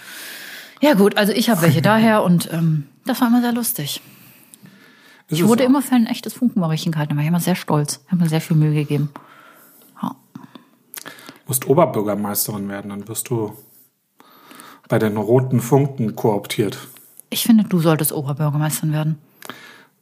Ja 0.81 0.93
gut, 0.93 1.17
also 1.17 1.33
ich 1.33 1.49
habe 1.49 1.61
welche 1.61 1.81
daher 1.83 2.23
und 2.23 2.51
ähm, 2.53 2.87
das 3.05 3.19
war 3.21 3.27
immer 3.27 3.41
sehr 3.41 3.51
lustig. 3.53 4.01
Ist 5.27 5.39
Ich 5.39 5.45
wurde 5.47 5.63
auch. 5.63 5.67
immer 5.67 5.81
für 5.81 5.95
ein 5.95 6.07
echtes 6.07 6.33
Funkenmariechen 6.33 6.93
gehalten, 6.93 7.11
da 7.11 7.15
war 7.17 7.21
ich 7.23 7.27
immer 7.27 7.41
sehr 7.41 7.55
stolz. 7.55 7.99
Ich 8.05 8.11
habe 8.13 8.23
mir 8.23 8.29
sehr 8.29 8.39
viel 8.41 8.55
Mühe 8.55 8.73
gegeben. 8.73 9.09
Ja. 10.01 10.15
musst 11.47 11.67
Oberbürgermeisterin 11.67 12.69
werden, 12.69 12.89
dann 12.89 13.07
wirst 13.09 13.29
du 13.29 13.57
bei 14.87 14.99
den 14.99 15.17
roten 15.17 15.59
Funken 15.59 16.15
kooptiert. 16.15 16.87
Ich 17.29 17.43
finde, 17.43 17.63
du 17.65 17.79
solltest 17.79 18.11
Oberbürgermeisterin 18.13 18.93
werden. 18.93 19.17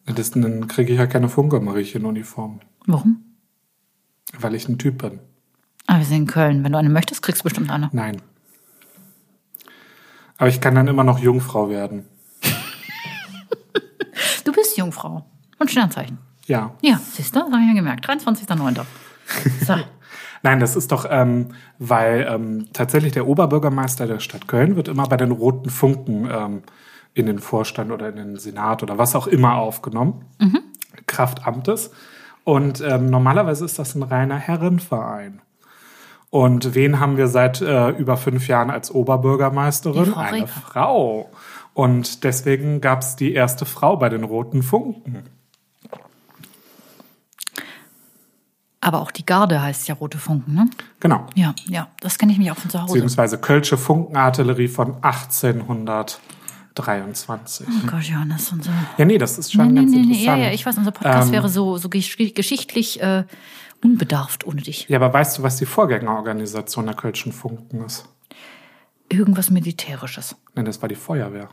Das, 0.06 0.32
dann 0.32 0.67
kriege 0.67 0.93
ich 0.93 1.00
ja 1.00 1.08
keine 1.08 1.30
Funke-Mariechen-Uniform, 1.30 2.60
Warum? 2.86 3.24
weil 4.39 4.54
ich 4.54 4.69
ein 4.69 4.78
Typ 4.78 5.00
bin. 5.00 5.19
Ah, 5.88 5.98
wir 5.98 6.06
sind 6.06 6.17
in 6.17 6.28
Köln. 6.28 6.63
Wenn 6.63 6.71
du 6.71 6.78
eine 6.78 6.89
möchtest, 6.89 7.21
kriegst 7.24 7.41
du 7.41 7.43
bestimmt 7.43 7.71
eine. 7.71 7.89
Nein. 7.91 8.21
Aber 10.38 10.50
ich 10.50 10.62
kann 10.62 10.76
dann 10.76 10.88
immer 10.88 11.04
noch 11.04 11.19
Jungfrau 11.19 11.69
werden. 11.69 12.06
Du 14.43 14.52
bist 14.52 14.78
Jungfrau. 14.78 15.26
Und 15.58 15.71
Sternzeichen. 15.71 16.19
Ja. 16.45 16.76
Ja, 16.82 17.00
siehst 17.00 17.36
du? 17.36 17.39
Das 17.39 17.52
habe 17.52 17.62
ich 17.63 17.67
ja 17.69 17.74
gemerkt. 17.74 18.08
23.09. 18.08 18.86
So. 19.65 19.74
Nein, 20.45 20.60
das 20.60 20.75
ist 20.75 20.91
doch, 20.91 21.08
ähm, 21.10 21.47
weil 21.79 22.27
ähm, 22.29 22.67
tatsächlich 22.71 23.13
der 23.13 23.25
Oberbürgermeister 23.25 24.05
der 24.05 24.19
Stadt 24.19 24.47
Köln 24.47 24.75
wird 24.75 24.88
immer 24.88 25.08
bei 25.08 25.17
den 25.17 25.31
roten 25.31 25.71
Funken 25.71 26.29
ähm, 26.31 26.62
in 27.15 27.25
den 27.25 27.39
Vorstand 27.39 27.91
oder 27.91 28.10
in 28.10 28.15
den 28.15 28.38
Senat 28.38 28.84
oder 28.84 28.99
was 28.99 29.15
auch 29.15 29.25
immer 29.25 29.55
aufgenommen. 29.55 30.23
Kraft 31.08 31.47
Amtes. 31.47 31.89
Und 32.43 32.79
ähm, 32.79 33.10
normalerweise 33.10 33.65
ist 33.65 33.79
das 33.79 33.95
ein 33.95 34.03
reiner 34.03 34.38
Herrenverein. 34.38 35.41
Und 36.29 36.75
wen 36.75 36.99
haben 36.99 37.17
wir 37.17 37.27
seit 37.27 37.62
äh, 37.62 37.89
über 37.89 38.15
fünf 38.15 38.47
Jahren 38.47 38.69
als 38.69 38.93
Oberbürgermeisterin? 38.93 40.05
Frau 40.05 40.19
Eine. 40.19 40.45
Frau. 40.47 41.31
Und 41.73 42.23
deswegen 42.23 42.81
gab 42.81 43.01
es 43.01 43.15
die 43.15 43.34
erste 43.34 43.65
Frau 43.65 43.97
bei 43.97 44.10
den 44.10 44.23
Roten 44.23 44.62
Funken. 44.62 45.23
Aber 48.88 49.02
auch 49.02 49.10
die 49.10 49.26
Garde 49.26 49.60
heißt 49.63 49.88
ja 49.88 49.95
Rote 49.95 50.19
Funken, 50.19 50.54
ne? 50.54 50.69
Genau. 51.00 51.26
Ja, 51.34 51.56
ja. 51.67 51.88
Das 52.02 52.19
kenne 52.19 52.34
ich 52.34 52.38
mich 52.38 52.52
auch 52.52 52.58
von 52.58 52.69
zu 52.69 52.80
Hause. 52.80 52.93
Beziehungsweise 52.93 53.39
Kölsche 53.39 53.78
Funkenartillerie 53.78 54.67
von 54.67 54.98
1823. 55.02 57.67
Oh 57.67 57.88
Gott, 57.88 58.04
Johannes 58.04 58.45
so. 58.48 58.56
Ja, 58.98 59.06
nee, 59.06 59.17
das 59.17 59.38
ist 59.39 59.54
schon 59.54 59.67
Nee, 59.67 59.71
nee, 59.74 59.80
ganz 59.80 59.91
nee, 59.91 59.98
nee. 59.98 60.04
interessant. 60.04 60.38
Ja, 60.39 60.45
ja, 60.48 60.52
ich 60.52 60.63
weiß, 60.65 60.78
unser 60.78 60.91
Podcast 60.91 61.28
Ähm, 61.30 61.34
wäre 61.34 61.50
so, 61.50 61.78
so 61.78 61.88
gesch- 61.89 62.34
geschichtlich 62.36 63.02
äh, 63.02 63.24
unbedarft 63.84 64.45
ohne 64.45 64.62
dich. 64.62 64.88
Ja, 64.88 65.00
aber 65.00 65.12
weißt 65.13 65.38
du, 65.39 65.43
was 65.43 65.58
die 65.58 65.65
Vorgängerorganisation 65.65 66.86
der 66.86 66.95
Kölschen 66.95 67.32
Funken 67.32 67.84
ist? 67.86 68.08
Irgendwas 69.10 69.50
Militärisches. 69.50 70.36
Nein, 70.54 70.65
das 70.65 70.80
war 70.82 70.89
die 70.89 70.95
Feuerwehr. 70.95 71.50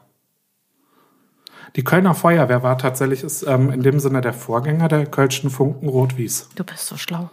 Die 1.76 1.84
Kölner 1.84 2.14
Feuerwehr 2.14 2.62
war 2.62 2.76
tatsächlich 2.78 3.22
ist, 3.22 3.42
ähm, 3.44 3.70
in 3.70 3.82
dem 3.82 3.98
Sinne 3.98 4.20
der 4.20 4.32
Vorgänger 4.34 4.88
der 4.88 5.06
Kölschen 5.06 5.50
Funken 5.50 5.88
Rot-Wies. 5.88 6.50
Du 6.54 6.64
bist 6.64 6.86
so 6.86 6.96
schlau. 6.96 7.30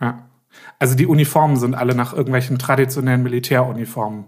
Ja. 0.00 0.22
Also 0.78 0.94
die 0.94 1.06
Uniformen 1.06 1.56
sind 1.56 1.74
alle 1.74 1.94
nach 1.94 2.12
irgendwelchen 2.12 2.58
traditionellen 2.58 3.22
Militäruniformen 3.22 4.24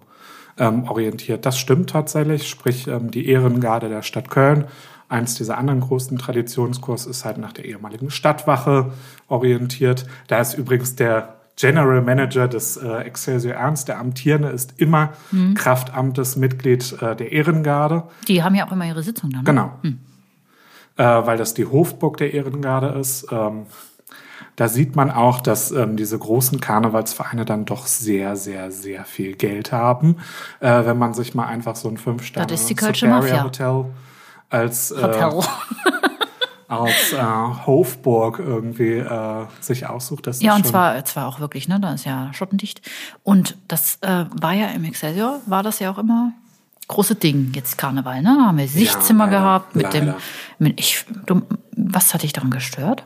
ähm, 0.59 0.85
orientiert. 0.85 1.47
Das 1.47 1.59
stimmt 1.59 1.91
tatsächlich. 1.91 2.49
Sprich, 2.49 2.87
ähm, 2.89 3.11
die 3.11 3.29
Ehrengarde 3.29 3.89
der 3.89 4.03
Stadt 4.03 4.31
Köln. 4.31 4.67
Eins 5.09 5.35
dieser 5.35 5.59
anderen 5.59 5.81
großen 5.81 6.19
Traditionskurs 6.19 7.07
ist 7.07 7.25
halt 7.25 7.39
nach 7.39 7.53
der 7.53 7.67
ehemaligen 7.67 8.11
Stadtwache 8.11 8.93
orientiert. 9.29 10.07
Da 10.27 10.41
ist 10.41 10.55
übrigens 10.55 10.95
der 10.95 11.42
General 11.57 12.01
Manager 12.01 12.49
des 12.49 12.77
äh, 12.77 12.89
Excelsior 13.03 13.55
Ernst, 13.55 13.89
der 13.89 13.99
Amtierende, 13.99 14.49
ist 14.49 14.81
immer 14.81 15.13
Kraftamtesmitglied 15.55 17.03
äh, 17.03 17.17
der 17.17 17.33
Ehrengarde. 17.33 18.05
Die 18.29 18.43
haben 18.43 18.55
ja 18.55 18.67
auch 18.67 18.73
immer 18.73 18.87
ihre 18.87 19.03
Sitzung 19.03 19.31
dann. 19.31 19.41
ne? 19.41 19.45
Genau. 19.45 19.79
Äh, 20.97 21.27
weil 21.27 21.39
das 21.39 21.55
die 21.55 21.67
Hofburg 21.67 22.17
der 22.17 22.35
Ehrengarde 22.35 22.99
ist. 22.99 23.27
Ähm, 23.31 23.67
da 24.57 24.69
sieht 24.69 24.97
man 24.97 25.11
auch, 25.11 25.41
dass 25.41 25.71
ähm, 25.73 25.97
diese 25.97 26.19
großen 26.19 26.61
Karnevalsvereine 26.61 27.45
dann 27.45 27.65
doch 27.65 27.87
sehr, 27.87 28.37
sehr, 28.37 28.71
sehr 28.71 29.05
viel 29.05 29.35
Geld 29.35 29.73
haben. 29.73 30.17
Äh, 30.61 30.85
wenn 30.85 30.99
man 30.99 31.15
sich 31.15 31.35
mal 31.35 31.47
einfach 31.47 31.77
so 31.77 31.89
ein 31.89 31.97
fünf 31.97 32.25
sterne 32.25 32.49
Das 32.49 32.61
ist 32.63 32.71
die 32.71 32.75
Kölsche 32.75 33.09
Mafia. 33.09 33.45
Hotel 33.45 33.87
als, 34.51 34.91
äh, 34.91 35.03
Hotel 35.03 35.41
als 36.73 37.13
äh, 37.13 37.67
Hofburg 37.67 38.39
irgendwie 38.39 38.95
äh, 38.95 39.47
sich 39.61 39.87
aussucht. 39.87 40.27
Das 40.27 40.41
ja, 40.43 40.55
und 40.55 40.67
zwar, 40.67 41.05
zwar 41.05 41.29
auch 41.29 41.41
wirklich, 41.41 41.69
ne? 41.69 41.79
Da 41.81 41.95
ist 41.95 42.05
ja 42.05 42.33
schottendicht. 42.33 42.81
Und 43.23 43.57
das 43.69 43.99
äh, 44.01 44.25
war 44.41 44.53
ja 44.53 44.69
im 44.69 44.85
Excelsior, 44.85 45.41
war 45.47 45.63
das 45.63 45.79
ja 45.79 45.91
auch 45.91 45.99
immer 45.99 46.33
große 46.89 47.15
Ding, 47.15 47.53
jetzt 47.55 47.79
Karneval, 47.79 48.23
ne? 48.23 48.37
Da 48.39 48.47
haben 48.47 48.59
wir 48.59 48.69
Sichtzimmer 48.69 49.25
ja, 49.27 49.31
gehabt 49.31 49.77
mit 49.77 49.85
leider. 49.85 50.01
dem. 50.01 50.15
Mit, 50.59 50.81
ich, 50.81 51.05
du, 51.27 51.43
was 51.77 52.15
hat 52.15 52.23
dich 52.23 52.33
daran 52.33 52.51
gestört? 52.51 53.05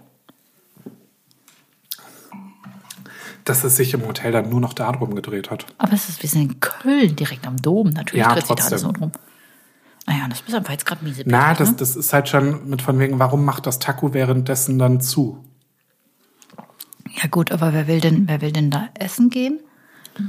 dass 3.44 3.62
es 3.62 3.76
sich 3.76 3.94
im 3.94 4.04
Hotel 4.04 4.32
dann 4.32 4.50
nur 4.50 4.60
noch 4.60 4.72
darum 4.72 5.14
gedreht 5.14 5.50
hat. 5.50 5.66
Aber 5.78 5.92
es 5.92 6.08
ist, 6.08 6.20
wir 6.20 6.28
sind 6.28 6.42
in 6.42 6.60
Köln, 6.60 7.14
direkt 7.14 7.46
am 7.46 7.56
Dom. 7.56 7.90
Natürlich 7.90 8.26
ja, 8.26 8.32
dreht 8.32 8.44
trotzdem. 8.44 8.56
sich 8.56 8.64
da 8.64 8.70
alles 8.70 8.80
so 8.82 8.90
drum. 8.92 9.12
Naja, 10.06 10.28
das 10.28 10.40
ist 10.40 10.54
einfach 10.54 10.72
jetzt 10.72 10.86
gerade 10.86 11.04
miese 11.04 11.24
Na, 11.26 11.54
das, 11.54 11.70
ne? 11.70 11.76
das 11.78 11.96
ist 11.96 12.12
halt 12.12 12.28
schon 12.28 12.68
mit 12.68 12.80
von 12.80 12.98
wegen, 12.98 13.18
warum 13.18 13.44
macht 13.44 13.66
das 13.66 13.78
Taco 13.78 14.14
währenddessen 14.14 14.78
dann 14.78 15.00
zu? 15.00 15.44
Ja 17.20 17.28
gut, 17.28 17.50
aber 17.50 17.72
wer 17.72 17.86
will 17.86 18.00
denn, 18.00 18.28
wer 18.28 18.40
will 18.40 18.52
denn 18.52 18.70
da 18.70 18.88
essen 18.94 19.30
gehen, 19.30 19.60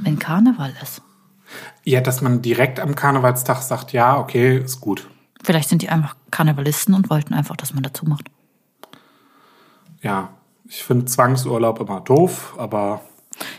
wenn 0.03 0.17
Karneval 0.17 0.73
ist? 0.81 1.01
Ja, 1.83 2.01
dass 2.01 2.21
man 2.21 2.41
direkt 2.41 2.79
am 2.79 2.95
Karnevalstag 2.95 3.61
sagt, 3.61 3.93
ja, 3.93 4.17
okay, 4.17 4.57
ist 4.57 4.81
gut. 4.81 5.07
Vielleicht 5.43 5.69
sind 5.69 5.81
die 5.81 5.89
einfach 5.89 6.15
Karnevalisten 6.31 6.93
und 6.93 7.09
wollten 7.09 7.33
einfach, 7.33 7.55
dass 7.55 7.73
man 7.73 7.83
dazu 7.83 8.05
macht. 8.05 8.29
Ja, 10.01 10.29
ich 10.65 10.83
finde 10.83 11.05
Zwangsurlaub 11.05 11.79
immer 11.79 12.01
doof, 12.01 12.55
aber 12.57 13.01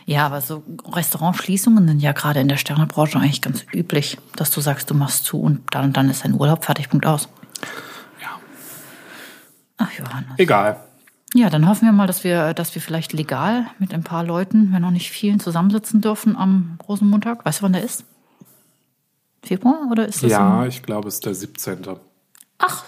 Ja, 0.06 0.26
aber 0.26 0.40
so 0.40 0.64
Restaurantschließungen 0.90 1.86
sind 1.86 2.00
ja 2.00 2.12
gerade 2.12 2.40
in 2.40 2.48
der 2.48 2.56
Sternebranche 2.56 3.18
eigentlich 3.18 3.42
ganz 3.42 3.64
üblich, 3.72 4.18
dass 4.36 4.50
du 4.50 4.60
sagst, 4.60 4.90
du 4.90 4.94
machst 4.94 5.24
zu 5.24 5.40
und 5.40 5.62
dann 5.70 5.86
und 5.86 5.96
dann 5.96 6.10
ist 6.10 6.24
dein 6.24 6.34
Urlaub 6.34 6.64
fertig, 6.64 6.88
Punkt 6.88 7.06
aus. 7.06 7.28
ja, 8.20 8.38
Ach, 9.76 9.92
Johannes. 9.92 10.32
egal. 10.38 10.80
Ja, 11.34 11.50
dann 11.50 11.68
hoffen 11.68 11.84
wir 11.84 11.92
mal, 11.92 12.06
dass 12.06 12.24
wir, 12.24 12.54
dass 12.54 12.74
wir 12.74 12.80
vielleicht 12.80 13.12
legal 13.12 13.66
mit 13.78 13.92
ein 13.92 14.02
paar 14.02 14.24
Leuten, 14.24 14.72
wenn 14.72 14.84
auch 14.84 14.90
nicht 14.90 15.10
vielen, 15.10 15.40
zusammensitzen 15.40 16.00
dürfen 16.00 16.36
am 16.36 16.78
Rosenmontag. 16.88 17.44
Weißt 17.44 17.60
du, 17.60 17.64
wann 17.64 17.74
der 17.74 17.84
ist? 17.84 18.04
Februar 19.42 19.88
oder 19.90 20.06
ist 20.08 20.22
das? 20.22 20.30
Ja, 20.32 20.64
ich 20.66 20.82
glaube, 20.82 21.08
es 21.08 21.14
ist 21.14 21.26
der 21.26 21.34
17. 21.34 21.86
ach, 22.58 22.84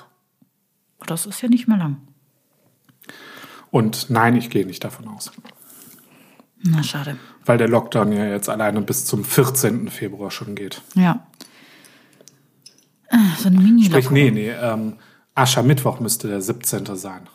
das 1.07 1.27
ist 1.27 1.43
ja 1.43 1.49
nicht 1.49 1.69
mehr 1.69 1.77
lang. 1.77 1.99
Und 3.71 4.11
nein, 4.11 4.37
ich 4.37 4.51
gehe 4.51 4.67
nicht 4.67 4.83
davon 4.83 5.09
aus. 5.09 5.31
Na, 6.63 6.83
schade. 6.83 7.17
Weil 7.47 7.59
der 7.59 7.69
Lockdown 7.69 8.13
ja 8.13 8.27
jetzt 8.27 8.49
alleine 8.49 8.81
bis 8.83 9.07
zum 9.07 9.25
14. 9.25 9.89
Februar 9.89 10.31
schon 10.31 10.55
geht. 10.55 10.83
Ja. 10.95 11.27
Ah, 13.11 13.37
So 13.39 13.49
eine 13.49 13.59
mini 13.59 13.85
Sprich, 13.85 14.11
nee, 14.11 14.31
nee, 14.31 14.51
ähm, 14.51 14.95
Aschermittwoch 15.35 16.01
müsste 16.01 16.29
der 16.29 16.43
17. 16.43 16.97
sein. 16.97 17.29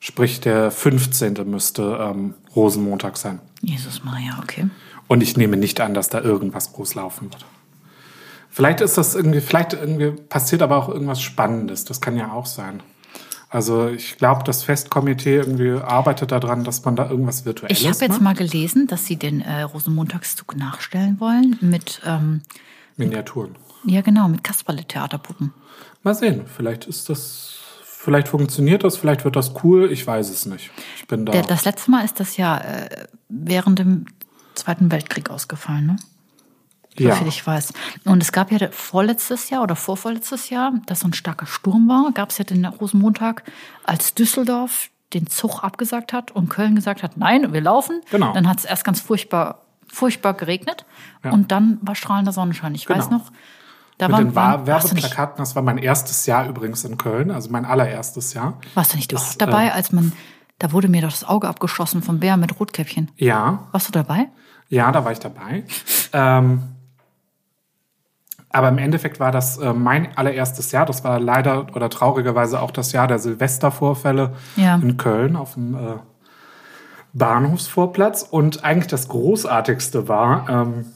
Sprich, 0.00 0.40
der 0.40 0.70
15. 0.70 1.48
müsste 1.48 1.98
ähm, 2.00 2.34
Rosenmontag 2.54 3.16
sein. 3.16 3.40
Jesus 3.60 4.04
Maria, 4.04 4.38
okay. 4.42 4.68
Und 5.08 5.22
ich 5.22 5.36
nehme 5.36 5.56
nicht 5.56 5.80
an, 5.80 5.94
dass 5.94 6.08
da 6.08 6.20
irgendwas 6.20 6.72
groß 6.72 6.94
laufen 6.94 7.32
wird. 7.32 7.44
Vielleicht 8.48 8.80
ist 8.80 8.96
das 8.96 9.14
irgendwie, 9.14 9.40
vielleicht 9.40 9.72
irgendwie 9.72 10.10
passiert 10.10 10.62
aber 10.62 10.76
auch 10.76 10.88
irgendwas 10.88 11.20
Spannendes. 11.20 11.84
Das 11.84 12.00
kann 12.00 12.16
ja 12.16 12.32
auch 12.32 12.46
sein. 12.46 12.82
Also 13.50 13.88
ich 13.88 14.18
glaube, 14.18 14.44
das 14.44 14.62
Festkomitee 14.62 15.36
irgendwie 15.36 15.70
arbeitet 15.70 16.32
daran, 16.32 16.64
dass 16.64 16.84
man 16.84 16.96
da 16.96 17.08
irgendwas 17.08 17.46
Virtuelles 17.46 17.80
Ich 17.80 17.88
habe 17.88 17.98
jetzt 18.04 18.20
mal 18.20 18.34
gelesen, 18.34 18.86
dass 18.86 19.06
sie 19.06 19.16
den 19.16 19.40
äh, 19.40 19.62
Rosenmontagszug 19.62 20.54
nachstellen 20.56 21.18
wollen 21.18 21.56
mit, 21.60 22.02
ähm, 22.04 22.42
Miniaturen. 22.96 23.56
ja 23.84 24.02
genau, 24.02 24.28
mit 24.28 24.44
Kasperle-Theaterpuppen. 24.44 25.54
Mal 26.02 26.14
sehen. 26.14 26.44
Vielleicht 26.46 26.86
ist 26.86 27.08
das, 27.08 27.58
vielleicht 27.84 28.28
funktioniert 28.28 28.84
das, 28.84 28.98
vielleicht 28.98 29.24
wird 29.24 29.36
das 29.36 29.52
cool. 29.64 29.90
Ich 29.90 30.06
weiß 30.06 30.28
es 30.28 30.44
nicht. 30.44 30.70
Ich 30.96 31.06
bin 31.06 31.24
da. 31.24 31.32
Der, 31.32 31.42
das 31.42 31.64
letzte 31.64 31.90
Mal 31.90 32.04
ist 32.04 32.20
das 32.20 32.36
ja 32.36 32.58
äh, 32.58 33.06
während 33.30 33.78
dem 33.78 34.06
Zweiten 34.54 34.90
Weltkrieg 34.92 35.30
ausgefallen, 35.30 35.86
ne? 35.86 35.96
Ja. 37.00 37.14
Soviel 37.14 37.28
ich 37.28 37.46
weiß. 37.46 37.72
Und 38.04 38.22
es 38.22 38.32
gab 38.32 38.50
ja 38.52 38.68
vorletztes 38.70 39.50
Jahr 39.50 39.62
oder 39.62 39.76
vorvorletztes 39.76 40.50
Jahr, 40.50 40.72
dass 40.86 41.00
so 41.00 41.08
ein 41.08 41.12
starker 41.14 41.46
Sturm 41.46 41.88
war, 41.88 42.10
gab 42.12 42.30
es 42.30 42.38
ja 42.38 42.44
den 42.44 42.64
Rosenmontag, 42.64 43.42
als 43.84 44.14
Düsseldorf 44.14 44.90
den 45.14 45.26
Zug 45.26 45.62
abgesagt 45.64 46.12
hat 46.12 46.30
und 46.32 46.48
Köln 46.50 46.74
gesagt 46.74 47.02
hat, 47.02 47.16
nein, 47.16 47.52
wir 47.52 47.60
laufen. 47.62 48.02
Genau. 48.10 48.32
Dann 48.34 48.48
hat 48.48 48.58
es 48.58 48.64
erst 48.66 48.84
ganz 48.84 49.00
furchtbar, 49.00 49.62
furchtbar 49.90 50.34
geregnet 50.34 50.84
Ja. 51.24 51.30
und 51.32 51.50
dann 51.50 51.78
war 51.80 51.94
strahlender 51.94 52.32
Sonnenschein. 52.32 52.74
Ich 52.74 52.88
weiß 52.88 53.06
Genau. 53.08 53.18
noch, 53.22 53.32
da 53.96 54.06
Mit 54.08 54.12
waren, 54.16 54.24
den 54.26 54.34
waren, 54.34 54.66
Werbeplakaten, 54.66 55.38
das 55.38 55.56
war 55.56 55.62
mein 55.62 55.78
erstes 55.78 56.26
Jahr 56.26 56.46
übrigens 56.46 56.84
in 56.84 56.98
Köln, 56.98 57.30
also 57.30 57.50
mein 57.50 57.64
allererstes 57.64 58.34
Jahr. 58.34 58.58
warst 58.74 58.92
du 58.92 58.96
nicht 58.96 59.12
Das, 59.12 59.38
dabei, 59.38 59.66
äh, 59.66 59.70
als 59.70 59.90
man, 59.92 60.12
da 60.58 60.72
wurde 60.72 60.88
mir 60.88 61.00
doch 61.02 61.10
das 61.10 61.24
Auge 61.24 61.48
abgeschossen 61.48 62.02
vom 62.02 62.20
Bär 62.20 62.36
mit 62.36 62.60
Rotkäppchen. 62.60 63.10
Ja, 63.16 63.66
Warst 63.72 63.88
du 63.88 63.92
dabei? 63.92 64.28
Ja, 64.68 64.92
da 64.92 65.04
war 65.04 65.12
ich 65.12 65.18
dabei. 65.20 65.64
ähm, 66.12 66.62
aber 68.50 68.68
im 68.68 68.78
Endeffekt 68.78 69.20
war 69.20 69.30
das 69.32 69.58
äh, 69.58 69.72
mein 69.72 70.16
allererstes 70.16 70.72
Jahr. 70.72 70.86
Das 70.86 71.04
war 71.04 71.20
leider 71.20 71.66
oder 71.76 71.90
traurigerweise 71.90 72.60
auch 72.60 72.70
das 72.70 72.92
Jahr 72.92 73.06
der 73.06 73.18
Silvestervorfälle 73.18 74.34
Ja. 74.56 74.76
in 74.76 74.96
Köln 74.96 75.36
auf 75.36 75.54
dem 75.54 75.74
äh, 75.74 75.96
Bahnhofsvorplatz. 77.12 78.22
Und 78.22 78.64
eigentlich 78.64 78.86
das 78.88 79.08
Großartigste 79.08 80.08
war 80.08 80.48
ähm, 80.48 80.86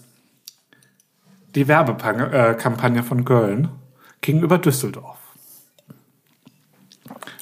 die 1.54 1.68
Werbekampagne 1.68 3.02
von 3.02 3.24
Köln 3.24 3.68
gegenüber 4.20 4.58
Düsseldorf. 4.58 5.18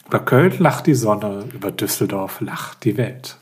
Über 0.07 0.19
Köln 0.21 0.55
lacht 0.59 0.87
die 0.89 0.95
Sonne, 0.95 1.45
über 1.53 1.71
Düsseldorf 1.71 2.41
lacht 2.41 2.83
die 2.85 2.97
Welt. 2.97 3.39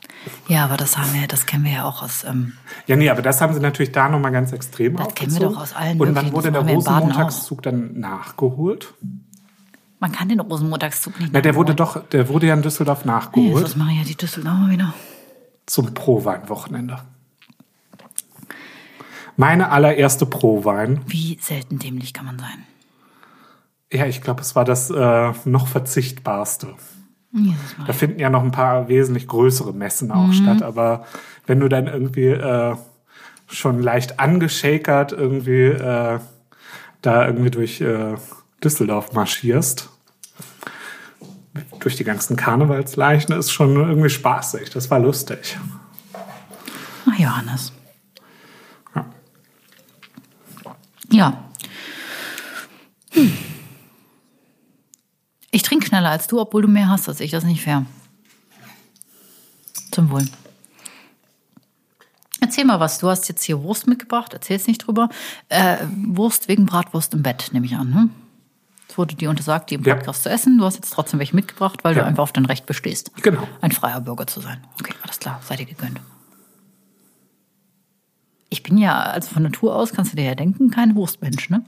Ja, 0.47 0.65
aber 0.65 0.77
das 0.77 0.97
haben 0.97 1.13
wir, 1.13 1.27
das 1.27 1.45
kennen 1.45 1.63
wir 1.63 1.71
ja 1.71 1.85
auch 1.85 2.01
aus, 2.03 2.23
ähm, 2.23 2.53
Ja, 2.87 2.95
nee, 2.95 3.09
aber 3.09 3.21
das 3.21 3.39
haben 3.41 3.53
sie 3.53 3.59
natürlich 3.59 3.91
da 3.91 4.09
nochmal 4.09 4.31
ganz 4.31 4.51
extrem 4.51 4.95
Das 4.97 5.13
kennen 5.15 5.33
wir 5.33 5.39
doch 5.41 5.57
aus 5.57 5.73
allen 5.73 5.99
Und 5.99 6.15
wann 6.15 6.31
wurde 6.31 6.51
das 6.51 6.53
der 6.53 6.63
machen 6.63 6.75
Rosenmontagszug 6.75 7.61
dann 7.61 7.99
nachgeholt? 7.99 8.93
man 9.99 10.11
kann 10.13 10.29
den 10.29 10.39
Rosenmontagszug 10.39 11.19
nicht 11.19 11.31
Na, 11.33 11.41
der 11.41 11.55
wurde 11.55 11.75
doch, 11.75 12.07
der 12.09 12.29
wurde 12.29 12.47
ja 12.47 12.53
in 12.53 12.61
Düsseldorf 12.61 13.05
nachgeholt 13.05 13.53
Jesus 13.53 13.75
Maria, 13.75 14.03
die 14.03 14.15
Düsseldorfer 14.15 14.69
wieder. 14.69 14.93
zum 15.65 15.93
Pro-Wein-Wochenende. 15.93 16.99
Meine 19.35 19.71
allererste 19.71 20.25
Pro-Wein. 20.25 21.01
Wie 21.07 21.37
selten 21.41 21.79
dämlich 21.79 22.13
kann 22.13 22.25
man 22.25 22.39
sein. 22.39 22.65
Ja, 23.91 24.05
ich 24.05 24.21
glaube, 24.21 24.41
es 24.41 24.55
war 24.55 24.65
das 24.65 24.89
äh, 24.89 25.31
noch 25.45 25.67
verzichtbarste. 25.67 26.75
Da 27.85 27.93
finden 27.93 28.19
ja 28.19 28.29
noch 28.29 28.43
ein 28.43 28.51
paar 28.51 28.87
wesentlich 28.87 29.27
größere 29.27 29.73
Messen 29.73 30.11
auch 30.11 30.27
Mhm. 30.27 30.33
statt, 30.33 30.61
aber 30.63 31.05
wenn 31.45 31.59
du 31.59 31.67
dann 31.69 31.87
irgendwie 31.87 32.27
äh, 32.27 32.75
schon 33.47 33.81
leicht 33.81 34.19
angeschakert 34.19 35.11
irgendwie 35.11 35.65
äh, 35.65 36.19
da 37.01 37.25
irgendwie 37.27 37.51
durch 37.51 37.81
äh, 37.81 38.15
Düsseldorf 38.63 39.13
marschierst, 39.13 39.89
durch 41.79 41.95
die 41.95 42.03
ganzen 42.03 42.35
Karnevalsleichen, 42.35 43.35
ist 43.35 43.51
schon 43.51 43.75
irgendwie 43.75 44.09
spaßig. 44.09 44.69
Das 44.71 44.89
war 44.91 44.99
lustig. 44.99 45.57
Ach, 47.09 47.17
Johannes. 47.19 47.71
Ja. 48.95 49.05
Ja. 51.11 51.43
Ich 55.51 55.63
trinke 55.63 55.87
schneller 55.87 56.09
als 56.09 56.27
du, 56.27 56.39
obwohl 56.39 56.61
du 56.61 56.67
mehr 56.67 56.89
hast 56.89 57.07
als 57.09 57.19
ich. 57.19 57.31
Das 57.31 57.43
ist 57.43 57.49
nicht 57.49 57.63
fair. 57.63 57.85
Zum 59.91 60.09
Wohl. 60.11 60.25
Erzähl 62.41 62.65
mal 62.65 62.79
was. 62.79 62.99
Du 62.99 63.09
hast 63.09 63.27
jetzt 63.27 63.43
hier 63.43 63.61
Wurst 63.63 63.87
mitgebracht. 63.87 64.33
Erzähl's 64.33 64.67
nicht 64.67 64.85
drüber. 64.87 65.09
Äh, 65.49 65.77
Wurst 66.07 66.47
wegen 66.47 66.65
Bratwurst 66.65 67.13
im 67.13 67.23
Bett, 67.23 67.49
nehme 67.51 67.65
ich 67.65 67.75
an. 67.75 67.89
Ne? 67.89 68.09
Es 68.87 68.97
wurde 68.97 69.15
dir 69.15 69.29
untersagt, 69.29 69.69
die 69.69 69.75
im 69.75 69.83
Ja. 69.83 69.95
Podcast 69.95 70.23
zu 70.23 70.29
essen. 70.29 70.57
Du 70.57 70.65
hast 70.65 70.75
jetzt 70.75 70.91
trotzdem 70.93 71.19
welche 71.19 71.35
mitgebracht, 71.35 71.83
weil 71.83 71.95
Ja. 71.95 72.01
du 72.03 72.07
einfach 72.07 72.23
auf 72.23 72.31
dein 72.31 72.45
Recht 72.45 72.65
bestehst. 72.65 73.11
Genau. 73.21 73.47
Ein 73.61 73.71
freier 73.71 74.01
Bürger 74.01 74.27
zu 74.27 74.39
sein. 74.41 74.63
Okay, 74.79 74.93
alles 75.01 75.19
klar. 75.19 75.41
Seid 75.43 75.59
ihr 75.59 75.65
gegönnt. 75.65 75.99
Ich 78.49 78.63
bin 78.63 78.77
ja, 78.77 78.99
also 79.01 79.29
von 79.29 79.43
Natur 79.43 79.75
aus, 79.75 79.91
kannst 79.93 80.13
du 80.13 80.15
dir 80.15 80.23
ja 80.25 80.35
denken, 80.35 80.71
kein 80.71 80.95
Wurstmensch, 80.95 81.49
ne? 81.49 81.63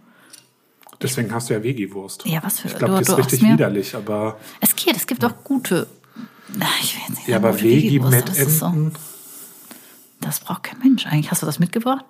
Deswegen 1.01 1.33
hast 1.33 1.49
du 1.49 1.53
ja 1.55 1.63
Vegi-Wurst. 1.63 2.25
Ja, 2.25 2.43
was 2.43 2.59
für- 2.59 2.67
Ich 2.67 2.77
glaube, 2.77 2.95
die 2.95 3.01
ist 3.01 3.17
richtig 3.17 3.41
widerlich, 3.43 3.95
aber 3.95 4.39
Es 4.59 4.75
geht, 4.75 4.95
es 4.95 5.07
gibt 5.07 5.23
auch 5.25 5.43
gute. 5.43 5.87
Ich 6.81 6.95
will 6.95 7.01
jetzt 7.07 7.17
nicht 7.17 7.27
ja, 7.27 7.37
aber 7.37 7.59
Veggie-Wurst, 7.59 8.11
mit 8.15 8.29
das 8.29 8.37
ist 8.37 8.59
so- 8.59 8.65
Enten 8.67 8.93
Das 10.19 10.39
braucht 10.41 10.63
kein 10.63 10.79
Mensch 10.79 11.05
eigentlich. 11.07 11.31
Hast 11.31 11.41
du 11.41 11.45
das 11.45 11.59
mitgebracht? 11.59 12.05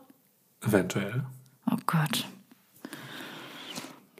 eventuell. 0.63 1.23
Oh 1.71 1.77
Gott. 1.87 2.27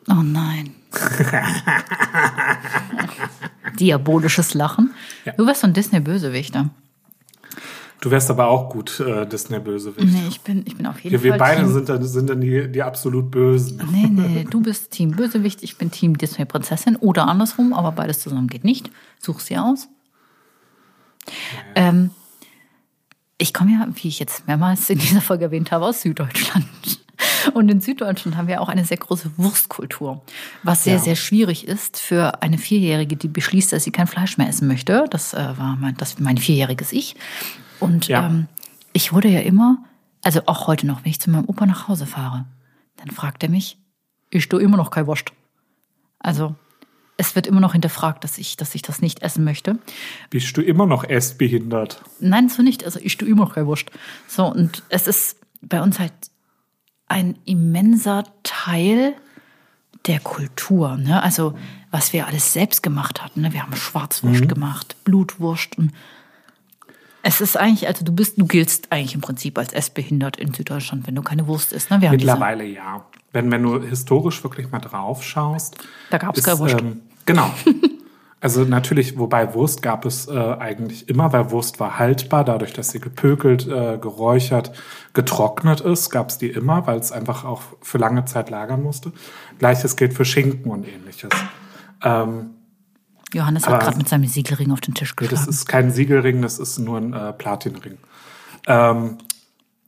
Oh 0.10 0.16
nein. 0.24 0.74
Diabolisches 3.80 4.54
Lachen. 4.54 4.94
Ja. 5.26 5.34
Du 5.34 5.46
wärst 5.46 5.62
so 5.62 5.68
ein 5.68 5.74
Disney-Bösewichter. 5.74 6.70
Du 8.02 8.10
wärst 8.12 8.30
aber 8.32 8.48
auch 8.48 8.70
gut 8.70 9.00
äh, 9.00 9.26
Disney-Bösewicht. 9.28 10.12
Nee, 10.12 10.28
ich 10.28 10.42
bin, 10.42 10.64
ich 10.66 10.76
bin 10.76 10.88
auf 10.88 11.00
jeden 11.02 11.16
Ja, 11.16 11.22
wir 11.24 11.32
Fall. 11.34 11.38
beide 11.40 11.62
Team, 11.62 11.72
sind 11.72 11.88
dann, 11.88 12.04
sind 12.04 12.30
dann 12.32 12.42
die, 12.42 12.68
die 12.72 12.82
absolut 12.82 13.30
Bösen. 13.32 13.80
Nee, 13.92 14.08
nee, 14.10 14.48
du 14.50 14.60
bist 14.60 14.90
Team 14.92 15.12
Bösewicht, 15.12 15.62
ich 15.62 15.78
bin 15.78 15.92
Team 15.92 16.18
Disney-Prinzessin 16.18 16.96
oder 16.96 17.28
andersrum, 17.28 17.74
aber 17.74 17.92
beides 17.92 18.20
zusammen 18.20 18.48
geht 18.48 18.64
nicht. 18.64 18.90
Such 19.20 19.40
sie 19.40 19.58
aus. 19.58 19.88
Ähm, 21.76 22.10
ich 23.38 23.54
komme 23.54 23.72
ja, 23.72 23.88
wie 23.94 24.08
ich 24.08 24.20
jetzt 24.20 24.48
mehrmals 24.48 24.90
in 24.90 24.98
dieser 25.00 25.22
Folge 25.22 25.46
erwähnt 25.46 25.72
habe, 25.72 25.86
aus 25.86 26.02
Süddeutschland. 26.02 26.66
Und 27.54 27.70
in 27.70 27.82
Süddeutschland 27.82 28.36
haben 28.36 28.48
wir 28.48 28.62
auch 28.62 28.70
eine 28.70 28.84
sehr 28.86 28.98
große 28.98 29.32
Wurstkultur, 29.38 30.22
was 30.64 30.84
sehr, 30.84 30.96
Ja. 30.96 31.00
sehr 31.00 31.16
schwierig 31.16 31.68
ist 31.68 32.00
für 32.00 32.42
eine 32.42 32.58
Vierjährige, 32.58 33.16
die 33.16 33.28
beschließt, 33.28 33.72
dass 33.74 33.84
sie 33.84 33.92
kein 33.92 34.08
Fleisch 34.08 34.38
mehr 34.38 34.48
essen 34.50 34.68
möchte. 34.68 35.06
Das 35.10 35.34
äh, 35.34 35.38
war 35.58 35.76
mein, 35.80 35.96
das 35.98 36.20
mein 36.20 36.38
vierjähriges 36.38 36.92
Ich. 36.94 37.16
Und 37.82 38.08
Ja. 38.08 38.26
ähm, 38.26 38.48
ich 38.94 39.12
wurde 39.12 39.28
ja 39.28 39.42
immer, 39.42 39.84
also 40.24 40.42
auch 40.46 40.68
heute 40.68 40.88
noch, 40.88 41.04
wenn 41.04 41.12
ich 41.12 41.20
zu 41.20 41.30
meinem 41.30 41.46
Opa 41.46 41.66
nach 41.66 41.88
Hause 41.88 42.06
fahre, 42.06 42.46
dann 42.98 43.12
fragt 43.12 43.44
er 43.44 43.50
mich, 43.50 43.78
ich 44.30 44.48
du 44.48 44.58
immer 44.58 44.78
noch 44.78 44.92
kein 44.92 45.08
Wurst. 45.08 45.34
Also 46.20 46.56
es 47.18 47.36
wird 47.36 47.48
immer 47.48 47.60
noch 47.60 47.74
hinterfragt, 47.74 48.24
dass 48.24 48.38
ich, 48.38 48.56
dass 48.58 48.74
ich 48.76 48.82
das 48.82 49.02
nicht 49.02 49.22
essen 49.22 49.44
möchte. 49.44 49.78
Bist 50.30 50.56
du 50.56 50.62
immer 50.62 50.86
noch 50.86 51.04
essbehindert? 51.04 52.02
Nein, 52.20 52.50
so 52.50 52.64
nicht. 52.64 52.84
Also 52.86 53.00
ich 53.02 53.18
tue 53.18 53.28
immer 53.28 53.46
noch 53.46 53.56
keine 53.56 53.68
Wurst. 53.68 53.92
So, 54.28 54.46
und 54.46 54.84
es 54.90 55.08
ist 55.08 55.38
bei 55.62 55.82
uns 55.82 56.00
halt 56.00 56.14
ein 57.08 57.38
immenser 57.46 58.24
Teil 58.44 59.16
der 60.08 60.20
Kultur. 60.20 60.98
Ne? 60.98 61.22
Also 61.22 61.56
was 61.92 62.14
wir 62.14 62.26
alles 62.26 62.54
selbst 62.54 62.82
gemacht 62.82 63.22
hatten. 63.22 63.42
Ne? 63.42 63.54
Wir 63.54 63.64
haben 63.64 63.76
Schwarzwurst 63.76 64.48
gemacht, 64.48 64.96
Blutwurst. 65.04 65.78
Und 65.78 65.92
es 67.24 67.42
ist 67.42 67.58
eigentlich, 67.58 67.88
also 67.88 68.04
du 68.04 68.12
bist, 68.12 68.40
du 68.40 68.46
giltst 68.46 68.92
eigentlich 68.92 69.16
im 69.16 69.22
Prinzip 69.22 69.58
als 69.58 69.74
essbehindert 69.74 70.38
in 70.38 70.54
Süddeutschland, 70.54 71.08
wenn 71.08 71.16
du 71.16 71.22
keine 71.22 71.48
Wurst 71.48 71.72
isst. 71.72 71.92
Ne? 71.92 72.02
Wir 72.02 72.12
Mittlerweile 72.12 72.64
ja. 72.64 73.06
Wenn, 73.32 73.52
wenn 73.52 73.64
du 73.64 73.82
historisch 73.82 74.44
wirklich 74.44 74.72
mal 74.72 74.80
drauf 74.80 75.24
schaust. 75.24 75.78
Da 76.10 76.18
gab's 76.18 76.40
ist, 76.40 76.46
keine 76.46 76.60
Wurst. 76.60 76.80
Ähm, 76.80 77.02
genau. 77.26 77.52
Also 78.44 78.64
natürlich, 78.64 79.20
wobei 79.20 79.54
Wurst 79.54 79.84
gab 79.84 80.04
es 80.04 80.28
äh, 80.28 80.32
eigentlich 80.32 81.08
immer, 81.08 81.32
weil 81.32 81.52
Wurst 81.52 81.80
war 81.80 82.00
haltbar, 82.00 82.44
dadurch, 82.44 82.74
dass 82.74 82.90
sie 82.90 83.00
gepökelt, 83.00 83.68
äh, 83.68 84.00
geräuchert, 84.00 84.72
getrocknet 85.14 85.82
ist, 85.82 86.10
gab 86.10 86.30
es 86.30 86.40
die 86.40 86.50
immer, 86.50 86.88
weil 86.88 86.98
es 86.98 87.12
einfach 87.12 87.46
auch 87.46 87.62
für 87.84 88.00
lange 88.00 88.26
Zeit 88.26 88.50
lagern 88.50 88.82
musste. 88.82 89.12
Gleiches 89.60 89.96
gilt 89.96 90.16
für 90.16 90.26
Schinken 90.26 90.72
und 90.72 90.88
ähnliches. 90.88 91.30
Ähm, 92.04 92.56
Johannes 93.34 93.68
hat 93.68 93.82
gerade 93.82 93.98
mit 93.98 94.10
seinem 94.10 94.26
Siegelring 94.26 94.72
auf 94.72 94.82
den 94.82 94.94
Tisch 94.94 95.12
nee, 95.12 95.28
geschlagen. 95.28 95.46
das 95.46 95.56
ist 95.56 95.66
kein 95.66 95.92
Siegelring, 95.92 96.42
das 96.42 96.60
ist 96.60 96.78
nur 96.80 96.98
ein 96.98 97.14
äh, 97.14 97.34
Platinring. 97.34 97.98
Ähm, 98.68 99.18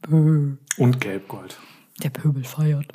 und 0.10 1.00
Gelbgold. 1.00 1.58
der 2.02 2.10
Pöbel 2.10 2.44
feiert. 2.44 2.88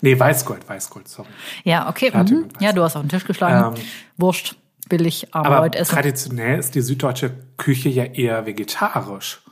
Nee, 0.00 0.18
Weißgold, 0.18 0.68
Weißgold, 0.68 1.08
sorry. 1.08 1.28
Ja, 1.64 1.88
okay. 1.88 2.10
Mhm. 2.14 2.48
Ja, 2.60 2.72
du 2.72 2.82
hast 2.82 2.96
auf 2.96 3.02
den 3.02 3.08
Tisch 3.08 3.24
geschlagen. 3.24 3.76
Ähm, 3.76 3.84
Wurst, 4.16 4.56
billig, 4.88 5.34
aber, 5.34 5.46
Aber 5.46 5.60
heute 5.60 5.78
essen. 5.78 5.94
traditionell 5.94 6.58
ist 6.58 6.74
die 6.74 6.80
süddeutsche 6.80 7.32
Küche 7.56 7.88
ja 7.88 8.04
eher 8.04 8.46
vegetarisch. 8.46 9.42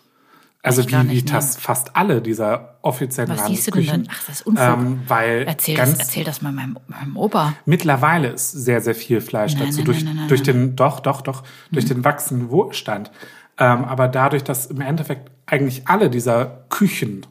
Also 0.65 0.87
wie, 0.87 0.93
wie 0.93 1.03
nicht, 1.05 1.33
das 1.33 1.57
fast 1.57 1.97
alle 1.97 2.23
dieser 2.23 2.79
offiziellen 2.83 3.31
Was 3.33 3.47
siehst 3.47 3.67
du 3.67 3.73
denn 3.73 3.87
dann? 3.87 4.09
Ach, 4.09 4.25
das 4.27 4.41
ist 4.41 4.47
Unfug. 4.47 4.65
Ähm, 4.65 5.01
weil 5.09 5.45
erzähl, 5.47 5.77
ganz 5.77 5.99
das, 5.99 6.07
erzähl 6.07 6.23
das 6.23 6.41
mal 6.41 6.53
meinem, 6.53 6.79
meinem 6.87 7.17
Opa. 7.17 7.55
mittlerweile 7.65 8.29
ist 8.29 8.53
sehr, 8.53 8.81
sehr 8.81 8.95
viel 8.95 9.21
Fleisch 9.21 9.55
Nein, 9.55 9.67
dazu. 9.67 9.79
nein, 9.79 9.85
durch 9.87 10.05
nein, 10.05 10.29
durch 10.29 10.43
den, 10.45 10.77
doch, 10.77 11.01
doch, 11.01 11.23
doch, 11.23 11.43
durch 11.73 11.87
den 11.87 12.05
wachsenden 12.05 12.51
Wohlstand. 12.51 13.11
Ähm, 13.59 13.85
aber 13.85 14.07
dadurch, 14.07 14.45
dass 14.45 14.67
im 14.67 14.81
Endeffekt 14.81 15.33
eigentlich 15.47 15.89
alle 15.89 16.09
dieser 16.11 16.65
Küchen 16.69 17.27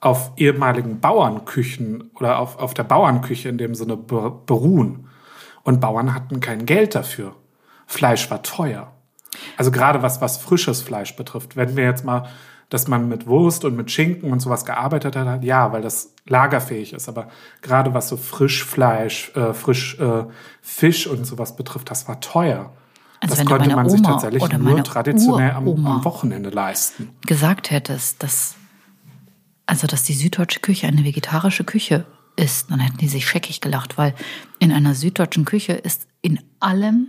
auf 0.00 0.32
ehemaligen 0.36 1.00
Bauernküchen 1.00 2.10
oder 2.14 2.38
auf, 2.38 2.58
auf 2.58 2.72
der 2.72 2.84
Bauernküche 2.84 3.48
in 3.48 3.58
dem 3.58 3.74
Sinne 3.74 3.96
be 3.96 4.32
beruhen. 4.46 5.08
Und 5.62 5.80
Bauern 5.80 6.14
hatten 6.14 6.40
kein 6.40 6.66
Geld 6.66 6.94
dafür. 6.94 7.34
Fleisch 7.86 8.30
war 8.30 8.42
teuer. 8.42 8.92
Also 9.56 9.70
gerade 9.70 10.02
was, 10.02 10.20
was 10.20 10.38
frisches 10.38 10.82
Fleisch 10.82 11.16
betrifft. 11.16 11.56
Wenn 11.56 11.76
wir 11.76 11.84
jetzt 11.84 12.04
mal, 12.04 12.28
dass 12.70 12.86
man 12.88 13.08
mit 13.08 13.26
Wurst 13.26 13.64
und 13.64 13.76
mit 13.76 13.90
Schinken 13.90 14.32
und 14.32 14.40
sowas 14.40 14.64
gearbeitet 14.64 15.16
hat, 15.16 15.42
ja, 15.42 15.72
weil 15.72 15.82
das 15.82 16.14
lagerfähig 16.26 16.92
ist. 16.92 17.08
Aber 17.08 17.28
gerade 17.62 17.92
was 17.92 18.08
so 18.08 18.16
Frischfleisch, 18.16 19.32
äh, 19.34 19.52
frisch 19.52 19.98
äh, 19.98 20.24
Fisch 20.62 21.06
und 21.06 21.26
sowas 21.26 21.56
betrifft, 21.56 21.90
das 21.90 22.08
war 22.08 22.20
teuer. 22.20 22.72
Also 23.18 23.34
das 23.34 23.44
konnte 23.44 23.68
man 23.74 23.90
sich 23.90 24.00
Oma 24.00 24.12
tatsächlich 24.12 24.42
oder 24.42 24.56
nur 24.56 24.82
traditionell 24.84 25.50
am, 25.50 25.68
am 25.68 26.04
Wochenende 26.04 26.48
leisten. 26.50 27.10
gesagt 27.26 27.70
hättest, 27.70 28.22
dass, 28.22 28.54
also 29.66 29.86
dass 29.86 30.04
die 30.04 30.14
süddeutsche 30.14 30.60
Küche 30.60 30.86
eine 30.86 31.04
vegetarische 31.04 31.64
Küche 31.64 32.06
ist, 32.36 32.70
dann 32.70 32.80
hätten 32.80 32.96
die 32.98 33.08
sich 33.08 33.28
scheckig 33.28 33.60
gelacht, 33.60 33.98
weil 33.98 34.14
in 34.58 34.72
einer 34.72 34.94
süddeutschen 34.94 35.44
Küche 35.44 35.72
ist 35.72 36.06
in 36.22 36.40
allem, 36.60 37.08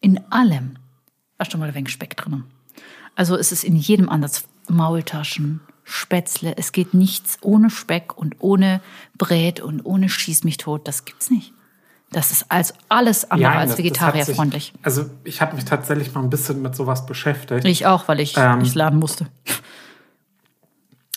in 0.00 0.20
allem, 0.30 0.76
erst 1.38 1.52
einmal 1.52 1.68
ein 1.68 1.74
wenig 1.74 1.92
Speck 1.92 2.16
drin. 2.16 2.44
Also 3.14 3.36
es 3.36 3.52
ist 3.52 3.64
in 3.64 3.76
jedem 3.76 4.08
Ansatz 4.08 4.44
Maultaschen, 4.68 5.60
Spätzle, 5.84 6.54
es 6.56 6.72
geht 6.72 6.94
nichts 6.94 7.38
ohne 7.42 7.68
Speck 7.70 8.16
und 8.16 8.36
ohne 8.38 8.80
Brät 9.18 9.60
und 9.60 9.80
ohne 9.84 10.08
Schieß 10.08 10.44
mich 10.44 10.56
tot, 10.56 10.86
das 10.86 11.04
gibt's 11.04 11.30
nicht. 11.30 11.52
Das 12.10 12.30
ist 12.30 12.46
als 12.50 12.74
alles 12.90 13.30
andere 13.30 13.52
Ja, 13.52 13.58
als 13.58 13.78
vegetarierfreundlich. 13.78 14.74
Also 14.82 15.06
ich 15.24 15.40
habe 15.40 15.56
mich 15.56 15.64
tatsächlich 15.64 16.12
mal 16.14 16.22
ein 16.22 16.28
bisschen 16.30 16.60
mit 16.60 16.76
sowas 16.76 17.06
beschäftigt. 17.06 17.64
Ich 17.64 17.86
auch, 17.86 18.06
weil 18.06 18.20
ich 18.20 18.34
Ähm, 18.36 18.58
nicht 18.58 18.74
lernen 18.74 18.98
musste. 18.98 19.26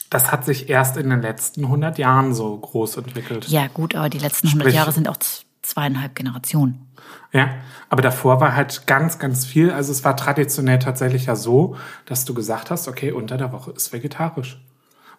Das 0.10 0.32
hat 0.32 0.46
sich 0.46 0.70
erst 0.70 0.96
in 0.98 1.10
den 1.10 1.22
letzten 1.22 1.66
100 1.66 1.98
Jahren 1.98 2.34
so 2.34 2.56
groß 2.58 2.98
entwickelt. 2.98 3.48
Ja, 3.50 3.68
gut, 3.68 3.96
aber 3.96 4.10
die 4.10 4.20
letzten 4.20 4.48
100 4.48 4.64
Sprich- 4.68 4.76
Jahre 4.76 4.92
sind 4.94 5.10
auch 5.10 5.18
zweieinhalb 5.66 6.16
Generationen. 6.16 6.88
Ja, 7.32 7.50
aber 7.90 8.02
davor 8.02 8.40
war 8.40 8.56
halt 8.56 8.88
ganz, 8.88 9.20
ganz 9.20 9.46
viel. 9.46 9.72
Also 9.72 9.92
es 9.92 10.04
war 10.04 10.16
traditionell 10.16 10.80
tatsächlich 10.80 11.26
ja 11.26 11.36
so, 11.36 11.76
dass 12.06 12.26
du 12.26 12.34
gesagt 12.34 12.72
hast, 12.72 12.88
okay, 12.88 13.12
unter 13.12 13.38
der 13.38 13.52
Woche 13.52 13.72
ist 13.72 13.94
vegetarisch. 13.94 14.62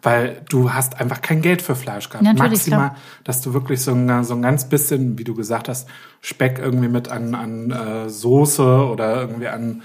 Weil 0.02 0.42
du 0.48 0.72
hast 0.72 1.00
einfach 1.00 1.22
kein 1.22 1.42
Geld 1.42 1.62
für 1.62 1.74
Fleisch 1.74 2.08
gehabt. 2.08 2.24
Natürlich, 2.24 2.58
Maximal, 2.58 2.90
klar. 2.90 2.96
dass 3.24 3.40
du 3.40 3.54
wirklich 3.54 3.82
so 3.82 3.92
ein, 3.92 4.24
so 4.24 4.34
ein 4.34 4.42
ganz 4.42 4.68
bisschen, 4.68 5.18
wie 5.18 5.24
du 5.24 5.34
gesagt 5.34 5.68
hast, 5.68 5.88
Speck 6.20 6.58
irgendwie 6.58 6.88
mit 6.88 7.10
an, 7.10 7.34
an 7.34 7.70
äh, 7.70 8.08
Soße 8.08 8.86
oder 8.86 9.20
irgendwie 9.20 9.48
an, 9.48 9.82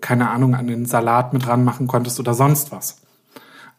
keine 0.00 0.30
Ahnung, 0.30 0.54
an 0.54 0.66
den 0.66 0.86
Salat 0.86 1.32
mit 1.32 1.46
ranmachen 1.46 1.86
konntest 1.86 2.18
oder 2.18 2.34
sonst 2.34 2.72
was. 2.72 3.02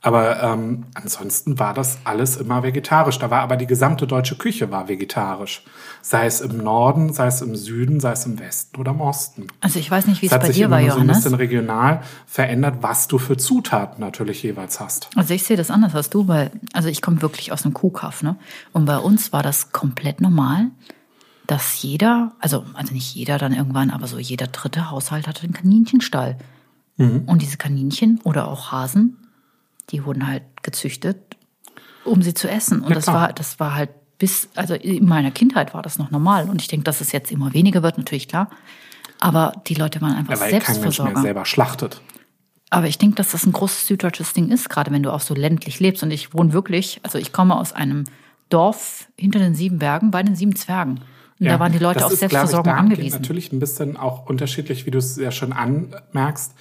Aber 0.03 0.41
ähm, 0.41 0.85
ansonsten 0.95 1.59
war 1.59 1.75
das 1.75 1.99
alles 2.05 2.35
immer 2.37 2.63
vegetarisch. 2.63 3.19
Da 3.19 3.29
war 3.29 3.41
aber 3.41 3.55
die 3.55 3.67
gesamte 3.67 4.07
deutsche 4.07 4.35
Küche 4.35 4.71
war 4.71 4.87
vegetarisch. 4.87 5.63
Sei 6.01 6.25
es 6.25 6.41
im 6.41 6.57
Norden, 6.57 7.13
sei 7.13 7.27
es 7.27 7.41
im 7.41 7.55
Süden, 7.55 7.99
sei 7.99 8.13
es 8.13 8.25
im 8.25 8.39
Westen 8.39 8.79
oder 8.79 8.91
im 8.91 9.01
Osten. 9.01 9.45
Also 9.59 9.77
ich 9.77 9.91
weiß 9.91 10.07
nicht, 10.07 10.23
wie 10.23 10.25
es 10.25 10.31
Es 10.31 10.35
hat 10.35 10.41
bei 10.41 10.47
sich 10.47 10.57
dir 10.57 10.65
immer 10.65 10.77
war, 10.77 10.81
nur 10.81 10.89
so 10.89 10.95
ein 10.97 11.01
Johannes. 11.03 11.23
bisschen 11.23 11.35
regional 11.35 12.01
verändert, 12.25 12.77
was 12.81 13.07
du 13.07 13.19
für 13.19 13.37
Zutaten 13.37 13.99
natürlich 13.99 14.41
jeweils 14.41 14.79
hast. 14.79 15.07
Also 15.15 15.35
ich 15.35 15.43
sehe 15.43 15.55
das 15.55 15.69
anders 15.69 15.93
als 15.93 16.09
du, 16.09 16.27
weil, 16.27 16.49
also 16.73 16.89
ich 16.89 17.03
komme 17.03 17.21
wirklich 17.21 17.51
aus 17.51 17.63
einem 17.63 17.75
Kuhkaff, 17.75 18.23
ne? 18.23 18.37
Und 18.73 18.85
bei 18.85 18.97
uns 18.97 19.31
war 19.33 19.43
das 19.43 19.71
komplett 19.71 20.19
normal, 20.19 20.71
dass 21.45 21.79
jeder, 21.83 22.31
also, 22.39 22.65
also 22.73 22.91
nicht 22.93 23.13
jeder 23.13 23.37
dann 23.37 23.53
irgendwann, 23.53 23.91
aber 23.91 24.07
so 24.07 24.17
jeder 24.17 24.47
dritte 24.47 24.89
Haushalt 24.89 25.27
hatte 25.27 25.43
einen 25.43 25.53
Kaninchenstall. 25.53 26.37
Mhm. 26.97 27.23
Und 27.27 27.43
diese 27.43 27.57
Kaninchen 27.57 28.19
oder 28.23 28.47
auch 28.47 28.71
Hasen, 28.71 29.17
die 29.89 30.05
wurden 30.05 30.27
halt 30.27 30.43
gezüchtet, 30.63 31.17
um 32.05 32.21
sie 32.21 32.33
zu 32.33 32.49
essen. 32.49 32.81
Und 32.81 32.89
Ja, 32.89 32.95
das 32.95 33.05
klar. 33.05 33.15
war, 33.15 33.33
das 33.33 33.59
war 33.59 33.75
halt 33.75 33.89
bis, 34.17 34.49
also 34.55 34.75
in 34.75 35.05
meiner 35.07 35.31
Kindheit 35.31 35.73
war 35.73 35.81
das 35.81 35.97
noch 35.97 36.11
normal. 36.11 36.49
Und 36.49 36.61
ich 36.61 36.67
denke, 36.67 36.83
dass 36.83 37.01
es 37.01 37.11
jetzt 37.11 37.31
immer 37.31 37.53
weniger 37.53 37.81
wird, 37.83 37.97
natürlich 37.97 38.27
klar. 38.27 38.49
Aber 39.19 39.53
die 39.67 39.73
Leute 39.73 40.01
waren 40.01 40.13
einfach 40.13 40.33
Ja, 40.35 40.39
weil 40.39 40.51
kein 40.51 40.61
Selbstversorger. 40.75 41.21
selber 41.21 41.45
schlachtet. 41.45 42.01
Aber 42.69 42.87
ich 42.87 42.97
denke, 42.97 43.15
dass 43.15 43.31
das 43.31 43.45
ein 43.45 43.51
großes 43.51 43.87
süddeutsches 43.87 44.33
Ding 44.33 44.49
ist, 44.49 44.69
gerade 44.69 44.91
wenn 44.91 45.03
du 45.03 45.11
auch 45.11 45.19
so 45.19 45.33
ländlich 45.33 45.79
lebst. 45.79 46.03
Und 46.03 46.11
ich 46.11 46.33
wohne 46.33 46.53
wirklich, 46.53 46.99
also 47.03 47.17
ich 47.17 47.33
komme 47.33 47.55
aus 47.57 47.73
einem 47.73 48.05
Dorf 48.49 49.07
hinter 49.17 49.39
den 49.39 49.55
sieben 49.55 49.79
Bergen 49.79 50.11
bei 50.11 50.23
den 50.23 50.35
sieben 50.35 50.55
Zwergen. 50.55 51.01
Und 51.39 51.47
da 51.47 51.59
waren 51.59 51.71
die 51.71 51.79
Leute 51.79 52.05
auf 52.05 52.11
ist, 52.11 52.17
ich, 52.17 52.19
Selbstversorgung 52.19 52.65
dahingehend 52.65 52.91
angewiesen. 52.93 53.21
Natürlich 53.21 53.51
ein 53.51 53.59
bisschen 53.59 53.97
auch 53.97 54.27
unterschiedlich, 54.27 54.85
wie 54.85 54.91
du 54.91 54.99
es 54.99 55.15
ja 55.17 55.31
schon 55.31 55.53
anmerkst. 55.53 56.53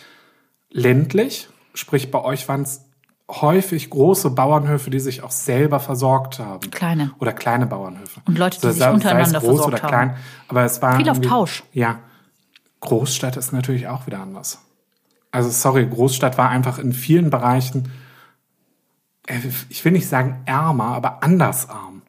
Ländlich, 0.71 1.49
sprich 1.75 2.11
bei 2.11 2.23
euch 2.23 2.49
waren 2.49 2.63
es 2.63 2.87
häufig 3.31 3.91
große 3.91 4.31
Bauernhöfe, 4.31 4.91
die 4.91 5.01
sich 5.01 5.23
auch 5.23 5.31
selber 5.31 5.81
versorgt 5.81 6.39
haben. 6.39 6.71
Kleine. 6.71 7.13
Oder 7.19 7.33
kleine 7.33 7.67
Bauernhöfe. 7.67 8.21
Und 8.27 8.39
Leute, 8.39 8.61
die 8.61 8.67
sich 8.69 8.77
sei- 8.79 8.87
sei 8.87 8.93
untereinander 8.93 9.41
groß 9.41 9.49
versorgt 9.49 9.69
oder 9.75 9.83
haben. 9.83 9.89
klein. 9.89 10.17
Aber 10.49 10.65
es 10.65 10.83
war 10.83 10.97
Viel 10.97 11.09
auf 11.11 11.21
Tausch. 11.21 11.63
Ja. 11.73 12.01
Großstadt 12.81 13.37
ist 13.37 13.53
natürlich 13.53 13.89
auch 13.89 14.07
wieder 14.07 14.21
anders. 14.21 14.61
Also 15.31 15.49
sorry, 15.51 15.87
Großstadt 15.87 16.39
war 16.39 16.49
einfach 16.51 16.79
in 16.79 16.93
vielen 16.93 17.31
Bereichen, 17.31 17.93
äh, 19.27 19.39
ich 19.69 19.85
will 19.85 19.93
nicht 19.93 20.09
sagen 20.09 20.43
ärmer, 20.47 20.87
aber 20.97 21.23
andersarm. 21.23 22.03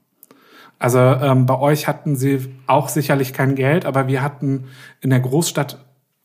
Also 0.80 0.98
ähm, 0.98 1.46
bei 1.46 1.60
euch 1.60 1.88
hatten 1.88 2.16
sie 2.16 2.56
auch 2.66 2.90
sicherlich 2.90 3.34
kein 3.34 3.54
Geld, 3.56 3.86
aber 3.86 4.08
wir 4.08 4.24
hatten 4.24 4.66
in 5.02 5.12
der 5.12 5.20
Großstadt 5.20 5.78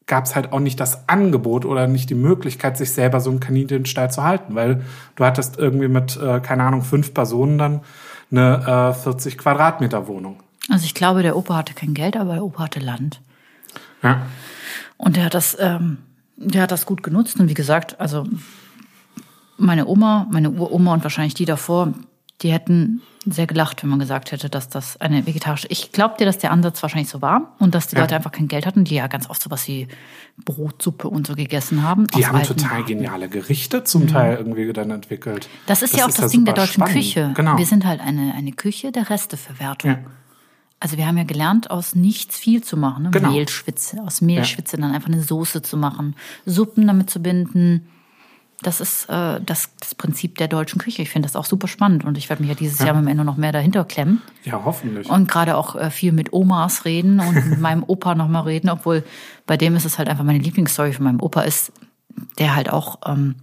gab 0.07 0.25
es 0.25 0.37
halt 0.37 0.53
auch 0.53 0.61
nicht 0.61 0.79
das 0.79 1.09
Angebot 1.09 1.65
oder 1.65 1.87
nicht 1.89 2.11
die 2.11 2.15
Möglichkeit, 2.15 2.77
sich 2.77 2.93
selber 2.93 3.21
so 3.21 3.31
einen 3.31 3.41
Kaninchenstall 3.41 4.11
zu 4.11 4.23
halten, 4.23 4.55
weil 4.55 4.85
du 5.17 5.25
hattest 5.25 5.59
irgendwie 5.59 5.89
mit, 5.89 6.17
äh, 6.17 6.41
keine 6.41 6.63
Ahnung, 6.63 6.83
fünf 6.83 7.13
Personen 7.13 7.59
dann 7.59 7.81
eine 8.31 8.93
äh, 8.97 9.03
40 9.03 9.39
Quadratmeter 9.39 10.07
Wohnung. 10.07 10.43
Also 10.69 10.85
ich 10.85 10.95
glaube, 10.95 11.23
der 11.23 11.37
Opa 11.37 11.57
hatte 11.57 11.75
kein 11.75 11.95
Geld, 11.95 12.17
aber 12.17 12.35
der 12.35 12.45
Opa 12.45 12.65
hatte 12.65 12.81
Land. 12.81 13.21
Ja. 14.03 14.23
Und 14.97 15.17
der 15.17 15.25
hat 15.25 15.35
das, 15.35 15.57
ähm, 15.61 15.99
der 16.37 16.63
hat 16.63 16.73
das 16.73 16.87
gut 16.87 17.03
genutzt. 17.03 17.39
Und 17.39 17.49
wie 17.49 17.55
gesagt, 17.55 18.01
also 18.01 18.25
meine 19.57 19.87
Oma, 19.87 20.27
meine 20.31 20.51
Uroma 20.51 20.95
und 20.95 21.03
wahrscheinlich 21.03 21.35
die 21.35 21.45
davor, 21.45 21.93
Die 22.43 22.53
hätten 22.53 23.01
sehr 23.25 23.47
gelacht, 23.47 23.83
wenn 23.83 23.89
man 23.91 23.99
gesagt 23.99 24.31
hätte, 24.31 24.51
dass 24.51 24.69
das 24.69 25.01
eine 25.01 25.27
vegetarische. 25.27 25.67
Ich 25.71 25.91
glaube 25.91 26.17
dir, 26.19 26.27
dass 26.27 26.39
der 26.39 26.53
Ansatz 26.53 26.83
wahrscheinlich 26.83 27.09
so 27.09 27.23
war 27.23 27.57
und 27.59 27.75
dass 27.75 27.89
die 27.89 27.97
Ja. 27.97 28.03
Leute 28.03 28.15
einfach 28.15 28.31
kein 28.31 28.47
Geld 28.47 28.67
hatten, 28.67 28.85
die 28.85 28.95
ja 28.95 29.07
ganz 29.07 29.31
oft 29.31 29.43
sowas 29.43 29.67
wie 29.69 29.89
Brotsuppe 30.45 31.09
und 31.09 31.27
so 31.27 31.35
gegessen 31.35 31.83
haben. 31.83 32.07
Die 32.09 32.27
haben 32.27 32.43
total 32.43 32.85
geniale 32.85 33.29
Gerichte 33.29 33.85
zum 33.85 34.07
Teil 34.07 34.37
irgendwie 34.37 34.71
dann 34.73 34.91
entwickelt. 34.91 35.49
Mhm. 35.51 35.59
Das 35.67 35.83
ist 35.83 35.97
ja 35.97 36.05
auch 36.05 36.11
das 36.11 36.31
Ding 36.31 36.45
der 36.45 36.55
deutschen 36.55 36.83
spannend. 36.83 36.95
Küche. 36.97 37.33
Genau. 37.35 37.57
Wir 37.57 37.67
sind 37.67 37.87
halt 37.87 38.01
eine, 38.01 38.35
eine 38.35 38.53
Küche 38.53 38.93
der 38.93 39.09
Resteverwertung. 39.09 39.91
Ja. 39.93 39.99
Also 40.79 40.99
wir 40.99 41.07
haben 41.07 41.17
ja 41.17 41.25
gelernt, 41.25 41.71
aus 41.71 41.95
nichts 41.95 42.39
viel 42.39 42.63
zu 42.63 42.77
machen. 42.77 43.05
Ne? 43.05 43.11
Genau. 43.11 43.31
Mehlschwitze, 43.31 44.03
aus 44.03 44.21
Mehlschwitze 44.21 44.77
dann 44.77 44.93
einfach 44.95 45.09
eine 45.09 45.23
Soße 45.23 45.63
zu 45.63 45.79
machen, 45.79 46.15
Suppen 46.45 46.87
damit 46.87 47.09
zu 47.09 47.21
binden. 47.21 47.89
Das 48.63 48.81
ist 48.81 49.09
äh, 49.11 49.41
das, 49.45 49.71
das 49.81 49.95
Prinzip 49.95 50.39
der 50.39 50.49
deutschen 50.49 50.81
Küche. 50.81 51.03
Ich 51.03 51.11
finde 51.11 51.27
das 51.27 51.37
auch 51.37 51.45
super 51.45 51.69
spannend 51.69 52.05
und 52.05 52.17
ich 52.17 52.31
werde 52.31 52.43
mich 52.43 52.49
ja 52.49 52.57
dieses 52.57 52.79
Jahr 52.79 52.95
mit 52.95 53.05
dem 53.05 53.09
Ende 53.09 53.25
noch 53.25 53.37
mehr 53.37 53.53
dahinter 53.53 53.85
klemmen 53.85 54.23
ja, 54.45 54.63
hoffentlich. 54.65 55.11
und 55.11 55.29
gerade 55.29 55.57
auch 55.57 55.77
äh, 55.77 55.91
viel 55.91 56.13
mit 56.13 56.33
Omas 56.33 56.85
reden 56.85 57.21
und 57.21 57.35
mit 57.51 57.61
meinem 57.61 57.85
Opa 57.87 58.15
nochmal 58.15 58.45
reden, 58.45 58.71
obwohl 58.71 59.05
bei 59.47 59.57
dem 59.57 59.77
ist 59.77 59.85
es 59.85 59.99
halt 59.99 60.09
einfach 60.09 60.25
meine 60.25 60.39
Lieblingsstory 60.39 60.93
von 60.95 61.05
meinem 61.05 61.21
Opa 61.21 61.43
ist, 61.43 61.73
der 62.39 62.57
halt 62.57 62.71
auch 62.73 63.01
ähm, 63.07 63.35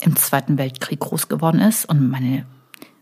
im 0.00 0.14
Zweiten 0.14 0.56
Weltkrieg 0.56 1.00
groß 1.00 1.28
geworden 1.28 1.60
ist 1.60 1.84
und 1.86 2.08
meine 2.08 2.46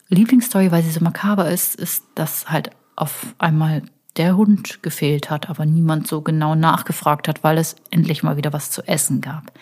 Lieblingsstory, 0.08 0.70
weil 0.72 0.82
sie 0.82 0.90
so 0.90 1.00
makaber 1.00 1.50
ist, 1.50 1.74
ist, 1.74 2.04
dass 2.14 2.48
halt 2.48 2.70
auf 2.94 3.34
einmal 3.38 3.82
der 4.16 4.36
Hund 4.36 4.82
gefehlt 4.82 5.30
hat, 5.30 5.48
aber 5.50 5.66
niemand 5.66 6.06
so 6.06 6.20
genau 6.20 6.54
nachgefragt 6.54 7.28
hat, 7.28 7.44
weil 7.44 7.58
es 7.58 7.76
endlich 7.90 8.22
mal 8.22 8.36
wieder 8.36 8.52
was 8.52 8.70
zu 8.70 8.86
essen 8.86 9.20
gab. 9.20 9.52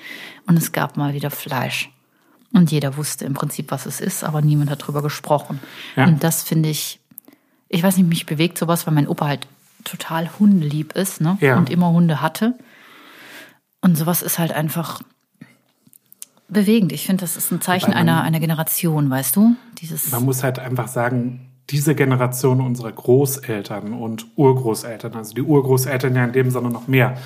Und 0.46 0.56
es 0.56 0.72
gab 0.72 0.96
mal 0.96 1.14
wieder 1.14 1.30
Fleisch. 1.30 1.90
Und 2.52 2.70
jeder 2.70 2.96
wusste 2.96 3.24
im 3.24 3.34
Prinzip, 3.34 3.70
was 3.72 3.84
es 3.86 4.00
ist, 4.00 4.22
aber 4.22 4.40
niemand 4.40 4.70
hat 4.70 4.86
drüber 4.86 5.02
gesprochen. 5.02 5.58
Ja. 5.96 6.04
Und 6.04 6.22
das 6.22 6.44
finde 6.44 6.68
ich, 6.68 7.00
ich 7.68 7.82
weiß 7.82 7.96
nicht, 7.96 8.08
mich 8.08 8.26
bewegt 8.26 8.56
sowas, 8.58 8.86
weil 8.86 8.94
mein 8.94 9.08
Opa 9.08 9.26
halt 9.26 9.48
total 9.82 10.30
hundelieb 10.38 10.92
ist, 10.92 11.20
ne? 11.20 11.36
Ja. 11.40 11.56
Und 11.56 11.68
immer 11.68 11.90
Hunde 11.90 12.20
hatte. 12.22 12.54
Und 13.80 13.98
sowas 13.98 14.22
ist 14.22 14.38
halt 14.38 14.52
einfach 14.52 15.02
bewegend. 16.48 16.92
Ich 16.92 17.06
finde, 17.06 17.22
das 17.22 17.36
ist 17.36 17.50
ein 17.50 17.60
Zeichen 17.60 17.90
man- 17.90 17.98
einer, 17.98 18.22
einer 18.22 18.40
Generation, 18.40 19.10
weißt 19.10 19.34
du? 19.34 19.56
Dieses, 19.78 20.12
Man 20.12 20.24
muss 20.24 20.42
halt 20.42 20.58
einfach 20.58 20.88
sagen, 20.88 21.50
diese 21.70 21.94
Generation 21.94 22.60
unserer 22.60 22.92
Großeltern 22.92 23.94
und 23.94 24.26
Urgroßeltern, 24.36 25.14
also 25.14 25.34
die 25.34 25.42
Urgroßeltern 25.42 26.14
ja 26.14 26.24
in 26.24 26.32
dem 26.32 26.50
Sinne 26.50 26.70
noch 26.70 26.88
mehr, 26.88 27.16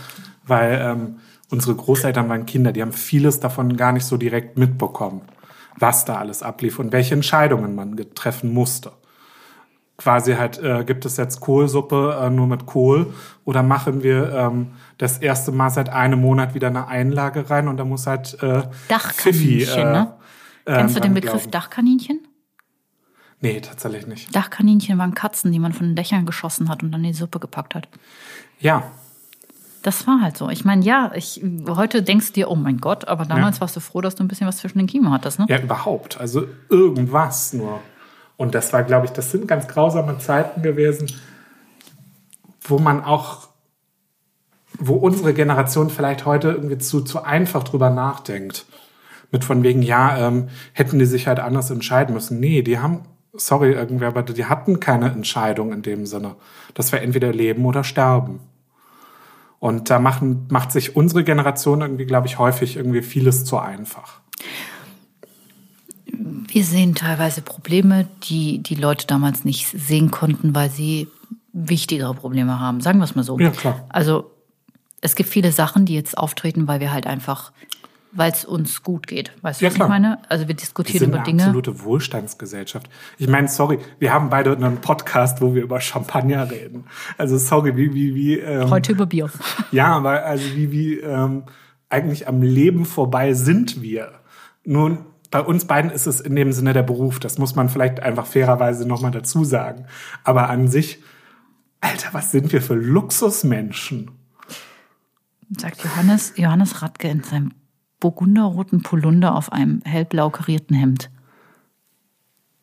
weil 0.47 0.81
ähm, 0.81 1.17
unsere 1.51 1.75
Großeltern 1.75 2.29
waren 2.29 2.47
Kinder, 2.47 2.73
die 2.73 2.83
haben 2.83 2.93
vieles 2.93 3.41
davon 3.41 3.77
gar 3.77 3.93
nicht 3.93 4.05
so 4.05 4.17
direkt 4.17 4.57
mitbekommen, 4.57 5.23
was 5.77 6.05
da 6.05 6.17
alles 6.17 6.43
ablief 6.43 6.79
und 6.79 6.93
welche 6.93 7.15
Entscheidungen 7.15 7.75
man 7.75 7.97
treffen 8.15 8.53
musste. 8.53 8.93
Quasi 9.97 10.35
halt, 10.35 10.63
äh, 10.63 10.85
gibt 10.85 11.05
es 11.05 11.17
jetzt 11.17 11.41
Kohlsuppe 11.41 12.17
äh, 12.23 12.31
nur 12.31 12.47
mit 12.47 12.67
Kohl 12.67 13.13
oder 13.45 13.65
machen 13.65 14.05
wir 14.05 14.33
ähm, 14.33 14.69
das 14.99 15.19
erste 15.19 15.51
Mal 15.51 15.71
seit 15.71 15.89
einem 15.89 16.21
Monat 16.21 16.55
wieder 16.55 16.69
eine 16.69 16.87
Einlage 16.87 17.51
rein 17.51 17.67
und 17.67 17.79
da 17.79 17.85
muss 17.85 18.07
halt 18.07 18.41
äh, 18.41 18.63
Pfiffi, 18.89 19.65
Dachkaninchen, 19.67 19.93
ne? 19.93 20.15
äh, 20.65 20.75
Kennst 20.75 20.95
du 20.95 21.01
dran 21.01 21.11
den 21.11 21.15
Begriff 21.15 21.33
glauben. 21.33 21.51
Dachkaninchen? 21.51 22.28
Nee, 23.41 23.61
tatsächlich 23.61 24.07
nicht. 24.07 24.35
Dachkaninchen 24.35 24.99
waren 24.99 25.15
Katzen, 25.15 25.53
die 25.53 25.59
man 25.61 25.73
von 25.73 25.87
den 25.87 25.97
Dächern 25.97 26.27
geschossen 26.27 26.69
hat 26.69 26.83
und 26.83 26.91
dann 26.93 27.05
in 27.05 27.13
die 27.13 27.19
Suppe 27.19 27.39
gepackt 27.39 27.75
hat. 27.75 27.89
Ja, 28.61 28.91
Das 29.83 30.07
war 30.09 30.21
halt 30.21 30.37
so. 30.37 30.51
Ich 30.51 30.65
meine, 30.65 30.85
ja, 30.85 31.13
ich, 31.15 31.41
heute 31.69 32.03
denkst 32.03 32.27
du 32.29 32.33
dir, 32.33 32.51
oh 32.51 32.57
mein 32.57 32.79
Gott, 32.79 33.07
aber 33.07 33.25
damals 33.25 33.57
Ja. 33.57 33.61
warst 33.61 33.77
du 33.77 33.81
froh, 33.81 34.01
dass 34.01 34.17
du 34.17 34.25
ein 34.25 34.29
bisschen 34.29 34.49
was 34.49 34.57
zwischen 34.57 34.79
den 34.79 34.89
Kiemen 34.89 35.13
hattest, 35.13 35.39
ne? 35.39 35.47
Ja, 35.49 35.61
überhaupt. 35.61 36.19
Also 36.21 36.47
irgendwas 36.69 37.53
nur. 37.53 37.81
Und 38.37 38.57
das 38.57 38.73
war, 38.73 38.83
glaube 38.83 39.07
ich, 39.07 39.13
das 39.13 39.31
sind 39.31 39.47
ganz 39.47 39.69
grausame 39.69 40.19
Zeiten 40.19 40.63
gewesen, 40.63 41.09
wo 42.63 42.79
man 42.79 43.03
auch, 43.05 43.49
wo 44.79 44.95
unsere 44.95 45.33
Generation 45.33 45.91
vielleicht 45.91 46.27
heute 46.27 46.49
irgendwie 46.51 46.79
zu, 46.79 47.01
zu 47.03 47.23
einfach 47.23 47.63
drüber 47.63 47.89
nachdenkt. 47.91 48.67
Mit 49.31 49.45
von 49.45 49.63
wegen, 49.63 49.83
ja, 49.83 50.27
ähm, 50.27 50.49
hätten 50.73 50.99
die 50.99 51.07
sich 51.07 51.27
halt 51.29 51.39
anders 51.39 51.71
entscheiden 51.71 52.15
müssen. 52.15 52.41
Nee, 52.41 52.63
die 52.63 52.79
haben, 52.79 53.03
sorry, 53.39 53.73
irgendwer, 53.73 54.09
aber 54.09 54.23
die 54.23 54.45
hatten 54.45 54.81
keine 54.81 55.11
Entscheidung 55.11 55.73
in 55.73 55.83
dem 55.83 56.07
Sinne. 56.07 56.37
Das 56.75 56.93
war 56.93 57.01
entweder 57.01 57.33
Leben 57.33 57.65
oder 57.65 57.85
Sterben. 57.85 58.41
Und 59.61 59.91
da 59.91 59.99
machen, 59.99 60.47
macht 60.51 60.71
sich 60.71 60.95
unsere 60.95 61.25
Generation 61.25 61.81
irgendwie, 61.81 62.07
glaube 62.07 62.27
ich, 62.27 62.39
häufig 62.39 62.77
irgendwie 62.77 63.03
vieles 63.03 63.45
zu 63.45 63.59
einfach. 63.59 64.21
Wir 66.07 66.65
sehen 66.65 66.95
teilweise 66.95 67.43
Probleme, 67.43 68.07
die 68.25 68.63
die 68.63 68.77
Leute 68.77 69.07
damals 69.07 69.45
nicht 69.45 69.67
sehen 69.67 70.11
konnten, 70.11 70.55
weil 70.55 70.71
sie 70.71 71.09
wichtigere 71.53 72.15
Probleme 72.15 72.61
haben. 72.61 72.81
Sagen 72.81 72.99
wir 72.99 73.05
es 73.05 73.15
mal 73.15 73.25
so. 73.25 73.39
Ja, 73.39 73.51
klar. 73.51 73.85
Also 73.89 74.31
es 75.01 75.15
gibt 75.15 75.29
viele 75.29 75.53
Sachen, 75.53 75.85
die 75.85 75.95
jetzt 75.95 76.17
auftreten, 76.17 76.69
weil 76.69 76.81
wir 76.81 76.93
halt 76.93 77.07
einfach, 77.07 77.53
weil 78.13 78.33
es 78.33 78.45
uns 78.45 78.83
gut 78.83 79.07
geht. 79.07 79.33
Weißt 79.43 79.61
du, 79.61 79.65
Ja, 79.65 79.71
was 79.71 79.75
klar. 79.77 79.89
ich 79.89 79.91
meine? 79.91 80.19
Also 80.31 80.45
wir 80.45 80.49
Wir 80.49 80.57
diskutieren 80.57 80.99
sind 81.01 81.09
über 81.11 81.19
eine 81.19 81.25
Dinge. 81.25 81.43
absolute 81.43 81.83
Wohlstandsgesellschaft. 81.85 82.89
Ich 83.19 83.29
meine, 83.29 83.49
sorry, 83.49 83.79
wir 83.99 84.13
haben 84.13 84.31
beide 84.31 84.57
einen 84.57 84.81
Podcast, 84.81 85.41
wo 85.41 85.55
wir 85.55 85.63
über 85.63 85.81
Champagner 85.81 86.51
reden. 86.51 86.85
Also 87.19 87.37
sorry, 87.39 87.77
wie, 87.77 87.93
wie, 87.95 88.15
wie. 88.15 88.39
Ähm, 88.39 88.71
Heute 88.71 88.93
über 88.93 89.07
Bier. 89.07 89.31
Ja, 89.73 89.97
aber 89.97 90.25
also 90.25 90.45
wie, 90.55 90.73
wie 90.73 90.99
ähm, 91.01 91.45
eigentlich 91.91 92.27
am 92.29 92.43
Leben 92.43 92.85
vorbei 92.87 93.35
sind 93.35 93.83
wir. 93.83 94.13
Nun, 94.65 95.05
bei 95.31 95.41
uns 95.41 95.67
beiden 95.67 95.91
ist 95.91 96.07
es 96.07 96.21
in 96.21 96.35
dem 96.37 96.53
Sinne 96.53 96.73
der 96.73 96.83
Beruf. 96.83 97.21
Das 97.21 97.37
muss 97.39 97.55
man 97.55 97.69
vielleicht 97.69 98.01
einfach 98.01 98.27
fairerweise 98.27 98.89
nochmal 98.89 99.11
dazu 99.11 99.45
sagen. 99.45 99.85
Aber 100.25 100.49
an 100.49 100.69
sich, 100.69 101.03
Alter, 101.83 102.09
was 102.13 102.31
sind 102.33 102.51
wir 102.53 102.63
für 102.63 102.75
Luxusmenschen? 102.75 104.11
Sagt 105.59 105.83
Johannes, 105.85 106.33
Johannes 106.37 106.83
Radke 106.83 107.09
in 107.09 107.23
seinem 107.23 107.53
burgunderroten 108.01 108.83
Polunder 108.83 109.35
auf 109.35 109.53
einem 109.53 109.81
hellblau 109.85 110.31
karierten 110.31 110.77
Hemd. 110.77 111.11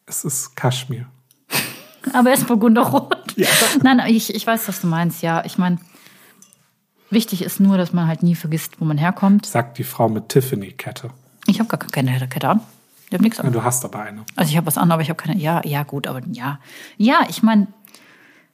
Es 0.05 0.23
ist 0.23 0.55
Kaschmir. 0.55 1.07
Aber 2.13 2.29
er 2.29 2.35
ist 2.35 2.47
burgunderrot. 2.47 3.35
Ja. 3.35 3.47
Nein, 3.83 3.99
ich, 4.07 4.33
ich 4.33 4.45
weiß, 4.45 4.67
was 4.67 4.81
du 4.81 4.87
meinst. 4.87 5.21
Ja, 5.21 5.43
ich 5.45 5.57
meine, 5.57 5.79
wichtig 7.09 7.41
ist 7.41 7.59
nur, 7.59 7.77
dass 7.77 7.91
man 7.93 8.07
halt 8.07 8.23
nie 8.23 8.35
vergisst, 8.35 8.79
wo 8.79 8.85
man 8.85 8.97
herkommt. 8.97 9.45
Sagt 9.45 9.77
die 9.77 9.83
Frau 9.83 10.07
mit 10.07 10.29
Tiffany-Kette. 10.29 11.09
Ich 11.47 11.59
habe 11.59 11.69
gar 11.69 11.79
keine 11.79 12.27
Kette 12.27 12.49
an. 12.49 12.61
Ich 13.07 13.13
habe 13.13 13.23
nichts 13.23 13.37
Ja, 13.37 13.43
an. 13.43 13.51
Du 13.51 13.63
hast 13.63 13.85
aber 13.85 13.99
eine. 14.01 14.23
Also 14.35 14.49
ich 14.51 14.57
habe 14.57 14.67
was 14.67 14.77
an, 14.77 14.91
aber 14.91 15.01
ich 15.01 15.09
habe 15.09 15.21
keine. 15.21 15.39
Ja, 15.39 15.61
ja, 15.65 15.83
gut, 15.83 16.07
aber 16.07 16.21
ja. 16.31 16.59
Ja, 16.97 17.19
ich 17.29 17.43
meine, 17.43 17.67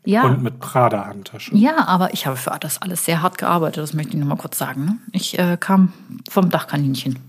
ja. 0.03 0.23
Und 0.23 0.41
mit 0.41 0.59
Prada-Handtasche. 0.59 1.55
Ja, 1.55 1.87
aber 1.87 2.13
ich 2.13 2.25
habe 2.25 2.35
für 2.35 2.57
das 2.59 2.81
alles 2.81 3.05
sehr 3.05 3.21
hart 3.21 3.37
gearbeitet, 3.37 3.83
das 3.83 3.93
möchte 3.93 4.13
ich 4.13 4.17
nur 4.17 4.27
mal 4.27 4.35
kurz 4.37 4.57
sagen. 4.57 4.85
Ne? 4.85 4.97
Ich 5.11 5.37
äh, 5.37 5.57
kam 5.59 5.93
vom 6.29 6.49
Dachkaninchen. 6.49 7.19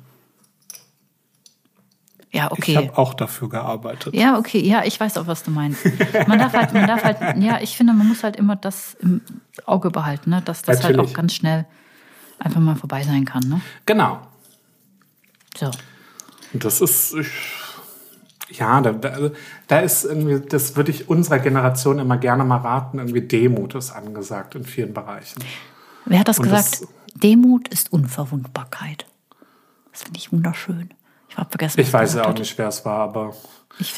Ja, 2.33 2.47
Ich 2.47 2.53
okay. 2.53 2.77
habe 2.77 2.97
auch 2.97 3.13
dafür 3.13 3.51
gearbeitet. 3.51 4.15
Ja, 4.15 4.39
okay, 4.39 4.61
ja, 4.61 4.85
ich 4.85 4.99
weiß 4.99 5.19
auch, 5.19 5.27
was 5.27 5.43
du 5.43 5.51
meinst. 5.51 5.85
Man 6.27 6.39
darf 6.39 6.55
halt, 6.55 6.73
man 6.73 6.87
darf 6.87 7.05
halt, 7.05 7.19
ja, 7.43 7.61
ich 7.61 7.77
finde, 7.77 7.93
man 7.93 8.09
muss 8.09 8.25
halt 8.25 8.37
immer 8.37 8.57
das 8.57 8.95
im 9.01 9.21
Auge 9.67 9.91
behalten, 9.91 10.31
ne? 10.31 10.41
dass 10.43 10.63
das 10.63 10.83
halt 10.83 10.97
Natürlich. 10.97 11.11
auch 11.11 11.15
ganz 11.15 11.35
schnell 11.35 11.67
einfach 12.39 12.61
mal 12.61 12.75
vorbei 12.75 13.03
sein 13.03 13.27
kann. 13.27 13.43
Ne? 13.49 13.61
Genau. 13.85 14.21
So. 15.59 15.71
Das 16.55 16.81
ist, 16.81 17.15
ich, 17.15 17.29
ja, 18.59 18.81
da, 18.81 18.93
da, 18.93 19.09
also, 19.11 19.31
da 19.69 19.81
ist 19.81 20.05
irgendwie, 20.05 20.41
das 20.49 20.77
würde 20.77 20.91
ich 20.91 21.09
unserer 21.09 21.39
Generation 21.39 21.99
immer 21.99 22.17
gerne 22.17 22.45
mal 22.45 22.59
raten, 22.59 22.99
irgendwie 22.99 23.23
Demut 23.23 23.75
ist 23.75 23.91
angesagt 23.91 24.55
in 24.55 24.65
vielen 24.65 24.93
Bereichen. 24.95 25.43
Wer 26.05 26.21
hat 26.21 26.29
das 26.29 26.39
Und 26.39 26.45
gesagt? 26.45 26.73
das- 26.83 26.89
Demut 27.15 27.69
ist 27.69 27.93
Unverwundbarkeit. 27.93 29.07
Das 29.93 30.03
finde 30.05 30.19
ich 30.19 30.33
wunderschön. 30.33 30.91
Ich 31.29 31.37
habe 31.37 31.51
vergessen. 31.51 31.81
Ich 31.81 31.93
weiß 31.93 32.15
ja 32.15 32.27
auch 32.27 32.35
nicht, 32.35 32.57
wer 32.57 32.69
es 32.69 32.85
war, 32.87 33.01
aber 33.01 33.35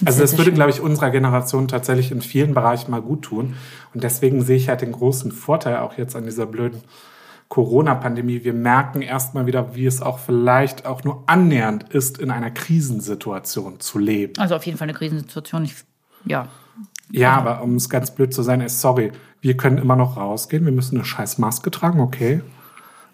also 0.04 0.20
das 0.20 0.32
würde, 0.32 0.44
schön. 0.44 0.54
glaube 0.54 0.70
ich, 0.70 0.80
unserer 0.80 1.10
Generation 1.10 1.68
tatsächlich 1.68 2.10
in 2.10 2.22
vielen 2.22 2.54
Bereichen 2.54 2.90
mal 2.90 3.02
gut 3.02 3.22
tun. 3.22 3.54
Und 3.92 4.02
deswegen 4.04 4.42
sehe 4.42 4.56
ich 4.56 4.68
halt 4.68 4.80
den 4.82 4.92
großen 4.92 5.30
Vorteil 5.32 5.78
auch 5.78 5.96
jetzt 5.98 6.16
an 6.16 6.24
dieser 6.24 6.46
blöden 6.46 6.80
Corona-Pandemie. 7.54 8.42
Wir 8.42 8.52
merken 8.52 9.00
erstmal 9.00 9.46
wieder, 9.46 9.76
wie 9.76 9.86
es 9.86 10.02
auch 10.02 10.18
vielleicht 10.18 10.86
auch 10.86 11.04
nur 11.04 11.22
annähernd 11.28 11.84
ist, 11.94 12.18
in 12.18 12.32
einer 12.32 12.50
Krisensituation 12.50 13.78
zu 13.78 14.00
leben. 14.00 14.32
Also 14.38 14.56
auf 14.56 14.66
jeden 14.66 14.76
Fall 14.76 14.88
eine 14.88 14.98
Krisensituation. 14.98 15.64
Ich, 15.64 15.76
ja, 16.24 16.48
Ja, 17.12 17.36
aber 17.36 17.62
um 17.62 17.76
es 17.76 17.88
ganz 17.88 18.12
blöd 18.12 18.34
zu 18.34 18.42
sein, 18.42 18.60
ist 18.60 18.80
sorry, 18.80 19.12
wir 19.40 19.56
können 19.56 19.78
immer 19.78 19.94
noch 19.94 20.16
rausgehen, 20.16 20.64
wir 20.64 20.72
müssen 20.72 20.96
eine 20.96 21.04
scheiß 21.04 21.38
Maske 21.38 21.70
tragen, 21.70 22.00
okay. 22.00 22.40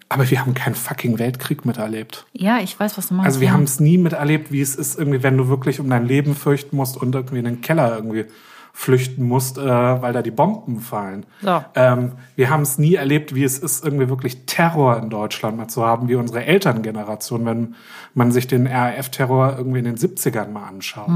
Aber 0.09 0.27
wir 0.31 0.41
haben 0.41 0.55
keinen 0.55 0.73
fucking 0.73 1.19
Weltkrieg 1.19 1.63
miterlebt. 1.63 2.25
ja, 2.33 2.57
ich 2.61 2.79
weiß, 2.79 2.97
was 2.97 3.09
du 3.09 3.13
meinst. 3.13 3.27
Also 3.27 3.41
wir 3.41 3.49
ja. 3.49 3.53
haben 3.53 3.63
es 3.63 3.79
nie 3.79 3.99
miterlebt, 3.99 4.51
wie 4.51 4.61
es 4.61 4.75
ist, 4.75 4.97
irgendwie, 4.97 5.21
wenn 5.21 5.37
du 5.37 5.49
wirklich 5.49 5.79
um 5.79 5.87
dein 5.87 6.07
Leben 6.07 6.33
fürchten 6.33 6.77
musst 6.77 6.97
und 6.97 7.13
irgendwie 7.13 7.37
in 7.37 7.45
den 7.45 7.61
Keller 7.61 7.95
irgendwie 7.95 8.25
flüchten 8.73 9.27
musst, 9.27 9.57
äh, 9.57 9.61
weil 9.61 10.13
da 10.13 10.21
die 10.21 10.31
Bomben 10.31 10.79
fallen. 10.79 11.25
So. 11.41 11.63
Ähm, 11.75 12.13
wir 12.35 12.49
haben 12.49 12.61
es 12.61 12.77
nie 12.77 12.95
erlebt, 12.95 13.35
wie 13.35 13.43
es 13.43 13.59
ist, 13.59 13.83
irgendwie 13.83 14.09
wirklich 14.09 14.45
Terror 14.45 14.97
in 14.97 15.09
Deutschland 15.09 15.57
mal 15.57 15.67
zu 15.67 15.85
haben, 15.85 16.07
wie 16.07 16.15
unsere 16.15 16.45
Elterngeneration, 16.45 17.45
wenn 17.45 17.75
man 18.13 18.31
sich 18.31 18.47
den 18.47 18.67
RAF-Terror 18.67 19.55
irgendwie 19.57 19.79
in 19.79 19.85
den 19.85 19.97
70ern 19.97 20.49
mal 20.49 20.67
anschaut. 20.67 21.11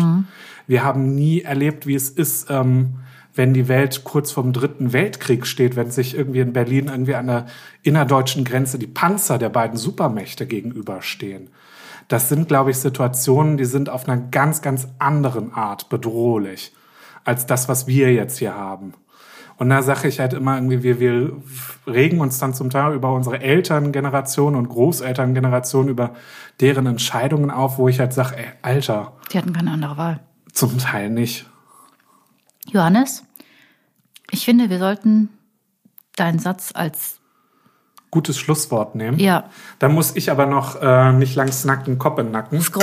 Wir 0.67 0.83
haben 0.83 1.15
nie 1.15 1.41
erlebt, 1.41 1.87
wie 1.87 1.95
es 1.95 2.09
ist, 2.09 2.49
ähm, 2.49 2.95
wenn 3.33 3.53
die 3.53 3.67
Welt 3.67 4.03
kurz 4.03 4.31
vorm 4.31 4.53
Dritten 4.53 4.93
Weltkrieg 4.93 5.45
steht, 5.45 5.75
wenn 5.75 5.91
sich 5.91 6.15
irgendwie 6.15 6.39
in 6.39 6.53
Berlin 6.53 6.87
irgendwie 6.87 7.15
an 7.15 7.27
der 7.27 7.45
innerdeutschen 7.83 8.45
Grenze 8.45 8.79
die 8.79 8.87
Panzer 8.87 9.37
der 9.37 9.49
beiden 9.49 9.77
Supermächte 9.77 10.45
gegenüberstehen. 10.45 11.49
Das 12.07 12.29
sind, 12.29 12.47
glaube 12.47 12.71
ich, 12.71 12.77
Situationen, 12.77 13.57
die 13.57 13.65
sind 13.65 13.89
auf 13.89 14.07
einer 14.07 14.21
ganz, 14.21 14.61
ganz 14.61 14.87
anderen 14.99 15.53
Art 15.53 15.89
bedrohlich 15.89 16.71
als 17.25 17.45
das, 17.45 17.67
was 17.67 17.87
wir 17.87 18.13
jetzt 18.13 18.37
hier 18.37 18.55
haben. 18.55 18.93
Und 19.57 19.69
da 19.69 19.81
sage 19.81 20.07
ich 20.09 20.19
halt 20.19 20.33
immer 20.33 20.55
irgendwie, 20.55 20.83
wir, 20.83 20.99
wir 20.99 21.31
regen 21.87 22.19
uns 22.19 22.39
dann 22.39 22.53
zum 22.53 22.69
Teil 22.69 22.93
über 22.93 23.13
unsere 23.13 23.39
Elterngeneration 23.41 24.53
und 24.55 24.67
Großelterngeneration, 24.67 25.87
über 25.87 26.13
deren 26.59 26.85
Entscheidungen 26.87 27.51
auf, 27.51 27.77
wo 27.77 27.87
ich 27.87 27.99
halt 27.99 28.13
sage, 28.13 28.37
ey, 28.37 28.45
Alter, 28.61 29.13
Die 29.31 29.37
hatten 29.37 29.53
keine 29.53 29.71
andere 29.71 29.97
Wahl. 29.97 30.19
zum 30.51 30.77
Teil 30.77 31.09
nicht. 31.09 31.45
Johannes, 32.67 33.23
ich 34.31 34.43
finde, 34.43 34.69
wir 34.69 34.79
sollten 34.79 35.29
deinen 36.17 36.39
Satz 36.39 36.71
als 36.73 37.19
Gutes 38.11 38.37
Schlusswort 38.37 38.95
nehmen. 38.95 39.19
ja 39.19 39.49
Da 39.79 39.89
muss 39.89 40.15
ich 40.15 40.31
aber 40.31 40.45
noch 40.45 40.81
äh, 40.81 41.11
nicht 41.13 41.35
lang 41.35 41.51
snacken, 41.51 41.97
Kopf 41.97 42.17
in 42.19 42.31
Nacken. 42.31 42.61
Skro. 42.61 42.81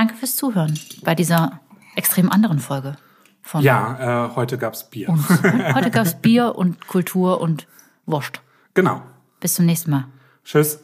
Danke 0.00 0.14
fürs 0.14 0.34
Zuhören 0.34 0.80
bei 1.04 1.14
dieser 1.14 1.60
extrem 1.94 2.32
anderen 2.32 2.58
Folge. 2.58 2.96
Von 3.42 3.62
ja, 3.62 4.28
äh, 4.28 4.34
heute 4.34 4.56
es 4.72 4.88
Bier. 4.88 5.10
Und, 5.10 5.28
heute 5.74 5.90
es 5.90 6.14
Bier 6.14 6.54
und 6.56 6.86
Kultur 6.86 7.38
und 7.38 7.66
Wurst. 8.06 8.40
Genau. 8.72 9.02
Bis 9.40 9.56
zum 9.56 9.66
nächsten 9.66 9.90
Mal. 9.90 10.06
Tschüss. 10.42 10.80